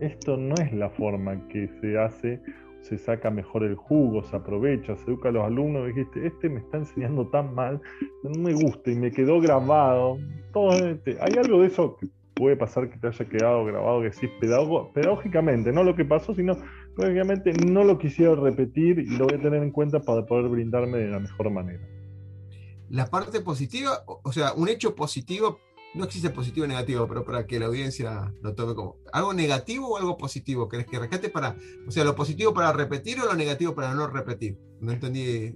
esto 0.01 0.37
no 0.37 0.55
es 0.55 0.73
la 0.73 0.91
forma 0.91 1.47
que 1.49 1.69
se 1.81 1.99
hace, 1.99 2.41
se 2.83 2.99
saca 2.99 3.31
mejor 3.31 3.65
el 3.65 3.75
jugo, 3.75 4.23
se 4.25 4.37
aprovecha, 4.37 4.97
se 4.97 5.05
educa 5.05 5.29
a 5.29 5.33
los 5.33 5.45
alumnos, 5.45 5.87
dijiste, 5.87 6.27
este 6.27 6.49
me 6.49 6.61
está 6.61 6.79
enseñando 6.79 7.29
tan 7.29 7.55
mal, 7.55 7.81
no 8.23 8.31
me 8.41 8.53
gusta 8.53 8.91
y 8.91 8.97
me 8.97 9.11
quedó 9.11 9.41
grabado. 9.41 10.19
Todo 10.53 10.73
este. 10.73 11.17
Hay 11.21 11.35
algo 11.35 11.61
de 11.61 11.69
eso 11.69 11.97
que 11.97 12.09
puede 12.35 12.57
pasar 12.57 12.91
que 12.91 12.99
te 12.99 13.07
haya 13.07 13.25
quedado 13.27 13.65
grabado, 13.65 14.01
que 14.01 14.11
decís 14.11 14.31
pedagógicamente, 14.41 15.73
no 15.73 15.85
lo 15.85 15.95
que 15.95 16.05
pasó, 16.05 16.35
sino 16.35 16.57
pedagógicamente 16.97 17.53
no 17.53 17.85
lo 17.85 17.99
quisiera 17.99 18.35
repetir 18.35 18.99
y 18.99 19.17
lo 19.17 19.27
voy 19.27 19.35
a 19.35 19.41
tener 19.41 19.63
en 19.63 19.71
cuenta 19.71 20.01
para 20.01 20.25
poder 20.25 20.49
brindarme 20.49 20.99
de 20.99 21.09
la 21.09 21.21
mejor 21.21 21.51
manera. 21.51 21.87
La 22.89 23.07
parte 23.07 23.41
positiva, 23.41 24.03
o 24.07 24.33
sea, 24.33 24.53
un 24.55 24.69
hecho 24.69 24.97
positivo 24.97 25.61
no 25.95 26.05
existe 26.05 26.31
positivo 26.31 26.65
o 26.65 26.69
negativo, 26.69 27.07
pero 27.09 27.25
para 27.25 27.47
que 27.47 27.59
la 27.59 27.67
audiencia 27.67 28.33
lo 28.43 28.55
tome 28.55 28.75
como 28.75 28.97
algo 29.13 29.35
negativo 29.35 29.89
o 29.89 29.97
algo 29.97 30.17
positivo. 30.17 30.69
¿Querés 30.69 30.87
que 30.87 30.99
rescate 30.99 31.29
para, 31.31 31.57
o 31.87 31.91
sea, 31.91 32.05
lo 32.05 32.15
positivo 32.15 32.55
para 32.55 32.73
repetir 32.73 33.19
o 33.21 33.27
lo 33.27 33.35
negativo 33.35 33.75
para 33.75 33.95
no 33.95 34.07
repetir? 34.07 34.57
No 34.81 34.93
entendí. 34.93 35.55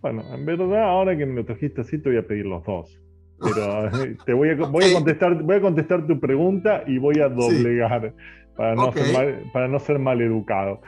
Bueno, 0.00 0.22
en 0.32 0.46
verdad, 0.46 0.82
ahora 0.82 1.16
que 1.16 1.26
me 1.26 1.34
lo 1.34 1.44
trajiste 1.44 1.82
así, 1.82 1.98
te 1.98 2.08
voy 2.08 2.18
a 2.18 2.26
pedir 2.26 2.46
los 2.46 2.64
dos. 2.64 2.98
Pero 3.40 3.86
eh, 4.04 4.16
te 4.24 4.32
voy 4.32 4.50
a, 4.50 4.54
voy 4.54 4.84
a 4.84 4.92
contestar, 4.94 5.42
voy 5.42 5.56
a 5.56 5.60
contestar 5.60 6.06
tu 6.06 6.18
pregunta 6.18 6.84
y 6.86 6.98
voy 6.98 7.18
a 7.20 7.28
doblegar 7.28 8.14
para, 8.56 8.74
no 8.74 8.92
ser 8.92 9.12
mal, 9.12 9.50
para 9.52 9.68
no 9.68 9.78
ser 9.78 9.98
mal 9.98 10.20
educado. 10.20 10.80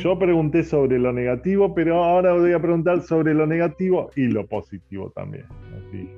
Yo 0.00 0.18
pregunté 0.18 0.62
sobre 0.62 0.98
lo 0.98 1.12
negativo, 1.12 1.74
pero 1.74 2.04
ahora 2.04 2.32
voy 2.32 2.52
a 2.52 2.60
preguntar 2.60 3.02
sobre 3.02 3.34
lo 3.34 3.46
negativo 3.46 4.10
y 4.14 4.28
lo 4.28 4.46
positivo 4.46 5.10
también. 5.10 5.46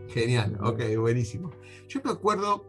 Genial, 0.09 0.59
ok, 0.63 0.81
buenísimo. 0.99 1.51
Yo 1.89 2.01
me 2.05 2.11
acuerdo, 2.11 2.65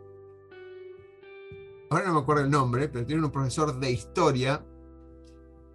ahora 1.89 2.07
no 2.07 2.13
me 2.15 2.19
acuerdo 2.19 2.43
el 2.43 2.51
nombre, 2.51 2.87
pero 2.87 3.05
tiene 3.05 3.23
un 3.23 3.31
profesor 3.31 3.79
de 3.79 3.91
historia 3.91 4.65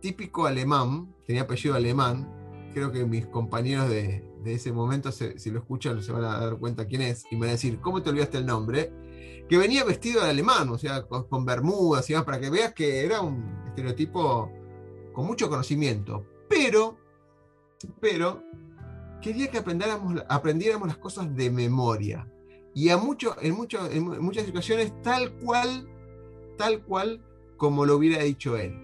típico 0.01 0.47
alemán, 0.47 1.15
tenía 1.27 1.43
apellido 1.43 1.75
alemán, 1.75 2.29
creo 2.75 2.91
que 2.91 3.05
mis 3.05 3.27
compañeros 3.27 3.89
de, 3.89 4.25
ese 4.45 4.73
momento, 4.73 5.13
si 5.13 5.51
lo 5.51 5.61
escuchan, 5.61 6.03
se 6.03 6.11
van 6.11 6.25
a 6.25 6.39
dar 6.41 6.57
cuenta 6.59 6.87
quién 6.87 7.03
es, 7.03 7.25
y 7.31 7.37
me 7.37 7.43
van 7.43 7.51
a 7.51 7.53
decir, 7.53 7.79
¿cómo 7.81 8.03
te 8.03 8.11
olvidaste 8.11 8.39
el 8.39 8.47
nombre? 8.47 8.93
Que 9.49 9.57
venía 9.57 9.85
vestido 9.85 10.25
de 10.25 10.31
alemán, 10.31 10.69
o 10.69 10.79
sea, 10.79 11.03
con, 11.07 11.29
con 11.29 11.45
bermudas 11.45 12.11
y 12.11 12.15
demás, 12.15 12.27
para 12.27 12.41
que 12.41 12.51
veas 12.51 12.75
que 12.75 13.05
era 13.05 13.21
un 13.21 13.63
estereotipo 13.69 14.51
con 15.13 15.27
mucho 15.27 15.49
conocimiento, 15.49 16.27
pero, 16.49 16.97
pero 18.01 18.43
quería 19.23 19.51
que 19.51 19.59
aprendiéramos, 19.59 20.89
las 20.89 20.99
cosas 20.99 21.35
de 21.35 21.51
memoria. 21.51 22.29
Y 22.75 22.91
a 22.91 22.99
mucho, 22.99 23.37
en, 23.41 23.55
mucho, 23.55 23.79
muchas 24.21 24.45
situaciones 24.45 24.93
tal 25.03 25.33
cual, 25.39 25.89
tal 26.59 26.83
cual 26.83 27.25
como 27.57 27.87
lo 27.87 27.97
hubiera 27.97 28.23
dicho 28.23 28.57
él. 28.57 28.79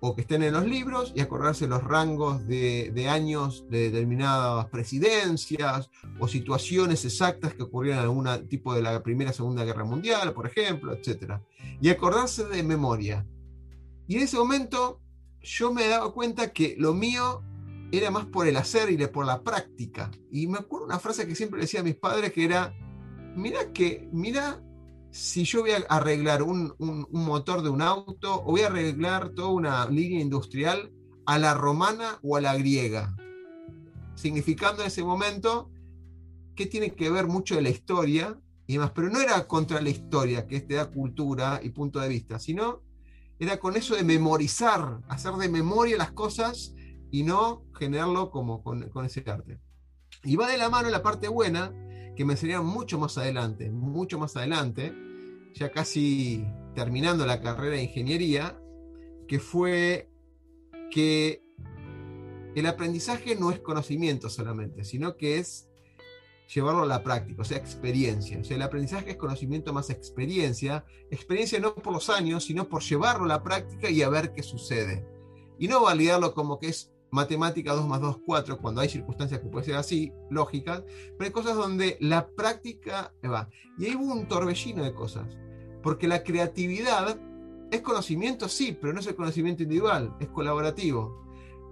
O 0.00 0.14
que 0.14 0.22
estén 0.22 0.42
en 0.42 0.52
los 0.52 0.66
libros 0.66 1.12
y 1.14 1.20
acordarse 1.20 1.68
los 1.68 1.82
rangos 1.82 2.46
de, 2.48 2.90
de 2.92 3.08
años 3.08 3.64
de 3.70 3.90
determinadas 3.90 4.66
presidencias 4.66 5.90
o 6.18 6.26
situaciones 6.26 7.04
exactas 7.04 7.54
que 7.54 7.62
ocurrieron 7.62 8.00
en 8.00 8.04
algún 8.04 8.48
tipo 8.48 8.74
de 8.74 8.82
la 8.82 9.00
Primera 9.02 9.30
o 9.30 9.34
Segunda 9.34 9.64
Guerra 9.64 9.84
Mundial, 9.84 10.32
por 10.32 10.46
ejemplo, 10.46 10.92
etc. 10.92 11.34
Y 11.80 11.88
acordarse 11.88 12.44
de 12.44 12.64
memoria. 12.64 13.24
Y 14.08 14.16
en 14.16 14.22
ese 14.22 14.36
momento 14.36 15.00
yo 15.40 15.72
me 15.72 15.86
he 15.86 15.88
dado 15.88 16.12
cuenta 16.12 16.52
que 16.52 16.74
lo 16.78 16.94
mío 16.94 17.42
era 17.92 18.10
más 18.10 18.24
por 18.26 18.48
el 18.48 18.56
hacer 18.56 18.90
y 18.90 18.96
por 19.06 19.26
la 19.26 19.42
práctica. 19.42 20.10
Y 20.30 20.46
me 20.46 20.58
acuerdo 20.58 20.86
una 20.86 20.98
frase 20.98 21.26
que 21.26 21.34
siempre 21.34 21.60
decía 21.60 21.80
a 21.80 21.84
mis 21.84 21.94
padres 21.94 22.32
que 22.32 22.44
era, 22.44 22.74
mira 23.36 23.72
que, 23.72 24.08
mira 24.12 24.62
si 25.10 25.44
yo 25.44 25.60
voy 25.60 25.72
a 25.72 25.84
arreglar 25.90 26.42
un, 26.42 26.74
un, 26.78 27.06
motor 27.10 27.62
de 27.62 27.68
un 27.68 27.82
auto 27.82 28.34
o 28.34 28.52
voy 28.52 28.62
a 28.62 28.68
arreglar 28.68 29.28
toda 29.34 29.48
una 29.48 29.86
línea 29.86 30.22
industrial 30.22 30.90
a 31.26 31.38
la 31.38 31.52
romana 31.52 32.18
o 32.22 32.36
a 32.36 32.40
la 32.40 32.56
griega, 32.56 33.14
significando 34.14 34.80
en 34.80 34.88
ese 34.88 35.04
momento 35.04 35.70
que 36.54 36.64
tiene 36.64 36.94
que 36.94 37.10
ver 37.10 37.26
mucho 37.26 37.56
de 37.56 37.62
la 37.62 37.68
historia 37.68 38.40
y 38.66 38.74
demás, 38.74 38.92
pero 38.94 39.10
no 39.10 39.20
era 39.20 39.46
contra 39.46 39.82
la 39.82 39.90
historia, 39.90 40.46
que 40.46 40.60
te 40.60 40.74
da 40.74 40.90
cultura 40.90 41.60
y 41.62 41.68
punto 41.68 42.00
de 42.00 42.08
vista, 42.08 42.38
sino 42.38 42.80
era 43.38 43.58
con 43.58 43.76
eso 43.76 43.94
de 43.94 44.04
memorizar, 44.04 45.02
hacer 45.08 45.34
de 45.34 45.50
memoria 45.50 45.98
las 45.98 46.12
cosas 46.12 46.74
y 47.12 47.22
no 47.22 47.62
generarlo 47.74 48.30
como 48.30 48.64
con, 48.64 48.90
ese 49.04 49.22
arte. 49.30 49.60
Y 50.24 50.34
va 50.34 50.48
de 50.48 50.56
la 50.56 50.70
mano 50.70 50.88
la 50.88 51.02
parte 51.02 51.28
buena, 51.28 51.72
que 52.16 52.24
me 52.24 52.32
enseñaron 52.32 52.66
mucho 52.66 52.98
más 52.98 53.16
adelante, 53.18 53.70
mucho 53.70 54.18
más 54.18 54.34
adelante, 54.36 54.92
ya 55.54 55.70
casi 55.70 56.44
terminando 56.74 57.26
la 57.26 57.42
carrera 57.42 57.76
de 57.76 57.82
ingeniería, 57.82 58.58
que 59.28 59.38
fue 59.38 60.10
que 60.90 61.44
el 62.54 62.66
aprendizaje 62.66 63.36
no 63.36 63.50
es 63.50 63.60
conocimiento 63.60 64.30
solamente, 64.30 64.84
sino 64.84 65.16
que 65.16 65.38
es 65.38 65.68
llevarlo 66.54 66.82
a 66.82 66.86
la 66.86 67.02
práctica, 67.02 67.42
o 67.42 67.44
sea, 67.44 67.58
experiencia. 67.58 68.38
O 68.38 68.44
sea, 68.44 68.56
el 68.56 68.62
aprendizaje 68.62 69.10
es 69.10 69.16
conocimiento 69.16 69.72
más 69.72 69.90
experiencia. 69.90 70.84
Experiencia 71.10 71.58
no 71.60 71.74
por 71.74 71.92
los 71.92 72.10
años, 72.10 72.44
sino 72.44 72.68
por 72.68 72.82
llevarlo 72.82 73.24
a 73.24 73.28
la 73.28 73.42
práctica 73.42 73.90
y 73.90 74.02
a 74.02 74.08
ver 74.08 74.32
qué 74.32 74.42
sucede. 74.42 75.06
Y 75.58 75.68
no 75.68 75.82
validarlo 75.82 76.34
como 76.34 76.58
que 76.58 76.68
es 76.68 76.91
matemática 77.12 77.74
2 77.74 77.86
más 77.86 78.00
2, 78.00 78.18
4, 78.24 78.58
cuando 78.58 78.80
hay 78.80 78.88
circunstancias 78.88 79.40
que 79.40 79.48
puede 79.48 79.66
ser 79.66 79.76
así, 79.76 80.12
lógicas, 80.30 80.82
pero 81.18 81.26
hay 81.26 81.30
cosas 81.30 81.56
donde 81.56 81.98
la 82.00 82.26
práctica 82.26 83.14
va. 83.22 83.48
Y 83.78 83.84
hay 83.84 83.94
un 83.94 84.26
torbellino 84.26 84.82
de 84.82 84.94
cosas, 84.94 85.36
porque 85.82 86.08
la 86.08 86.24
creatividad 86.24 87.20
es 87.70 87.82
conocimiento, 87.82 88.48
sí, 88.48 88.76
pero 88.78 88.94
no 88.94 89.00
es 89.00 89.06
el 89.06 89.14
conocimiento 89.14 89.62
individual, 89.62 90.16
es 90.20 90.28
colaborativo. 90.28 91.22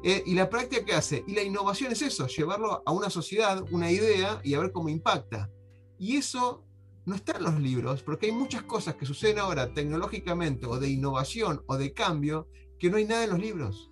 Eh, 0.05 0.22
¿Y 0.26 0.34
la 0.34 0.49
práctica 0.49 0.84
qué 0.84 0.93
hace? 0.93 1.24
Y 1.26 1.34
la 1.34 1.43
innovación 1.43 1.91
es 1.93 2.03
eso, 2.03 2.26
llevarlo 2.26 2.82
a 2.84 2.93
una 2.93 3.09
sociedad, 3.09 3.64
una 3.70 3.91
idea 3.91 4.41
y 4.45 4.55
a 4.55 4.61
ver 4.61 4.72
cómo 4.72 4.91
impacta. 4.91 5.51
Y 5.99 6.16
eso 6.16 6.64
no 7.07 7.14
está 7.14 7.38
en 7.38 7.45
los 7.45 7.59
libros, 7.59 8.03
porque 8.03 8.26
hay 8.26 8.32
muchas 8.32 8.62
cosas 8.64 8.95
que 8.97 9.07
suceden 9.07 9.38
ahora 9.38 9.72
tecnológicamente 9.72 10.66
o 10.66 10.78
de 10.78 10.91
innovación 10.91 11.62
o 11.66 11.78
de 11.78 11.95
cambio 11.95 12.47
que 12.78 12.91
no 12.91 12.99
hay 12.99 13.07
nada 13.07 13.24
en 13.24 13.30
los 13.30 13.41
libros. 13.41 13.89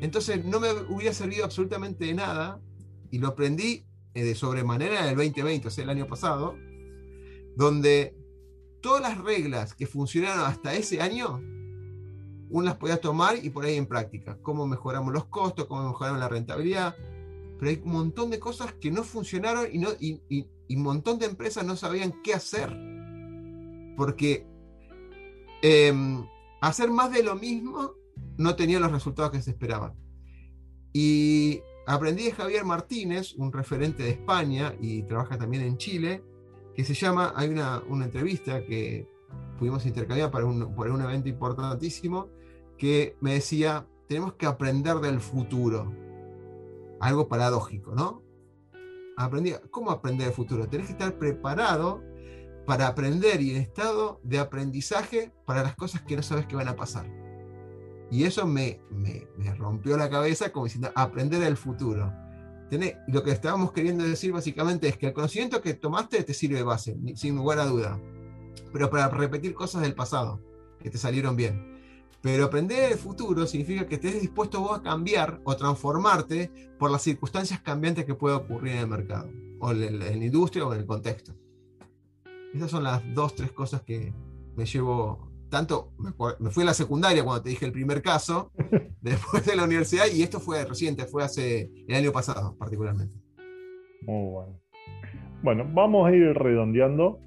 Entonces 0.00 0.44
no 0.44 0.60
me 0.60 0.70
hubiera 0.88 1.12
servido 1.12 1.44
absolutamente 1.44 2.04
de 2.04 2.14
nada 2.14 2.60
y 3.10 3.18
lo 3.18 3.28
aprendí 3.28 3.86
eh, 4.14 4.24
de 4.24 4.34
sobremanera 4.34 5.00
en 5.00 5.10
el 5.10 5.16
2020, 5.16 5.68
o 5.68 5.70
sea, 5.70 5.84
el 5.84 5.90
año 5.90 6.06
pasado, 6.06 6.56
donde 7.56 8.16
todas 8.80 9.02
las 9.02 9.18
reglas 9.18 9.74
que 9.74 9.86
funcionaron 9.86 10.44
hasta 10.44 10.74
ese 10.74 11.00
año, 11.00 11.40
uno 12.48 12.64
las 12.64 12.76
podía 12.76 13.00
tomar 13.00 13.36
y 13.42 13.50
por 13.50 13.64
ahí 13.64 13.76
en 13.76 13.86
práctica. 13.86 14.38
Cómo 14.42 14.66
mejoramos 14.66 15.12
los 15.12 15.24
costos, 15.26 15.66
cómo 15.66 15.88
mejoramos 15.88 16.20
la 16.20 16.28
rentabilidad. 16.28 16.94
Pero 17.58 17.70
hay 17.70 17.80
un 17.84 17.92
montón 17.92 18.30
de 18.30 18.38
cosas 18.38 18.72
que 18.74 18.90
no 18.90 19.02
funcionaron 19.02 19.66
y, 19.72 20.48
un 20.68 20.82
montón 20.82 21.18
de 21.18 21.26
empresas 21.26 21.64
no 21.64 21.74
sabían 21.74 22.22
qué 22.22 22.34
hacer. 22.34 22.70
Porque 23.96 24.46
em, 25.62 26.24
hacer 26.60 26.90
más 26.90 27.10
de 27.10 27.22
lo 27.22 27.34
mismo 27.34 27.95
no 28.38 28.56
tenía 28.56 28.80
los 28.80 28.92
resultados 28.92 29.32
que 29.32 29.42
se 29.42 29.50
esperaban. 29.50 29.94
Y 30.92 31.60
aprendí 31.86 32.24
de 32.24 32.32
Javier 32.32 32.64
Martínez, 32.64 33.34
un 33.36 33.52
referente 33.52 34.02
de 34.02 34.10
España 34.10 34.74
y 34.80 35.02
trabaja 35.02 35.36
también 35.36 35.62
en 35.62 35.76
Chile, 35.76 36.22
que 36.74 36.84
se 36.84 36.94
llama, 36.94 37.32
hay 37.36 37.48
una, 37.48 37.82
entrevista 38.02 38.64
que 38.64 39.08
pudimos 39.58 39.86
intercambiar 39.86 40.30
para 40.30 40.44
un, 40.44 40.62
un 40.62 41.02
evento 41.02 41.28
importantísimo, 41.28 42.28
que 42.76 43.16
me 43.20 43.34
decía, 43.34 43.86
tenemos 44.08 44.34
que 44.34 44.46
aprender 44.46 44.96
del 44.96 45.20
futuro. 45.20 45.92
Algo 47.00 47.28
paradójico, 47.28 47.94
¿no? 47.94 48.22
Aprendí, 49.16 49.52
¿cómo 49.70 49.90
aprender 49.90 50.26
del 50.26 50.34
futuro? 50.34 50.68
Tenés 50.68 50.86
que 50.86 50.92
estar 50.92 51.18
preparado 51.18 52.02
para 52.66 52.88
aprender 52.88 53.40
y 53.40 53.52
en 53.52 53.56
estado 53.58 54.20
de 54.22 54.38
aprendizaje 54.38 55.32
para 55.46 55.62
las 55.62 55.76
cosas 55.76 56.02
que 56.02 56.16
no 56.16 56.22
sabes 56.22 56.46
que 56.46 56.56
van 56.56 56.68
a 56.68 56.76
pasar. 56.76 57.06
Y 58.10 58.24
eso 58.24 58.46
me, 58.46 58.80
me, 58.90 59.54
rompió 59.56 59.96
la 59.96 60.08
cabeza 60.08 60.52
como 60.52 60.66
diciendo, 60.66 60.90
aprender 60.94 61.42
el 61.42 61.56
futuro. 61.56 62.12
lo 63.08 63.22
que 63.22 63.32
estábamos 63.32 63.72
queriendo 63.72 64.04
decir 64.04 64.32
básicamente 64.32 64.88
es 64.88 64.96
que 64.96 65.08
el 65.08 65.12
conocimiento 65.12 65.60
que 65.60 65.74
tomaste 65.74 66.22
te 66.22 66.34
sirve 66.34 66.56
de 66.56 66.62
base, 66.62 66.96
sin 67.14 67.36
lugar 67.36 67.58
a 67.58 67.66
duda. 67.66 68.00
Pero 68.72 68.90
para 68.90 69.08
repetir 69.08 69.54
cosas 69.54 69.82
del 69.82 69.94
pasado, 69.94 70.40
que 70.80 70.90
te 70.90 70.98
salieron 70.98 71.36
bien. 71.36 71.74
Pero 72.22 72.46
aprender 72.46 72.92
el 72.92 72.98
futuro 72.98 73.46
significa 73.46 73.86
que 73.86 73.96
estés 73.96 74.20
dispuesto 74.20 74.60
vos 74.60 74.78
a 74.78 74.82
cambiar 74.82 75.40
o 75.44 75.56
transformarte 75.56 76.50
por 76.78 76.90
las 76.90 77.02
circunstancias 77.02 77.60
cambiantes 77.60 78.04
que 78.04 78.14
pueda 78.14 78.36
ocurrir 78.36 78.74
en 78.74 78.78
el 78.78 78.88
mercado, 78.88 79.30
o 79.60 79.72
en 79.72 79.98
la 79.98 80.12
industria 80.12 80.66
o 80.66 80.72
en 80.72 80.80
el 80.80 80.86
contexto. 80.86 81.34
Esas 82.54 82.70
son 82.70 82.84
las 82.84 83.02
dos, 83.14 83.34
tres 83.34 83.52
cosas 83.52 83.82
que 83.82 84.14
me 84.56 84.64
llevo 84.64 85.25
tanto, 85.56 85.92
me, 85.98 86.50
fui 86.50 86.62
a 86.62 86.66
la 86.66 86.74
secundaria 86.74 87.24
cuando 87.24 87.42
te 87.42 87.48
dije 87.48 87.64
el 87.64 87.72
primer 87.72 88.02
caso, 88.02 88.52
después 89.00 89.46
de 89.46 89.56
la 89.56 89.64
universidad, 89.64 90.04
y 90.12 90.22
esto 90.22 90.38
fue 90.38 90.64
reciente, 90.64 91.06
fue 91.06 91.24
hace 91.24 91.70
el 91.88 91.94
año 91.94 92.12
pasado 92.12 92.56
particularmente. 92.58 93.14
Muy 94.02 94.30
bueno. 94.30 94.60
Bueno, 95.42 95.66
vamos 95.72 96.08
a 96.08 96.14
ir 96.14 96.34
redondeando. 96.34 97.20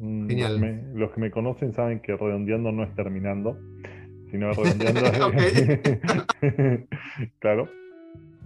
Mm, 0.00 0.28
Genial. 0.28 0.92
Los, 0.94 1.10
que 1.12 1.20
me 1.20 1.30
conocen 1.30 1.74
saben 1.74 2.00
que 2.00 2.16
redondeando 2.16 2.72
no 2.72 2.84
es 2.84 2.94
terminando, 2.94 3.58
sino 4.30 4.52
redondeando. 4.52 5.00
claro 7.40 7.68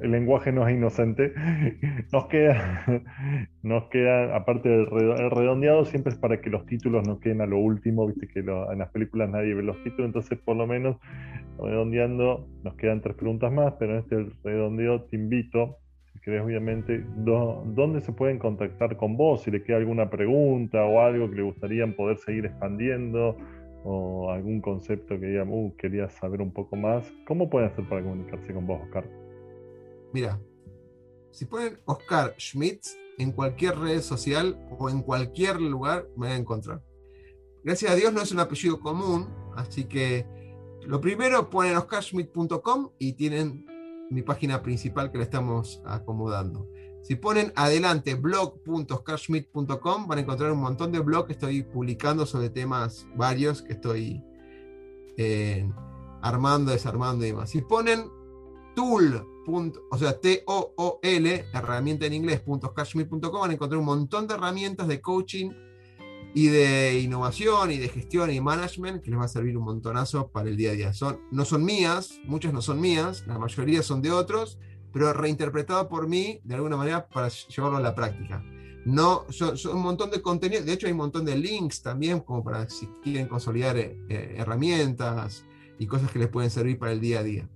el 0.02 0.10
lenguaje 0.10 0.52
no 0.52 0.66
es 0.66 0.74
inocente. 0.74 1.32
Nos 2.12 2.26
queda, 2.26 2.84
nos 3.62 3.84
queda, 3.88 4.36
aparte 4.36 4.68
del 4.68 4.86
redondeado, 4.86 5.84
siempre 5.84 6.12
es 6.12 6.18
para 6.18 6.40
que 6.40 6.50
los 6.50 6.66
títulos 6.66 7.06
no 7.06 7.20
queden 7.20 7.40
a 7.40 7.46
lo 7.46 7.58
último, 7.58 8.06
viste 8.06 8.28
que 8.28 8.40
en 8.40 8.78
las 8.78 8.90
películas 8.90 9.30
nadie 9.30 9.54
ve 9.54 9.62
los 9.62 9.82
títulos, 9.82 10.06
entonces 10.06 10.38
por 10.38 10.56
lo 10.56 10.66
menos 10.66 10.96
redondeando, 11.58 12.46
nos 12.64 12.74
quedan 12.74 13.00
tres 13.00 13.16
preguntas 13.16 13.52
más, 13.52 13.74
pero 13.78 13.92
en 13.92 13.98
este 14.00 14.26
redondeo 14.42 15.02
te 15.02 15.16
invito, 15.16 15.78
si 16.12 16.20
querés 16.20 16.42
obviamente, 16.42 17.04
¿dónde 17.16 18.00
se 18.00 18.12
pueden 18.12 18.38
contactar 18.38 18.96
con 18.96 19.16
vos? 19.16 19.42
Si 19.42 19.50
le 19.50 19.62
queda 19.62 19.78
alguna 19.78 20.10
pregunta 20.10 20.84
o 20.84 21.00
algo 21.00 21.30
que 21.30 21.36
le 21.36 21.42
gustaría 21.42 21.86
poder 21.96 22.18
seguir 22.18 22.46
expandiendo 22.46 23.36
o 23.84 24.30
algún 24.30 24.60
concepto 24.60 25.18
que 25.18 25.26
digan, 25.26 25.48
uh, 25.50 25.74
quería 25.76 26.08
saber 26.08 26.42
un 26.42 26.52
poco 26.52 26.76
más, 26.76 27.12
¿cómo 27.26 27.48
pueden 27.48 27.70
hacer 27.70 27.84
para 27.88 28.02
comunicarse 28.02 28.52
con 28.52 28.66
vos, 28.66 28.80
Oscar? 28.82 29.21
Mira, 30.12 30.40
si 31.30 31.46
ponen 31.46 31.80
Oscar 31.86 32.34
Schmidt 32.38 32.86
en 33.18 33.32
cualquier 33.32 33.78
red 33.78 34.02
social 34.02 34.58
o 34.78 34.90
en 34.90 35.02
cualquier 35.02 35.60
lugar, 35.60 36.08
me 36.16 36.28
van 36.28 36.36
a 36.36 36.40
encontrar. 36.40 36.82
Gracias 37.64 37.90
a 37.90 37.94
Dios 37.94 38.12
no 38.12 38.20
es 38.20 38.32
un 38.32 38.40
apellido 38.40 38.80
común, 38.80 39.28
así 39.56 39.84
que 39.84 40.26
lo 40.82 41.00
primero 41.00 41.48
ponen 41.48 41.76
oscarschmidt.com 41.76 42.90
y 42.98 43.12
tienen 43.14 43.66
mi 44.10 44.22
página 44.22 44.62
principal 44.62 45.10
que 45.10 45.18
le 45.18 45.24
estamos 45.24 45.80
acomodando. 45.86 46.68
Si 47.02 47.16
ponen 47.16 47.52
adelante 47.56 48.14
blog.oscarschmidt.com 48.14 50.06
van 50.06 50.18
a 50.18 50.20
encontrar 50.20 50.52
un 50.52 50.60
montón 50.60 50.92
de 50.92 51.00
blogs 51.00 51.26
que 51.26 51.32
estoy 51.32 51.62
publicando 51.62 52.26
sobre 52.26 52.50
temas 52.50 53.06
varios 53.16 53.62
que 53.62 53.72
estoy 53.72 54.22
eh, 55.16 55.68
armando, 56.20 56.70
desarmando 56.72 57.24
y 57.24 57.28
demás. 57.28 57.50
Si 57.50 57.60
ponen 57.62 58.10
tool 58.74 59.26
o 59.90 59.98
sea, 59.98 60.20
T-O-O-L, 60.20 61.44
herramienta 61.52 62.06
en 62.06 62.12
inglés, 62.12 62.42
van 62.46 63.50
a 63.50 63.52
encontrar 63.52 63.78
un 63.78 63.84
montón 63.84 64.26
de 64.26 64.34
herramientas 64.34 64.86
de 64.86 65.00
coaching 65.00 65.50
y 66.34 66.46
de 66.46 67.00
innovación 67.00 67.72
y 67.72 67.78
de 67.78 67.88
gestión 67.88 68.30
y 68.30 68.40
management 68.40 69.02
que 69.02 69.10
les 69.10 69.18
va 69.18 69.24
a 69.24 69.28
servir 69.28 69.56
un 69.56 69.64
montonazo 69.64 70.28
para 70.28 70.48
el 70.48 70.56
día 70.56 70.70
a 70.70 70.74
día. 70.74 70.94
Son, 70.94 71.20
no 71.30 71.44
son 71.44 71.64
mías, 71.64 72.20
muchas 72.24 72.52
no 72.52 72.62
son 72.62 72.80
mías, 72.80 73.24
la 73.26 73.38
mayoría 73.38 73.82
son 73.82 74.00
de 74.00 74.12
otros, 74.12 74.58
pero 74.92 75.12
reinterpretado 75.12 75.88
por 75.88 76.08
mí 76.08 76.40
de 76.44 76.54
alguna 76.54 76.76
manera 76.76 77.08
para 77.08 77.28
llevarlo 77.28 77.78
a 77.78 77.80
la 77.80 77.94
práctica. 77.94 78.44
No, 78.84 79.26
son, 79.30 79.56
un 79.74 79.82
montón 79.82 80.10
de 80.10 80.22
contenido, 80.22 80.64
de 80.64 80.72
hecho 80.72 80.86
hay 80.86 80.92
un 80.92 80.98
montón 80.98 81.24
de 81.24 81.36
links 81.36 81.82
también 81.82 82.20
como 82.20 82.42
para 82.42 82.68
si 82.68 82.86
quieren 83.02 83.28
consolidar 83.28 83.76
eh, 83.76 83.96
eh, 84.08 84.34
herramientas 84.38 85.44
y 85.78 85.86
cosas 85.86 86.10
que 86.10 86.18
les 86.18 86.28
pueden 86.28 86.50
servir 86.50 86.78
para 86.78 86.92
el 86.92 87.00
día 87.00 87.20
a 87.20 87.22
día. 87.22 87.48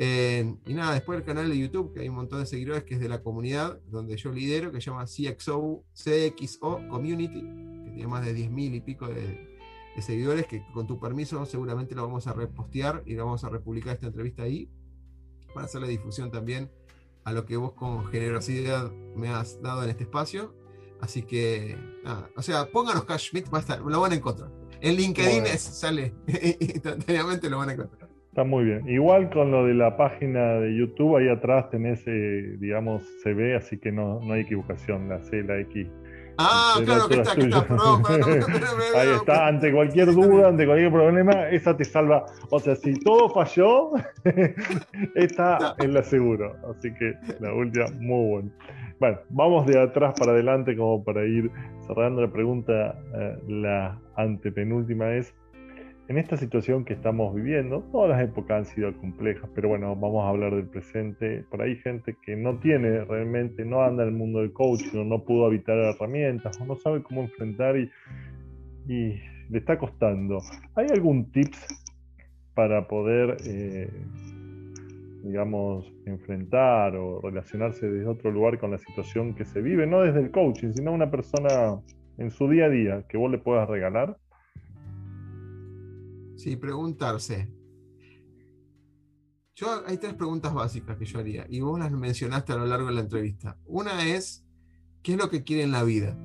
Eh, 0.00 0.54
y 0.64 0.74
nada, 0.74 0.94
después 0.94 1.18
el 1.18 1.24
canal 1.24 1.48
de 1.48 1.58
YouTube, 1.58 1.92
que 1.92 2.00
hay 2.00 2.08
un 2.08 2.14
montón 2.14 2.38
de 2.38 2.46
seguidores, 2.46 2.84
que 2.84 2.94
es 2.94 3.00
de 3.00 3.08
la 3.08 3.20
comunidad 3.22 3.80
donde 3.88 4.16
yo 4.16 4.30
lidero, 4.30 4.70
que 4.70 4.80
se 4.80 4.90
llama 4.90 5.06
CXO, 5.06 5.84
CXO 5.92 6.88
Community, 6.88 7.40
que 7.84 7.90
tiene 7.90 8.06
más 8.06 8.24
de 8.24 8.32
10.000 8.34 8.74
y 8.76 8.80
pico 8.80 9.08
de, 9.08 9.48
seguidores, 10.00 10.46
que 10.46 10.64
con 10.72 10.86
tu 10.86 11.00
permiso 11.00 11.44
seguramente 11.44 11.96
lo 11.96 12.02
vamos 12.06 12.28
a 12.28 12.32
repostear 12.32 13.02
y 13.04 13.16
vamos 13.16 13.42
a 13.42 13.48
republicar 13.48 13.94
esta 13.94 14.06
entrevista 14.06 14.44
ahí, 14.44 14.70
para 15.52 15.66
hacerle 15.66 15.88
difusión 15.88 16.30
también 16.30 16.70
a 17.24 17.32
lo 17.32 17.44
que 17.44 17.56
vos 17.56 17.72
con 17.72 18.06
generosidad 18.06 18.92
me 19.16 19.28
has 19.30 19.60
dado 19.60 19.82
en 19.82 19.90
este 19.90 20.04
espacio. 20.04 20.54
Así 21.00 21.22
que, 21.22 21.76
nada, 22.04 22.30
o 22.36 22.42
sea, 22.42 22.70
pónganos 22.70 23.04
Cash 23.04 23.30
va 23.52 23.58
a 23.58 23.60
estar, 23.60 23.80
lo 23.80 24.00
van 24.00 24.12
a 24.12 24.14
encontrar. 24.14 24.52
En 24.80 24.94
LinkedIn 24.94 25.40
Bueno. 25.40 25.46
es- 25.46 25.60
sale 25.62 26.14
instantáneamente, 26.60 27.50
lo 27.50 27.58
van 27.58 27.70
a 27.70 27.72
encontrar. 27.72 28.07
Está 28.38 28.48
muy 28.48 28.66
bien. 28.66 28.88
Igual 28.88 29.30
con 29.30 29.50
lo 29.50 29.66
de 29.66 29.74
la 29.74 29.96
página 29.96 30.60
de 30.60 30.72
YouTube, 30.72 31.16
ahí 31.16 31.28
atrás 31.28 31.70
tenés, 31.70 32.04
eh, 32.06 32.54
digamos, 32.60 33.02
se 33.20 33.34
ve, 33.34 33.56
así 33.56 33.78
que 33.78 33.90
no, 33.90 34.20
no 34.20 34.32
hay 34.32 34.42
equivocación, 34.42 35.08
la 35.08 35.20
C, 35.22 35.42
la 35.42 35.58
X. 35.58 35.88
Ah, 36.38 36.76
claro 36.84 37.08
que 37.08 37.14
está, 37.16 37.32
es 37.32 37.36
que 37.36 37.44
está, 37.46 37.62
perdón, 37.66 38.02
perdón, 38.04 38.44
Ahí 38.94 39.08
está, 39.08 39.48
ante 39.48 39.72
cualquier 39.72 40.12
duda, 40.12 40.50
ante 40.50 40.66
cualquier 40.66 40.92
problema, 40.92 41.48
esa 41.48 41.76
te 41.76 41.84
salva. 41.84 42.26
O 42.50 42.60
sea, 42.60 42.76
si 42.76 42.94
todo 43.00 43.28
falló, 43.30 43.90
está 45.16 45.74
en 45.80 45.94
la 45.94 46.04
seguro. 46.04 46.54
Así 46.70 46.94
que 46.94 47.14
la 47.40 47.52
última, 47.52 47.86
muy 47.98 48.28
buena. 48.30 48.50
Bueno, 49.00 49.18
vamos 49.30 49.66
de 49.66 49.80
atrás 49.80 50.14
para 50.16 50.30
adelante 50.30 50.76
como 50.76 51.02
para 51.02 51.24
ir 51.24 51.50
cerrando 51.88 52.22
la 52.22 52.30
pregunta. 52.30 52.94
eh, 53.16 53.36
la 53.48 53.98
antepenúltima 54.14 55.14
es, 55.14 55.34
en 56.08 56.16
esta 56.16 56.38
situación 56.38 56.86
que 56.86 56.94
estamos 56.94 57.34
viviendo, 57.34 57.82
todas 57.92 58.08
las 58.08 58.22
épocas 58.22 58.56
han 58.58 58.64
sido 58.64 58.96
complejas, 58.96 59.48
pero 59.54 59.68
bueno, 59.68 59.94
vamos 59.94 60.24
a 60.24 60.30
hablar 60.30 60.54
del 60.54 60.66
presente. 60.66 61.44
Por 61.50 61.60
ahí 61.60 61.76
gente 61.76 62.16
que 62.24 62.34
no 62.34 62.58
tiene 62.60 63.04
realmente, 63.04 63.62
no 63.66 63.82
anda 63.82 64.04
en 64.04 64.08
el 64.08 64.14
mundo 64.14 64.38
del 64.38 64.54
coaching, 64.54 65.00
o 65.00 65.04
no 65.04 65.22
pudo 65.22 65.44
habitar 65.44 65.76
herramientas, 65.76 66.58
o 66.62 66.64
no 66.64 66.76
sabe 66.76 67.02
cómo 67.02 67.20
enfrentar 67.22 67.76
y, 67.76 67.90
le 68.86 69.58
está 69.58 69.78
costando. 69.78 70.38
¿Hay 70.74 70.86
algún 70.90 71.30
tips 71.30 71.66
para 72.54 72.88
poder, 72.88 73.36
eh, 73.46 73.90
digamos, 75.24 75.92
enfrentar 76.06 76.96
o 76.96 77.20
relacionarse 77.20 77.86
desde 77.86 78.06
otro 78.08 78.30
lugar 78.30 78.58
con 78.58 78.70
la 78.70 78.78
situación 78.78 79.34
que 79.34 79.44
se 79.44 79.60
vive? 79.60 79.86
No 79.86 80.00
desde 80.00 80.20
el 80.20 80.30
coaching, 80.30 80.72
sino 80.72 80.90
una 80.92 81.10
persona 81.10 81.80
en 82.16 82.30
su 82.30 82.48
día 82.48 82.64
a 82.64 82.70
día 82.70 83.04
que 83.10 83.18
vos 83.18 83.30
le 83.30 83.36
puedas 83.36 83.68
regalar. 83.68 84.16
Sí, 86.38 86.54
preguntarse. 86.54 87.52
Yo 89.56 89.82
hay 89.84 89.98
tres 89.98 90.14
preguntas 90.14 90.54
básicas 90.54 90.96
que 90.96 91.04
yo 91.04 91.18
haría, 91.18 91.44
y 91.50 91.58
vos 91.58 91.80
las 91.80 91.90
mencionaste 91.90 92.52
a 92.52 92.56
lo 92.56 92.64
largo 92.64 92.86
de 92.86 92.94
la 92.94 93.00
entrevista. 93.00 93.58
Una 93.66 94.06
es, 94.06 94.44
¿qué 95.02 95.14
es 95.14 95.18
lo 95.18 95.30
que 95.30 95.42
quiere 95.42 95.64
en 95.64 95.72
la 95.72 95.82
vida? 95.82 96.16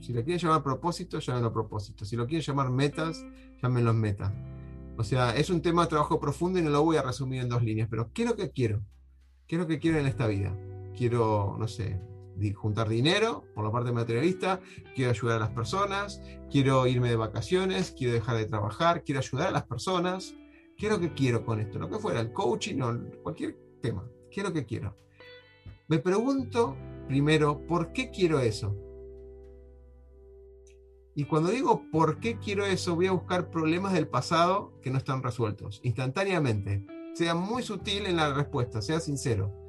Si 0.00 0.14
lo 0.14 0.24
quieren 0.24 0.38
llamar 0.38 0.62
propósito, 0.62 1.18
llámenlo 1.18 1.52
propósito. 1.52 2.06
Si 2.06 2.16
lo 2.16 2.26
quieren 2.26 2.42
llamar 2.42 2.70
metas, 2.70 3.22
llámenlos 3.62 3.94
metas. 3.94 4.32
O 4.96 5.04
sea, 5.04 5.36
es 5.36 5.50
un 5.50 5.60
tema 5.60 5.82
de 5.82 5.88
trabajo 5.88 6.18
profundo 6.18 6.58
y 6.58 6.62
no 6.62 6.70
lo 6.70 6.82
voy 6.82 6.96
a 6.96 7.02
resumir 7.02 7.42
en 7.42 7.50
dos 7.50 7.62
líneas, 7.62 7.88
pero 7.90 8.10
¿qué 8.14 8.22
es 8.22 8.30
lo 8.30 8.34
que 8.34 8.50
quiero? 8.50 8.82
¿Qué 9.46 9.56
es 9.56 9.60
lo 9.60 9.66
que 9.68 9.78
quiero 9.78 9.98
en 9.98 10.06
esta 10.06 10.26
vida? 10.26 10.56
Quiero, 10.96 11.56
no 11.58 11.68
sé, 11.68 12.00
juntar 12.54 12.88
dinero 12.88 13.44
por 13.54 13.64
la 13.64 13.70
parte 13.70 13.92
materialista, 13.92 14.60
quiero 14.94 15.10
ayudar 15.10 15.36
a 15.36 15.40
las 15.40 15.50
personas, 15.50 16.22
quiero 16.50 16.86
irme 16.86 17.08
de 17.08 17.16
vacaciones, 17.16 17.94
quiero 17.96 18.14
dejar 18.14 18.36
de 18.36 18.46
trabajar, 18.46 19.04
quiero 19.04 19.20
ayudar 19.20 19.48
a 19.48 19.52
las 19.52 19.64
personas. 19.64 20.34
¿Qué 20.76 20.86
es 20.86 20.92
lo 20.92 21.00
que 21.00 21.12
quiero 21.14 21.44
con 21.44 21.60
esto? 21.60 21.78
Lo 21.78 21.88
que 21.88 21.98
fuera, 21.98 22.20
el 22.20 22.32
coaching 22.32 22.80
o 22.80 23.22
cualquier 23.22 23.56
tema. 23.80 24.08
¿Qué 24.30 24.40
es 24.40 24.46
lo 24.46 24.52
que 24.52 24.64
quiero? 24.64 24.96
Me 25.88 25.98
pregunto 25.98 26.76
primero, 27.06 27.66
¿por 27.66 27.92
qué 27.92 28.10
quiero 28.10 28.40
eso? 28.40 28.76
Y 31.14 31.24
cuando 31.24 31.50
digo 31.50 31.82
por 31.92 32.20
qué 32.20 32.38
quiero 32.38 32.64
eso, 32.64 32.94
voy 32.94 33.06
a 33.06 33.12
buscar 33.12 33.50
problemas 33.50 33.92
del 33.92 34.08
pasado 34.08 34.72
que 34.80 34.90
no 34.90 34.96
están 34.96 35.22
resueltos, 35.22 35.80
instantáneamente. 35.82 36.86
Sea 37.14 37.34
muy 37.34 37.62
sutil 37.62 38.06
en 38.06 38.16
la 38.16 38.32
respuesta, 38.32 38.80
sea 38.80 38.98
sincero. 38.98 39.61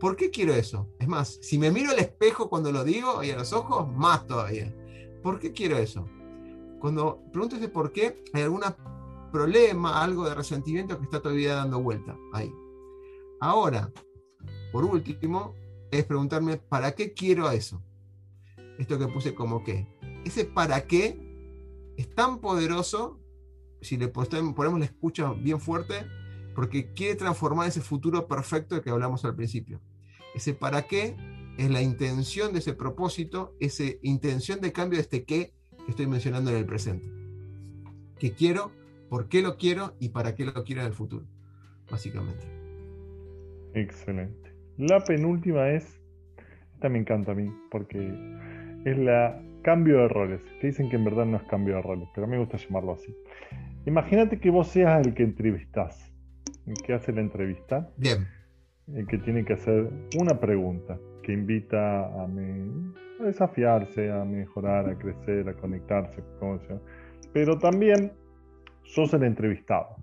¿Por 0.00 0.16
qué 0.16 0.30
quiero 0.30 0.54
eso? 0.54 0.88
Es 0.98 1.06
más, 1.06 1.38
si 1.42 1.58
me 1.58 1.70
miro 1.70 1.90
al 1.90 1.98
espejo 1.98 2.48
cuando 2.48 2.72
lo 2.72 2.82
digo 2.84 3.22
y 3.22 3.30
a 3.30 3.36
los 3.36 3.52
ojos, 3.52 3.86
más 3.94 4.26
todavía. 4.26 4.74
¿Por 5.22 5.38
qué 5.38 5.52
quiero 5.52 5.76
eso? 5.76 6.08
Cuando 6.80 7.22
pregunto 7.30 7.56
ese 7.56 7.68
por 7.68 7.92
qué, 7.92 8.24
hay 8.32 8.42
algún 8.42 8.62
problema, 9.30 10.02
algo 10.02 10.26
de 10.26 10.34
resentimiento 10.34 10.98
que 10.98 11.04
está 11.04 11.20
todavía 11.20 11.56
dando 11.56 11.82
vuelta 11.82 12.16
ahí. 12.32 12.50
Ahora, 13.40 13.92
por 14.72 14.84
último, 14.84 15.54
es 15.90 16.04
preguntarme, 16.04 16.56
¿para 16.56 16.92
qué 16.92 17.12
quiero 17.12 17.50
eso? 17.50 17.82
Esto 18.78 18.98
que 18.98 19.08
puse 19.08 19.34
como 19.34 19.62
qué. 19.62 19.86
Ese 20.24 20.46
para 20.46 20.86
qué 20.86 21.20
es 21.98 22.14
tan 22.14 22.38
poderoso, 22.40 23.20
si 23.82 23.98
le 23.98 24.10
ponem- 24.10 24.54
ponemos 24.54 24.78
la 24.78 24.86
escucha 24.86 25.30
bien 25.34 25.60
fuerte, 25.60 26.06
porque 26.54 26.94
quiere 26.94 27.14
transformar 27.14 27.68
ese 27.68 27.82
futuro 27.82 28.26
perfecto 28.26 28.80
que 28.80 28.90
hablamos 28.90 29.24
al 29.24 29.36
principio. 29.36 29.80
Ese 30.34 30.54
para 30.54 30.82
qué 30.82 31.16
es 31.58 31.70
la 31.70 31.82
intención 31.82 32.52
de 32.52 32.60
ese 32.60 32.74
propósito, 32.74 33.54
esa 33.60 33.84
intención 34.02 34.60
de 34.60 34.72
cambio 34.72 34.96
de 34.96 35.02
este 35.02 35.24
qué 35.24 35.52
que 35.84 35.90
estoy 35.90 36.06
mencionando 36.06 36.50
en 36.50 36.56
el 36.56 36.66
presente. 36.66 37.08
¿Qué 38.18 38.32
quiero? 38.32 38.70
¿Por 39.08 39.28
qué 39.28 39.42
lo 39.42 39.56
quiero? 39.56 39.94
¿Y 39.98 40.10
para 40.10 40.34
qué 40.34 40.44
lo 40.44 40.64
quiero 40.64 40.82
en 40.82 40.88
el 40.88 40.94
futuro? 40.94 41.26
Básicamente. 41.90 42.44
Excelente. 43.74 44.54
La 44.76 45.02
penúltima 45.04 45.70
es, 45.70 46.00
esta 46.74 46.88
me 46.88 46.98
encanta 46.98 47.32
a 47.32 47.34
mí, 47.34 47.52
porque 47.70 47.98
es 48.84 48.98
la 48.98 49.42
cambio 49.62 49.98
de 49.98 50.08
roles. 50.08 50.42
Que 50.60 50.68
dicen 50.68 50.88
que 50.88 50.96
en 50.96 51.04
verdad 51.04 51.26
no 51.26 51.36
es 51.36 51.42
cambio 51.44 51.76
de 51.76 51.82
roles, 51.82 52.08
pero 52.14 52.26
a 52.26 52.30
mí 52.30 52.36
me 52.36 52.40
gusta 52.40 52.56
llamarlo 52.56 52.92
así. 52.92 53.14
Imagínate 53.86 54.38
que 54.38 54.50
vos 54.50 54.68
seas 54.68 55.04
el 55.06 55.14
que 55.14 55.22
entrevistás, 55.22 56.12
el 56.66 56.74
que 56.74 56.94
hace 56.94 57.12
la 57.12 57.20
entrevista, 57.20 57.90
Bien. 57.96 58.26
El 58.94 59.06
que 59.06 59.18
tiene 59.18 59.44
que 59.44 59.54
hacer 59.54 59.88
una 60.12 60.38
pregunta 60.40 60.98
que 61.22 61.32
invita 61.32 62.06
a, 62.22 62.26
me- 62.26 62.92
a 63.20 63.24
desafiarse, 63.24 64.10
a 64.10 64.24
mejorar, 64.24 64.88
a 64.88 64.96
crecer, 64.98 65.48
a 65.48 65.54
conectarse, 65.54 66.22
sea. 66.66 66.78
Pero 67.32 67.58
también 67.58 68.12
sos 68.84 69.12
el 69.14 69.22
entrevistado. 69.24 69.96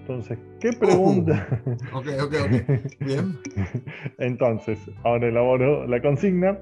Entonces, 0.00 0.38
¿qué 0.60 0.72
pregunta? 0.72 1.46
Ok, 1.94 2.06
ok, 2.22 2.34
ok. 2.44 3.00
Bien. 3.00 3.32
Entonces, 4.18 4.90
ahora 5.04 5.28
elaboro 5.28 5.86
la 5.86 6.02
consigna. 6.02 6.58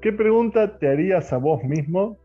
¿Qué 0.00 0.12
pregunta 0.12 0.78
te 0.78 0.88
harías 0.88 1.32
a 1.32 1.36
vos 1.38 1.62
mismo 1.64 2.16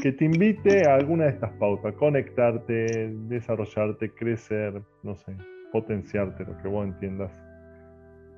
que 0.00 0.12
te 0.12 0.26
invite 0.26 0.86
a 0.86 0.94
alguna 0.96 1.24
de 1.24 1.30
estas 1.30 1.50
pautas? 1.54 1.94
Conectarte, 1.94 3.10
desarrollarte, 3.28 4.10
crecer, 4.12 4.80
no 5.02 5.16
sé, 5.16 5.34
potenciarte, 5.72 6.44
lo 6.44 6.56
que 6.62 6.68
vos 6.68 6.86
entiendas 6.86 7.32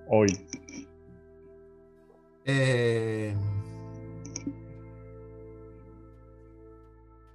hoy. 0.08 0.28
Eh, 2.44 3.34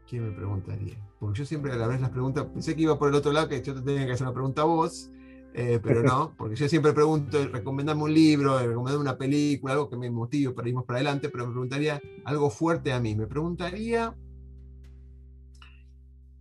¿Qué 0.08 0.20
me 0.20 0.32
preguntaría? 0.32 0.98
Porque 1.20 1.40
yo 1.40 1.46
siempre 1.46 1.72
a 1.72 1.76
la 1.76 1.88
vez 1.88 2.02
las 2.02 2.10
preguntas, 2.10 2.46
pensé 2.46 2.76
que 2.76 2.82
iba 2.82 2.98
por 2.98 3.10
el 3.10 3.16
otro 3.16 3.32
lado, 3.32 3.48
que 3.48 3.62
yo 3.62 3.74
te 3.74 3.82
tenía 3.82 4.06
que 4.06 4.14
hacer 4.14 4.28
una 4.28 4.34
pregunta 4.34 4.64
a 4.64 4.66
vos, 4.66 5.12
eh, 5.54 5.80
pero 5.82 6.04
no, 6.04 6.34
porque 6.38 6.56
yo 6.56 6.68
siempre 6.68 6.94
pregunto, 6.94 7.48
recomendame 7.48 8.04
un 8.04 8.14
libro, 8.14 8.58
recomendame 8.58 9.02
una 9.02 9.18
película, 9.18 9.74
algo 9.74 9.90
que 9.90 9.98
me 9.98 10.10
motive 10.10 10.54
para 10.54 10.68
ir 10.68 10.76
más 10.76 10.84
para 10.84 10.98
adelante, 10.98 11.30
pero 11.30 11.46
me 11.46 11.52
preguntaría 11.52 12.02
algo 12.26 12.50
fuerte 12.50 12.92
a 12.92 13.00
mí. 13.00 13.16
Me 13.16 13.28
preguntaría, 13.28 14.16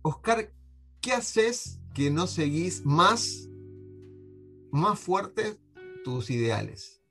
Oscar, 0.01 0.51
¿qué 0.99 1.13
haces 1.13 1.79
que 1.93 2.09
no 2.09 2.27
seguís 2.27 2.83
más, 2.85 3.49
más 4.71 4.99
fuerte 4.99 5.62
tus 6.03 6.29
ideales? 6.29 7.01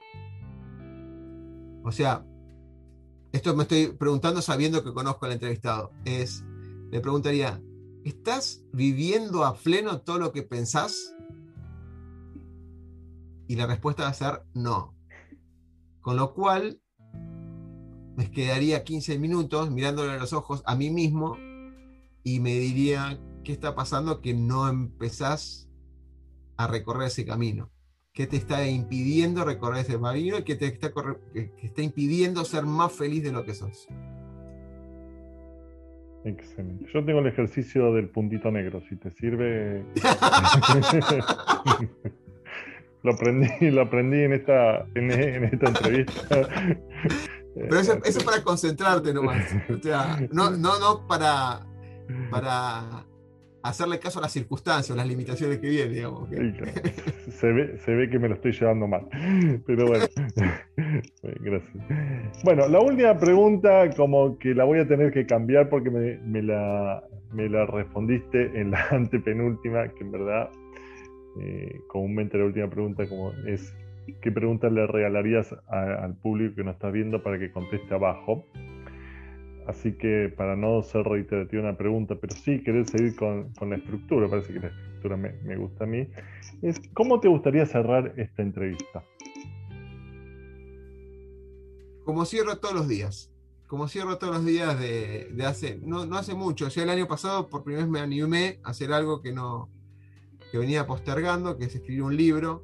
O 1.84 1.90
sea, 1.90 2.24
esto 3.32 3.57
me 3.57 3.62
estoy 3.62 3.88
preguntando 3.88 4.43
sabiendo 4.43 4.84
que 4.84 4.93
conozco 4.93 5.26
al 5.26 5.32
entrevistado. 5.32 5.93
Es, 6.05 6.45
le 6.90 7.01
preguntaría, 7.01 7.62
¿estás 8.05 8.64
viviendo 8.72 9.45
a 9.45 9.57
pleno 9.57 10.01
todo 10.03 10.18
lo 10.18 10.32
que 10.32 10.43
pensás? 10.43 11.14
Y 13.49 13.57
la 13.57 13.66
respuesta 13.66 14.05
va 14.05 14.11
a 14.11 14.14
ser 14.14 14.43
no. 14.55 14.95
Con 16.01 16.16
lo 16.16 16.34
cual, 16.34 16.80
me 18.16 18.30
quedaría 18.30 18.84
15 18.84 19.18
minutos 19.18 19.70
mirándole 19.70 20.12
a 20.12 20.18
los 20.18 20.32
ojos 20.32 20.62
a 20.66 20.76
mí 20.76 20.90
mismo 20.90 21.36
y 22.22 22.40
me 22.40 22.55
diría, 22.55 23.18
¿qué 23.45 23.53
está 23.53 23.74
pasando 23.74 24.20
que 24.20 24.34
no 24.34 24.68
empezás 24.68 25.68
a 26.57 26.66
recorrer 26.66 27.09
ese 27.09 27.24
camino? 27.24 27.70
¿Qué 28.12 28.26
te 28.26 28.36
está 28.36 28.66
impidiendo 28.68 29.42
recorrer 29.44 29.80
ese 29.80 29.98
camino 29.98 30.38
y 30.38 30.44
qué 30.44 30.54
te 30.54 30.66
está, 30.66 30.92
que- 31.32 31.50
que 31.52 31.66
está 31.66 31.80
impidiendo 31.80 32.44
ser 32.44 32.64
más 32.64 32.92
feliz 32.92 33.22
de 33.22 33.32
lo 33.32 33.42
que 33.44 33.54
sos? 33.54 33.88
Excelente. 36.24 36.86
Yo 36.92 37.04
tengo 37.04 37.20
el 37.20 37.26
ejercicio 37.26 37.92
del 37.94 38.10
puntito 38.10 38.50
negro, 38.50 38.82
si 38.88 38.96
te 38.96 39.10
sirve. 39.12 39.84
lo 43.02 43.12
aprendí, 43.12 43.70
lo 43.70 43.80
aprendí 43.80 44.20
en 44.20 44.32
esta, 44.34 44.86
en, 44.94 45.10
en 45.10 45.44
esta 45.44 45.68
entrevista. 45.68 46.48
Pero 47.54 47.78
eso, 47.78 47.94
eso 48.04 48.18
es 48.18 48.24
para 48.24 48.42
concentrarte 48.42 49.14
nomás. 49.14 49.46
O 49.70 49.78
sea, 49.82 50.18
no, 50.30 50.50
no, 50.50 50.78
no 50.78 51.06
para, 51.08 51.66
para 52.30 53.06
hacerle 53.62 53.98
caso 53.98 54.18
a 54.18 54.22
las 54.22 54.32
circunstancias, 54.32 54.96
las 54.96 55.06
limitaciones 55.06 55.58
que 55.58 55.68
vienen, 55.68 55.92
digamos. 55.92 56.28
se, 56.28 57.52
ve, 57.52 57.78
se 57.78 57.94
ve 57.94 58.10
que 58.10 58.18
me 58.18 58.28
lo 58.28 58.34
estoy 58.34 58.52
llevando 58.52 58.86
mal. 58.86 59.06
Pero 59.66 59.86
bueno. 59.86 60.04
gracias. 61.22 61.72
Bueno, 62.44 62.68
la 62.68 62.80
última 62.80 63.16
pregunta, 63.18 63.90
como 63.96 64.38
que 64.38 64.54
la 64.54 64.64
voy 64.64 64.80
a 64.80 64.86
tener 64.86 65.12
que 65.12 65.26
cambiar 65.26 65.68
porque 65.68 65.90
me, 65.90 66.42
la, 66.42 67.02
me 67.32 67.48
la, 67.48 67.66
respondiste 67.66 68.60
en 68.60 68.70
la 68.72 68.86
antepenúltima, 68.90 69.88
que 69.88 70.04
en 70.04 70.12
verdad, 70.12 70.50
eh, 71.40 71.80
comúnmente 71.88 72.38
la 72.38 72.44
última 72.44 72.68
pregunta 72.68 73.08
como 73.08 73.32
es, 73.46 73.74
¿qué 74.20 74.32
pregunta 74.32 74.68
le 74.68 74.86
regalarías 74.86 75.54
al 75.68 76.16
público 76.16 76.56
que 76.56 76.64
nos 76.64 76.74
está 76.74 76.90
viendo 76.90 77.22
para 77.22 77.38
que 77.38 77.52
conteste 77.52 77.94
abajo? 77.94 78.44
Así 79.66 79.92
que 79.92 80.32
para 80.36 80.56
no 80.56 80.82
ser 80.82 81.04
reiterativa 81.04 81.62
una 81.62 81.76
pregunta, 81.76 82.16
pero 82.20 82.34
sí 82.34 82.62
querer 82.62 82.86
seguir 82.86 83.14
con, 83.14 83.52
la 83.60 83.76
estructura, 83.76 84.28
parece 84.28 84.52
que 84.52 84.60
la 84.60 84.68
estructura 84.68 85.16
me, 85.16 85.56
gusta 85.56 85.84
a 85.84 85.86
mí, 85.86 86.08
es 86.62 86.80
¿cómo 86.94 87.20
te 87.20 87.28
gustaría 87.28 87.64
cerrar 87.66 88.12
esta 88.16 88.42
entrevista? 88.42 89.04
Como 92.04 92.24
cierro 92.24 92.58
todos 92.58 92.74
los 92.74 92.88
días. 92.88 93.30
Como 93.68 93.88
cierro 93.88 94.18
todos 94.18 94.34
los 94.34 94.44
días 94.44 94.78
de, 94.78 95.32
hace, 95.46 95.78
no, 95.82 96.02
hace 96.16 96.34
mucho, 96.34 96.68
ya 96.68 96.82
el 96.82 96.90
año 96.90 97.06
pasado 97.06 97.48
por 97.48 97.62
primera 97.62 97.84
vez 97.84 97.90
me 97.90 98.00
animé 98.00 98.58
a 98.64 98.70
hacer 98.70 98.92
algo 98.92 99.22
que 99.22 99.32
no 99.32 99.70
que 100.50 100.58
venía 100.58 100.86
postergando, 100.86 101.56
que 101.56 101.64
es 101.64 101.74
escribir 101.74 102.02
un 102.02 102.14
libro. 102.14 102.62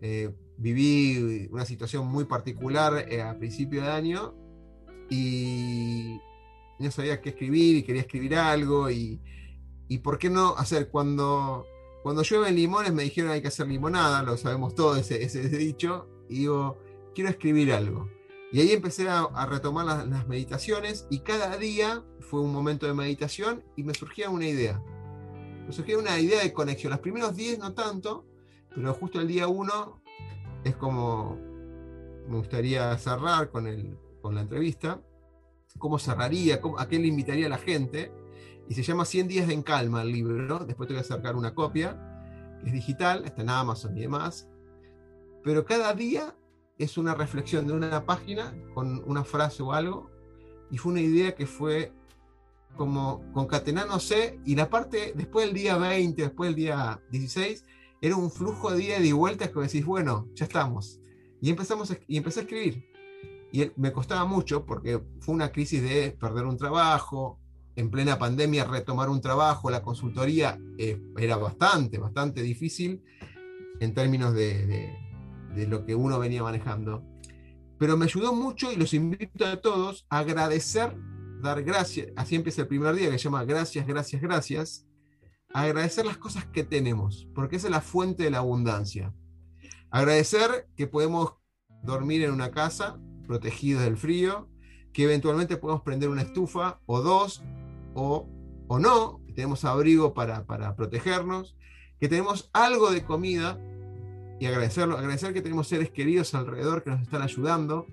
Eh, 0.00 0.32
viví 0.56 1.48
una 1.50 1.64
situación 1.64 2.06
muy 2.06 2.24
particular 2.24 3.06
eh, 3.08 3.20
a 3.20 3.36
principio 3.36 3.82
de 3.82 3.88
año 3.88 4.41
y 5.10 6.20
no 6.78 6.90
sabía 6.90 7.20
qué 7.20 7.30
escribir 7.30 7.76
y 7.76 7.82
quería 7.82 8.02
escribir 8.02 8.36
algo 8.36 8.90
y, 8.90 9.20
y 9.88 9.98
por 9.98 10.18
qué 10.18 10.30
no 10.30 10.56
hacer 10.56 10.88
cuando 10.88 11.66
cuando 12.02 12.22
llueven 12.22 12.56
limones 12.56 12.92
me 12.92 13.04
dijeron 13.04 13.30
hay 13.30 13.40
que 13.40 13.48
hacer 13.48 13.68
limonada, 13.68 14.22
lo 14.22 14.36
sabemos 14.36 14.74
todo 14.74 14.96
ese, 14.96 15.22
ese, 15.22 15.48
dicho, 15.48 16.08
y 16.28 16.40
digo, 16.40 16.76
quiero 17.14 17.30
escribir 17.30 17.72
algo. 17.72 18.10
Y 18.50 18.60
ahí 18.60 18.72
empecé 18.72 19.08
a, 19.08 19.28
retomar 19.48 19.86
las, 19.86 20.06
las, 20.08 20.26
meditaciones 20.26 21.06
y 21.10 21.20
cada 21.20 21.56
día 21.56 22.04
fue 22.20 22.40
un 22.40 22.52
momento 22.52 22.86
de 22.86 22.92
meditación 22.92 23.64
y 23.76 23.84
me 23.84 23.94
surgía 23.94 24.30
una 24.30 24.46
idea. 24.46 24.82
Me 25.66 25.72
surgía 25.72 25.96
una 25.96 26.18
idea 26.18 26.42
de 26.42 26.52
conexión. 26.52 26.90
Los 26.90 27.00
primeros 27.00 27.36
10 27.36 27.60
no 27.60 27.72
tanto, 27.72 28.26
pero 28.74 28.92
justo 28.94 29.20
el 29.20 29.28
día 29.28 29.46
1 29.46 30.02
es 30.64 30.76
como 30.76 31.38
me 32.28 32.36
gustaría 32.36 32.96
cerrar 32.98 33.50
con 33.50 33.66
el, 33.66 33.96
con 34.22 34.34
la 34.34 34.42
entrevista, 34.42 35.02
cómo 35.78 35.98
cerraría, 35.98 36.60
a 36.78 36.88
qué 36.88 36.98
le 36.98 37.08
invitaría 37.08 37.46
a 37.46 37.50
la 37.50 37.58
gente. 37.58 38.12
Y 38.68 38.74
se 38.74 38.82
llama 38.82 39.04
100 39.04 39.28
días 39.28 39.50
en 39.50 39.62
calma 39.62 40.02
el 40.02 40.12
libro. 40.12 40.60
Después 40.60 40.86
te 40.86 40.94
voy 40.94 40.98
a 40.98 41.02
acercar 41.02 41.36
una 41.36 41.54
copia, 41.54 42.58
que 42.62 42.68
es 42.68 42.72
digital, 42.72 43.24
está 43.24 43.42
en 43.42 43.50
Amazon 43.50 43.96
y 43.98 44.02
demás. 44.02 44.48
Pero 45.42 45.64
cada 45.64 45.92
día 45.92 46.34
es 46.78 46.96
una 46.96 47.14
reflexión 47.14 47.66
de 47.66 47.72
una 47.72 48.06
página 48.06 48.54
con 48.74 49.02
una 49.04 49.24
frase 49.24 49.62
o 49.62 49.72
algo. 49.72 50.10
Y 50.70 50.78
fue 50.78 50.92
una 50.92 51.02
idea 51.02 51.34
que 51.34 51.46
fue 51.46 51.92
como 52.76 53.30
concatenándose. 53.32 54.40
Y 54.44 54.54
la 54.54 54.70
parte, 54.70 55.12
después 55.14 55.46
del 55.46 55.54
día 55.54 55.76
20, 55.76 56.22
después 56.22 56.48
del 56.48 56.56
día 56.56 57.02
16, 57.10 57.64
era 58.00 58.16
un 58.16 58.30
flujo 58.30 58.70
de 58.70 58.78
día 58.78 58.98
y 58.98 59.12
vueltas 59.12 59.50
que 59.50 59.60
decís, 59.60 59.84
bueno, 59.84 60.28
ya 60.34 60.44
estamos. 60.44 61.00
Y, 61.40 61.50
empezamos 61.50 61.92
y 62.06 62.16
empecé 62.16 62.40
a 62.40 62.42
escribir. 62.44 62.91
Y 63.52 63.70
me 63.76 63.92
costaba 63.92 64.24
mucho 64.24 64.64
porque 64.64 65.00
fue 65.20 65.34
una 65.34 65.52
crisis 65.52 65.82
de 65.82 66.16
perder 66.18 66.46
un 66.46 66.56
trabajo, 66.56 67.38
en 67.76 67.90
plena 67.90 68.18
pandemia 68.18 68.64
retomar 68.64 69.08
un 69.08 69.20
trabajo, 69.20 69.70
la 69.70 69.82
consultoría 69.82 70.58
eh, 70.78 71.00
era 71.16 71.36
bastante, 71.36 71.98
bastante 71.98 72.42
difícil 72.42 73.02
en 73.80 73.94
términos 73.94 74.34
de, 74.34 74.98
lo 75.68 75.84
que 75.84 75.94
uno 75.94 76.18
venía 76.18 76.42
manejando. 76.42 77.04
Pero 77.78 77.96
me 77.96 78.04
ayudó 78.04 78.34
mucho 78.34 78.70
y 78.72 78.76
los 78.76 78.94
invito 78.94 79.44
a 79.44 79.60
todos 79.60 80.06
a 80.08 80.18
agradecer, 80.18 80.96
dar 81.40 81.62
gracias, 81.62 82.08
así 82.16 82.36
empieza 82.36 82.62
el 82.62 82.68
primer 82.68 82.94
día 82.94 83.10
que 83.10 83.18
se 83.18 83.24
llama 83.24 83.44
gracias, 83.44 83.86
gracias, 83.86 84.22
gracias, 84.22 84.86
agradecer 85.52 86.06
las 86.06 86.18
cosas 86.18 86.46
que 86.46 86.64
tenemos, 86.64 87.28
porque 87.34 87.56
esa 87.56 87.66
es 87.66 87.72
la 87.72 87.80
fuente 87.80 88.24
de 88.24 88.30
la 88.30 88.38
abundancia. 88.38 89.12
Agradecer 89.90 90.68
que 90.76 90.86
podemos 90.86 91.34
dormir 91.82 92.22
en 92.22 92.30
una 92.30 92.50
casa, 92.50 93.00
protegidos 93.26 93.82
del 93.82 93.96
frío, 93.96 94.48
que 94.92 95.04
eventualmente 95.04 95.56
podemos 95.56 95.82
prender 95.82 96.08
una 96.08 96.22
estufa 96.22 96.80
o 96.86 97.00
dos, 97.00 97.42
o, 97.94 98.28
o 98.68 98.78
no, 98.78 99.20
tenemos 99.34 99.64
abrigo 99.64 100.14
para, 100.14 100.44
para 100.44 100.76
protegernos, 100.76 101.56
que 101.98 102.08
tenemos 102.08 102.50
algo 102.52 102.90
de 102.90 103.04
comida 103.04 103.58
y 104.40 104.46
agradecerlo, 104.46 104.98
agradecer 104.98 105.32
que 105.32 105.42
tenemos 105.42 105.68
seres 105.68 105.90
queridos 105.90 106.34
alrededor 106.34 106.82
que 106.82 106.90
nos 106.90 107.00
están 107.02 107.22
ayudando, 107.22 107.86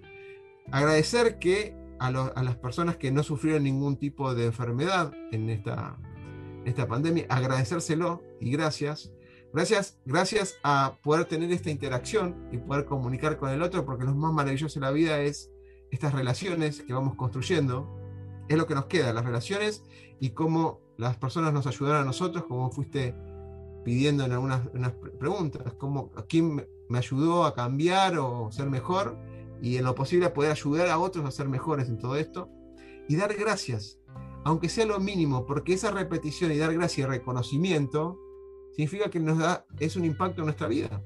agradecer 0.71 1.39
que 1.39 1.75
a, 1.99 2.07
a 2.07 2.43
las 2.43 2.55
personas 2.55 2.97
que 2.97 3.11
no 3.11 3.23
sufrieron 3.23 3.63
ningún 3.63 3.97
tipo 3.97 4.33
de 4.33 4.47
enfermedad 4.47 5.13
en 5.31 5.49
esta, 5.49 5.97
esta 6.65 6.87
pandemia, 6.87 7.25
agradecérselo 7.29 8.23
y 8.39 8.51
gracias. 8.51 9.11
Gracias, 9.51 9.97
gracias 10.05 10.57
a 10.63 10.97
poder 11.03 11.25
tener 11.25 11.51
esta 11.51 11.71
interacción 11.71 12.47
y 12.51 12.57
poder 12.57 12.85
comunicar 12.85 13.37
con 13.37 13.49
el 13.49 13.63
otro, 13.63 13.83
porque 13.83 14.05
lo 14.05 14.13
más 14.13 14.31
maravilloso 14.31 14.79
de 14.79 14.85
la 14.85 14.91
vida 14.91 15.21
es 15.21 15.51
estas 15.91 16.13
relaciones 16.13 16.81
que 16.81 16.93
vamos 16.93 17.15
construyendo. 17.15 17.89
Es 18.47 18.57
lo 18.57 18.67
que 18.67 18.75
nos 18.75 18.85
queda, 18.85 19.11
las 19.13 19.25
relaciones 19.25 19.83
y 20.19 20.31
cómo 20.31 20.81
las 20.97 21.17
personas 21.17 21.53
nos 21.53 21.65
ayudaron 21.65 22.01
a 22.01 22.05
nosotros, 22.05 22.45
como 22.45 22.71
fuiste 22.71 23.15
pidiendo 23.83 24.25
en 24.25 24.33
algunas 24.33 24.61
preguntas, 25.19 25.73
cómo, 25.77 26.11
quién 26.27 26.67
me 26.89 26.97
ayudó 26.97 27.45
a 27.45 27.55
cambiar 27.55 28.17
o 28.17 28.51
ser 28.51 28.69
mejor 28.69 29.17
y 29.61 29.77
en 29.77 29.85
lo 29.85 29.95
posible 29.95 30.29
poder 30.29 30.51
ayudar 30.51 30.89
a 30.89 30.99
otros 30.99 31.25
a 31.25 31.31
ser 31.31 31.47
mejores 31.47 31.89
en 31.89 31.97
todo 31.97 32.15
esto 32.15 32.49
y 33.07 33.15
dar 33.15 33.33
gracias, 33.35 33.99
aunque 34.43 34.69
sea 34.69 34.85
lo 34.85 34.99
mínimo, 34.99 35.45
porque 35.45 35.73
esa 35.73 35.91
repetición 35.91 36.51
y 36.51 36.57
dar 36.57 36.73
gracias 36.73 37.07
y 37.07 37.09
reconocimiento 37.09 38.19
significa 38.71 39.09
que 39.09 39.19
nos 39.19 39.37
da, 39.37 39.65
es 39.79 39.95
un 39.95 40.05
impacto 40.05 40.41
en 40.41 40.45
nuestra 40.45 40.67
vida. 40.67 41.03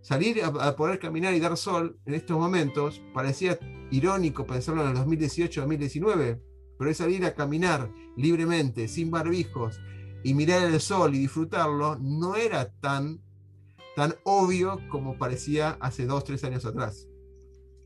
Salir 0.00 0.42
a, 0.44 0.76
poder 0.76 0.98
caminar 0.98 1.34
y 1.34 1.40
dar 1.40 1.56
sol 1.56 1.98
en 2.06 2.14
estos 2.14 2.38
momentos 2.38 3.02
parecía 3.12 3.58
irónico 3.90 4.46
pensarlo 4.46 4.82
en 4.82 4.96
el 4.96 5.04
2018-2019, 5.04 6.40
pero 6.78 6.90
es 6.90 6.96
salir 6.96 7.24
a 7.24 7.34
caminar 7.34 7.90
libremente, 8.16 8.88
sin 8.88 9.10
barbijos, 9.10 9.80
y 10.22 10.34
mirar 10.34 10.62
el 10.62 10.80
sol 10.80 11.14
y 11.14 11.18
disfrutarlo, 11.18 11.96
no 12.00 12.36
era 12.36 12.70
tan, 12.80 13.20
tan 13.96 14.14
obvio 14.24 14.80
como 14.90 15.18
parecía 15.18 15.76
hace 15.80 16.06
dos, 16.06 16.24
tres 16.24 16.44
años 16.44 16.64
atrás. 16.64 17.08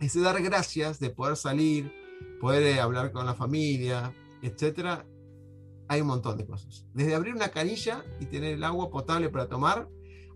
Ese 0.01 0.21
dar 0.21 0.43
gracias 0.43 0.99
de 0.99 1.11
poder 1.11 1.37
salir, 1.37 1.93
poder 2.41 2.63
eh, 2.65 2.81
hablar 2.81 3.13
con 3.13 3.27
la 3.27 3.35
familia, 3.35 4.13
etcétera, 4.43 5.07
hay 5.93 6.01
un 6.01 6.07
montón 6.07 6.39
de 6.39 6.47
cosas. 6.47 6.87
Desde 6.95 7.15
abrir 7.15 7.35
una 7.35 7.51
canilla 7.51 8.03
y 8.19 8.25
tener 8.25 8.55
el 8.55 8.65
agua 8.65 8.91
potable 8.91 9.29
para 9.29 9.47
tomar, 9.47 9.89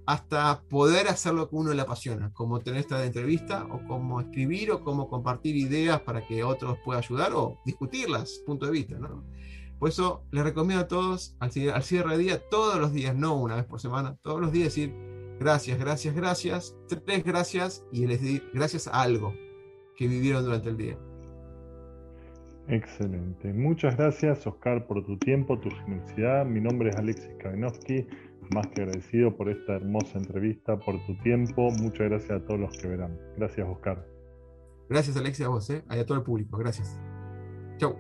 hasta 0.04 0.62
poder 0.68 1.08
hacer 1.08 1.32
lo 1.32 1.48
que 1.48 1.56
uno 1.56 1.72
le 1.72 1.80
apasiona, 1.80 2.30
como 2.34 2.60
tener 2.60 2.80
esta 2.80 3.02
entrevista, 3.02 3.66
o 3.70 3.82
como 3.88 4.20
escribir, 4.20 4.70
o 4.70 4.84
como 4.84 5.08
compartir 5.08 5.56
ideas 5.56 6.00
para 6.02 6.26
que 6.26 6.44
otros 6.44 6.78
puedan 6.84 7.02
ayudar, 7.02 7.32
o 7.34 7.58
discutirlas, 7.64 8.42
punto 8.44 8.66
de 8.66 8.72
vista. 8.72 8.98
¿no? 8.98 9.24
Por 9.78 9.88
eso 9.88 10.24
les 10.30 10.44
recomiendo 10.44 10.84
a 10.84 10.88
todos, 10.88 11.34
al, 11.40 11.50
al 11.72 11.82
cierre 11.82 12.18
de 12.18 12.22
día, 12.22 12.48
todos 12.50 12.78
los 12.78 12.92
días, 12.92 13.16
no 13.16 13.34
una 13.36 13.56
vez 13.56 13.64
por 13.64 13.80
semana, 13.80 14.18
todos 14.22 14.40
los 14.40 14.52
días 14.52 14.66
decir 14.66 14.94
gracias, 15.40 15.78
gracias, 15.78 16.14
gracias, 16.14 16.76
tres 17.04 17.24
gracias, 17.24 17.82
y 17.90 18.06
les 18.06 18.20
decir 18.20 18.50
gracias 18.52 18.88
a 18.88 19.00
algo 19.00 19.34
que 19.96 20.06
vivieron 20.06 20.44
durante 20.44 20.68
el 20.68 20.76
día. 20.76 20.98
Excelente. 22.68 23.52
Muchas 23.52 23.96
gracias, 23.96 24.44
Oscar, 24.46 24.86
por 24.86 25.04
tu 25.04 25.16
tiempo, 25.18 25.58
tu 25.58 25.70
generosidad. 25.70 26.44
Mi 26.44 26.60
nombre 26.60 26.90
es 26.90 26.96
Alexis 26.96 27.30
Kavinovsky. 27.38 28.06
Más 28.54 28.66
que 28.68 28.82
agradecido 28.82 29.36
por 29.36 29.48
esta 29.48 29.74
hermosa 29.74 30.18
entrevista, 30.18 30.76
por 30.78 30.94
tu 31.06 31.16
tiempo. 31.22 31.70
Muchas 31.80 32.08
gracias 32.08 32.30
a 32.30 32.44
todos 32.44 32.60
los 32.60 32.76
que 32.78 32.88
verán. 32.88 33.16
Gracias, 33.36 33.66
Oscar. 33.68 34.04
Gracias, 34.88 35.16
Alexis, 35.16 35.46
a 35.46 35.48
vos, 35.48 35.70
¿eh? 35.70 35.84
y 35.90 35.98
a 35.98 36.06
todo 36.06 36.18
el 36.18 36.24
público. 36.24 36.56
Gracias. 36.58 36.98
Chau. 37.78 37.96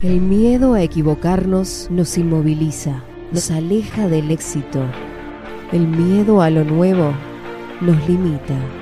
El 0.00 0.20
miedo 0.20 0.74
a 0.74 0.82
equivocarnos 0.82 1.88
nos 1.92 2.18
inmoviliza, 2.18 3.04
nos 3.32 3.52
aleja 3.52 4.08
del 4.08 4.32
éxito. 4.32 4.84
El 5.70 5.86
miedo 5.86 6.42
a 6.42 6.50
lo 6.50 6.64
nuevo 6.64 7.12
nos 7.80 8.08
limita 8.08 8.81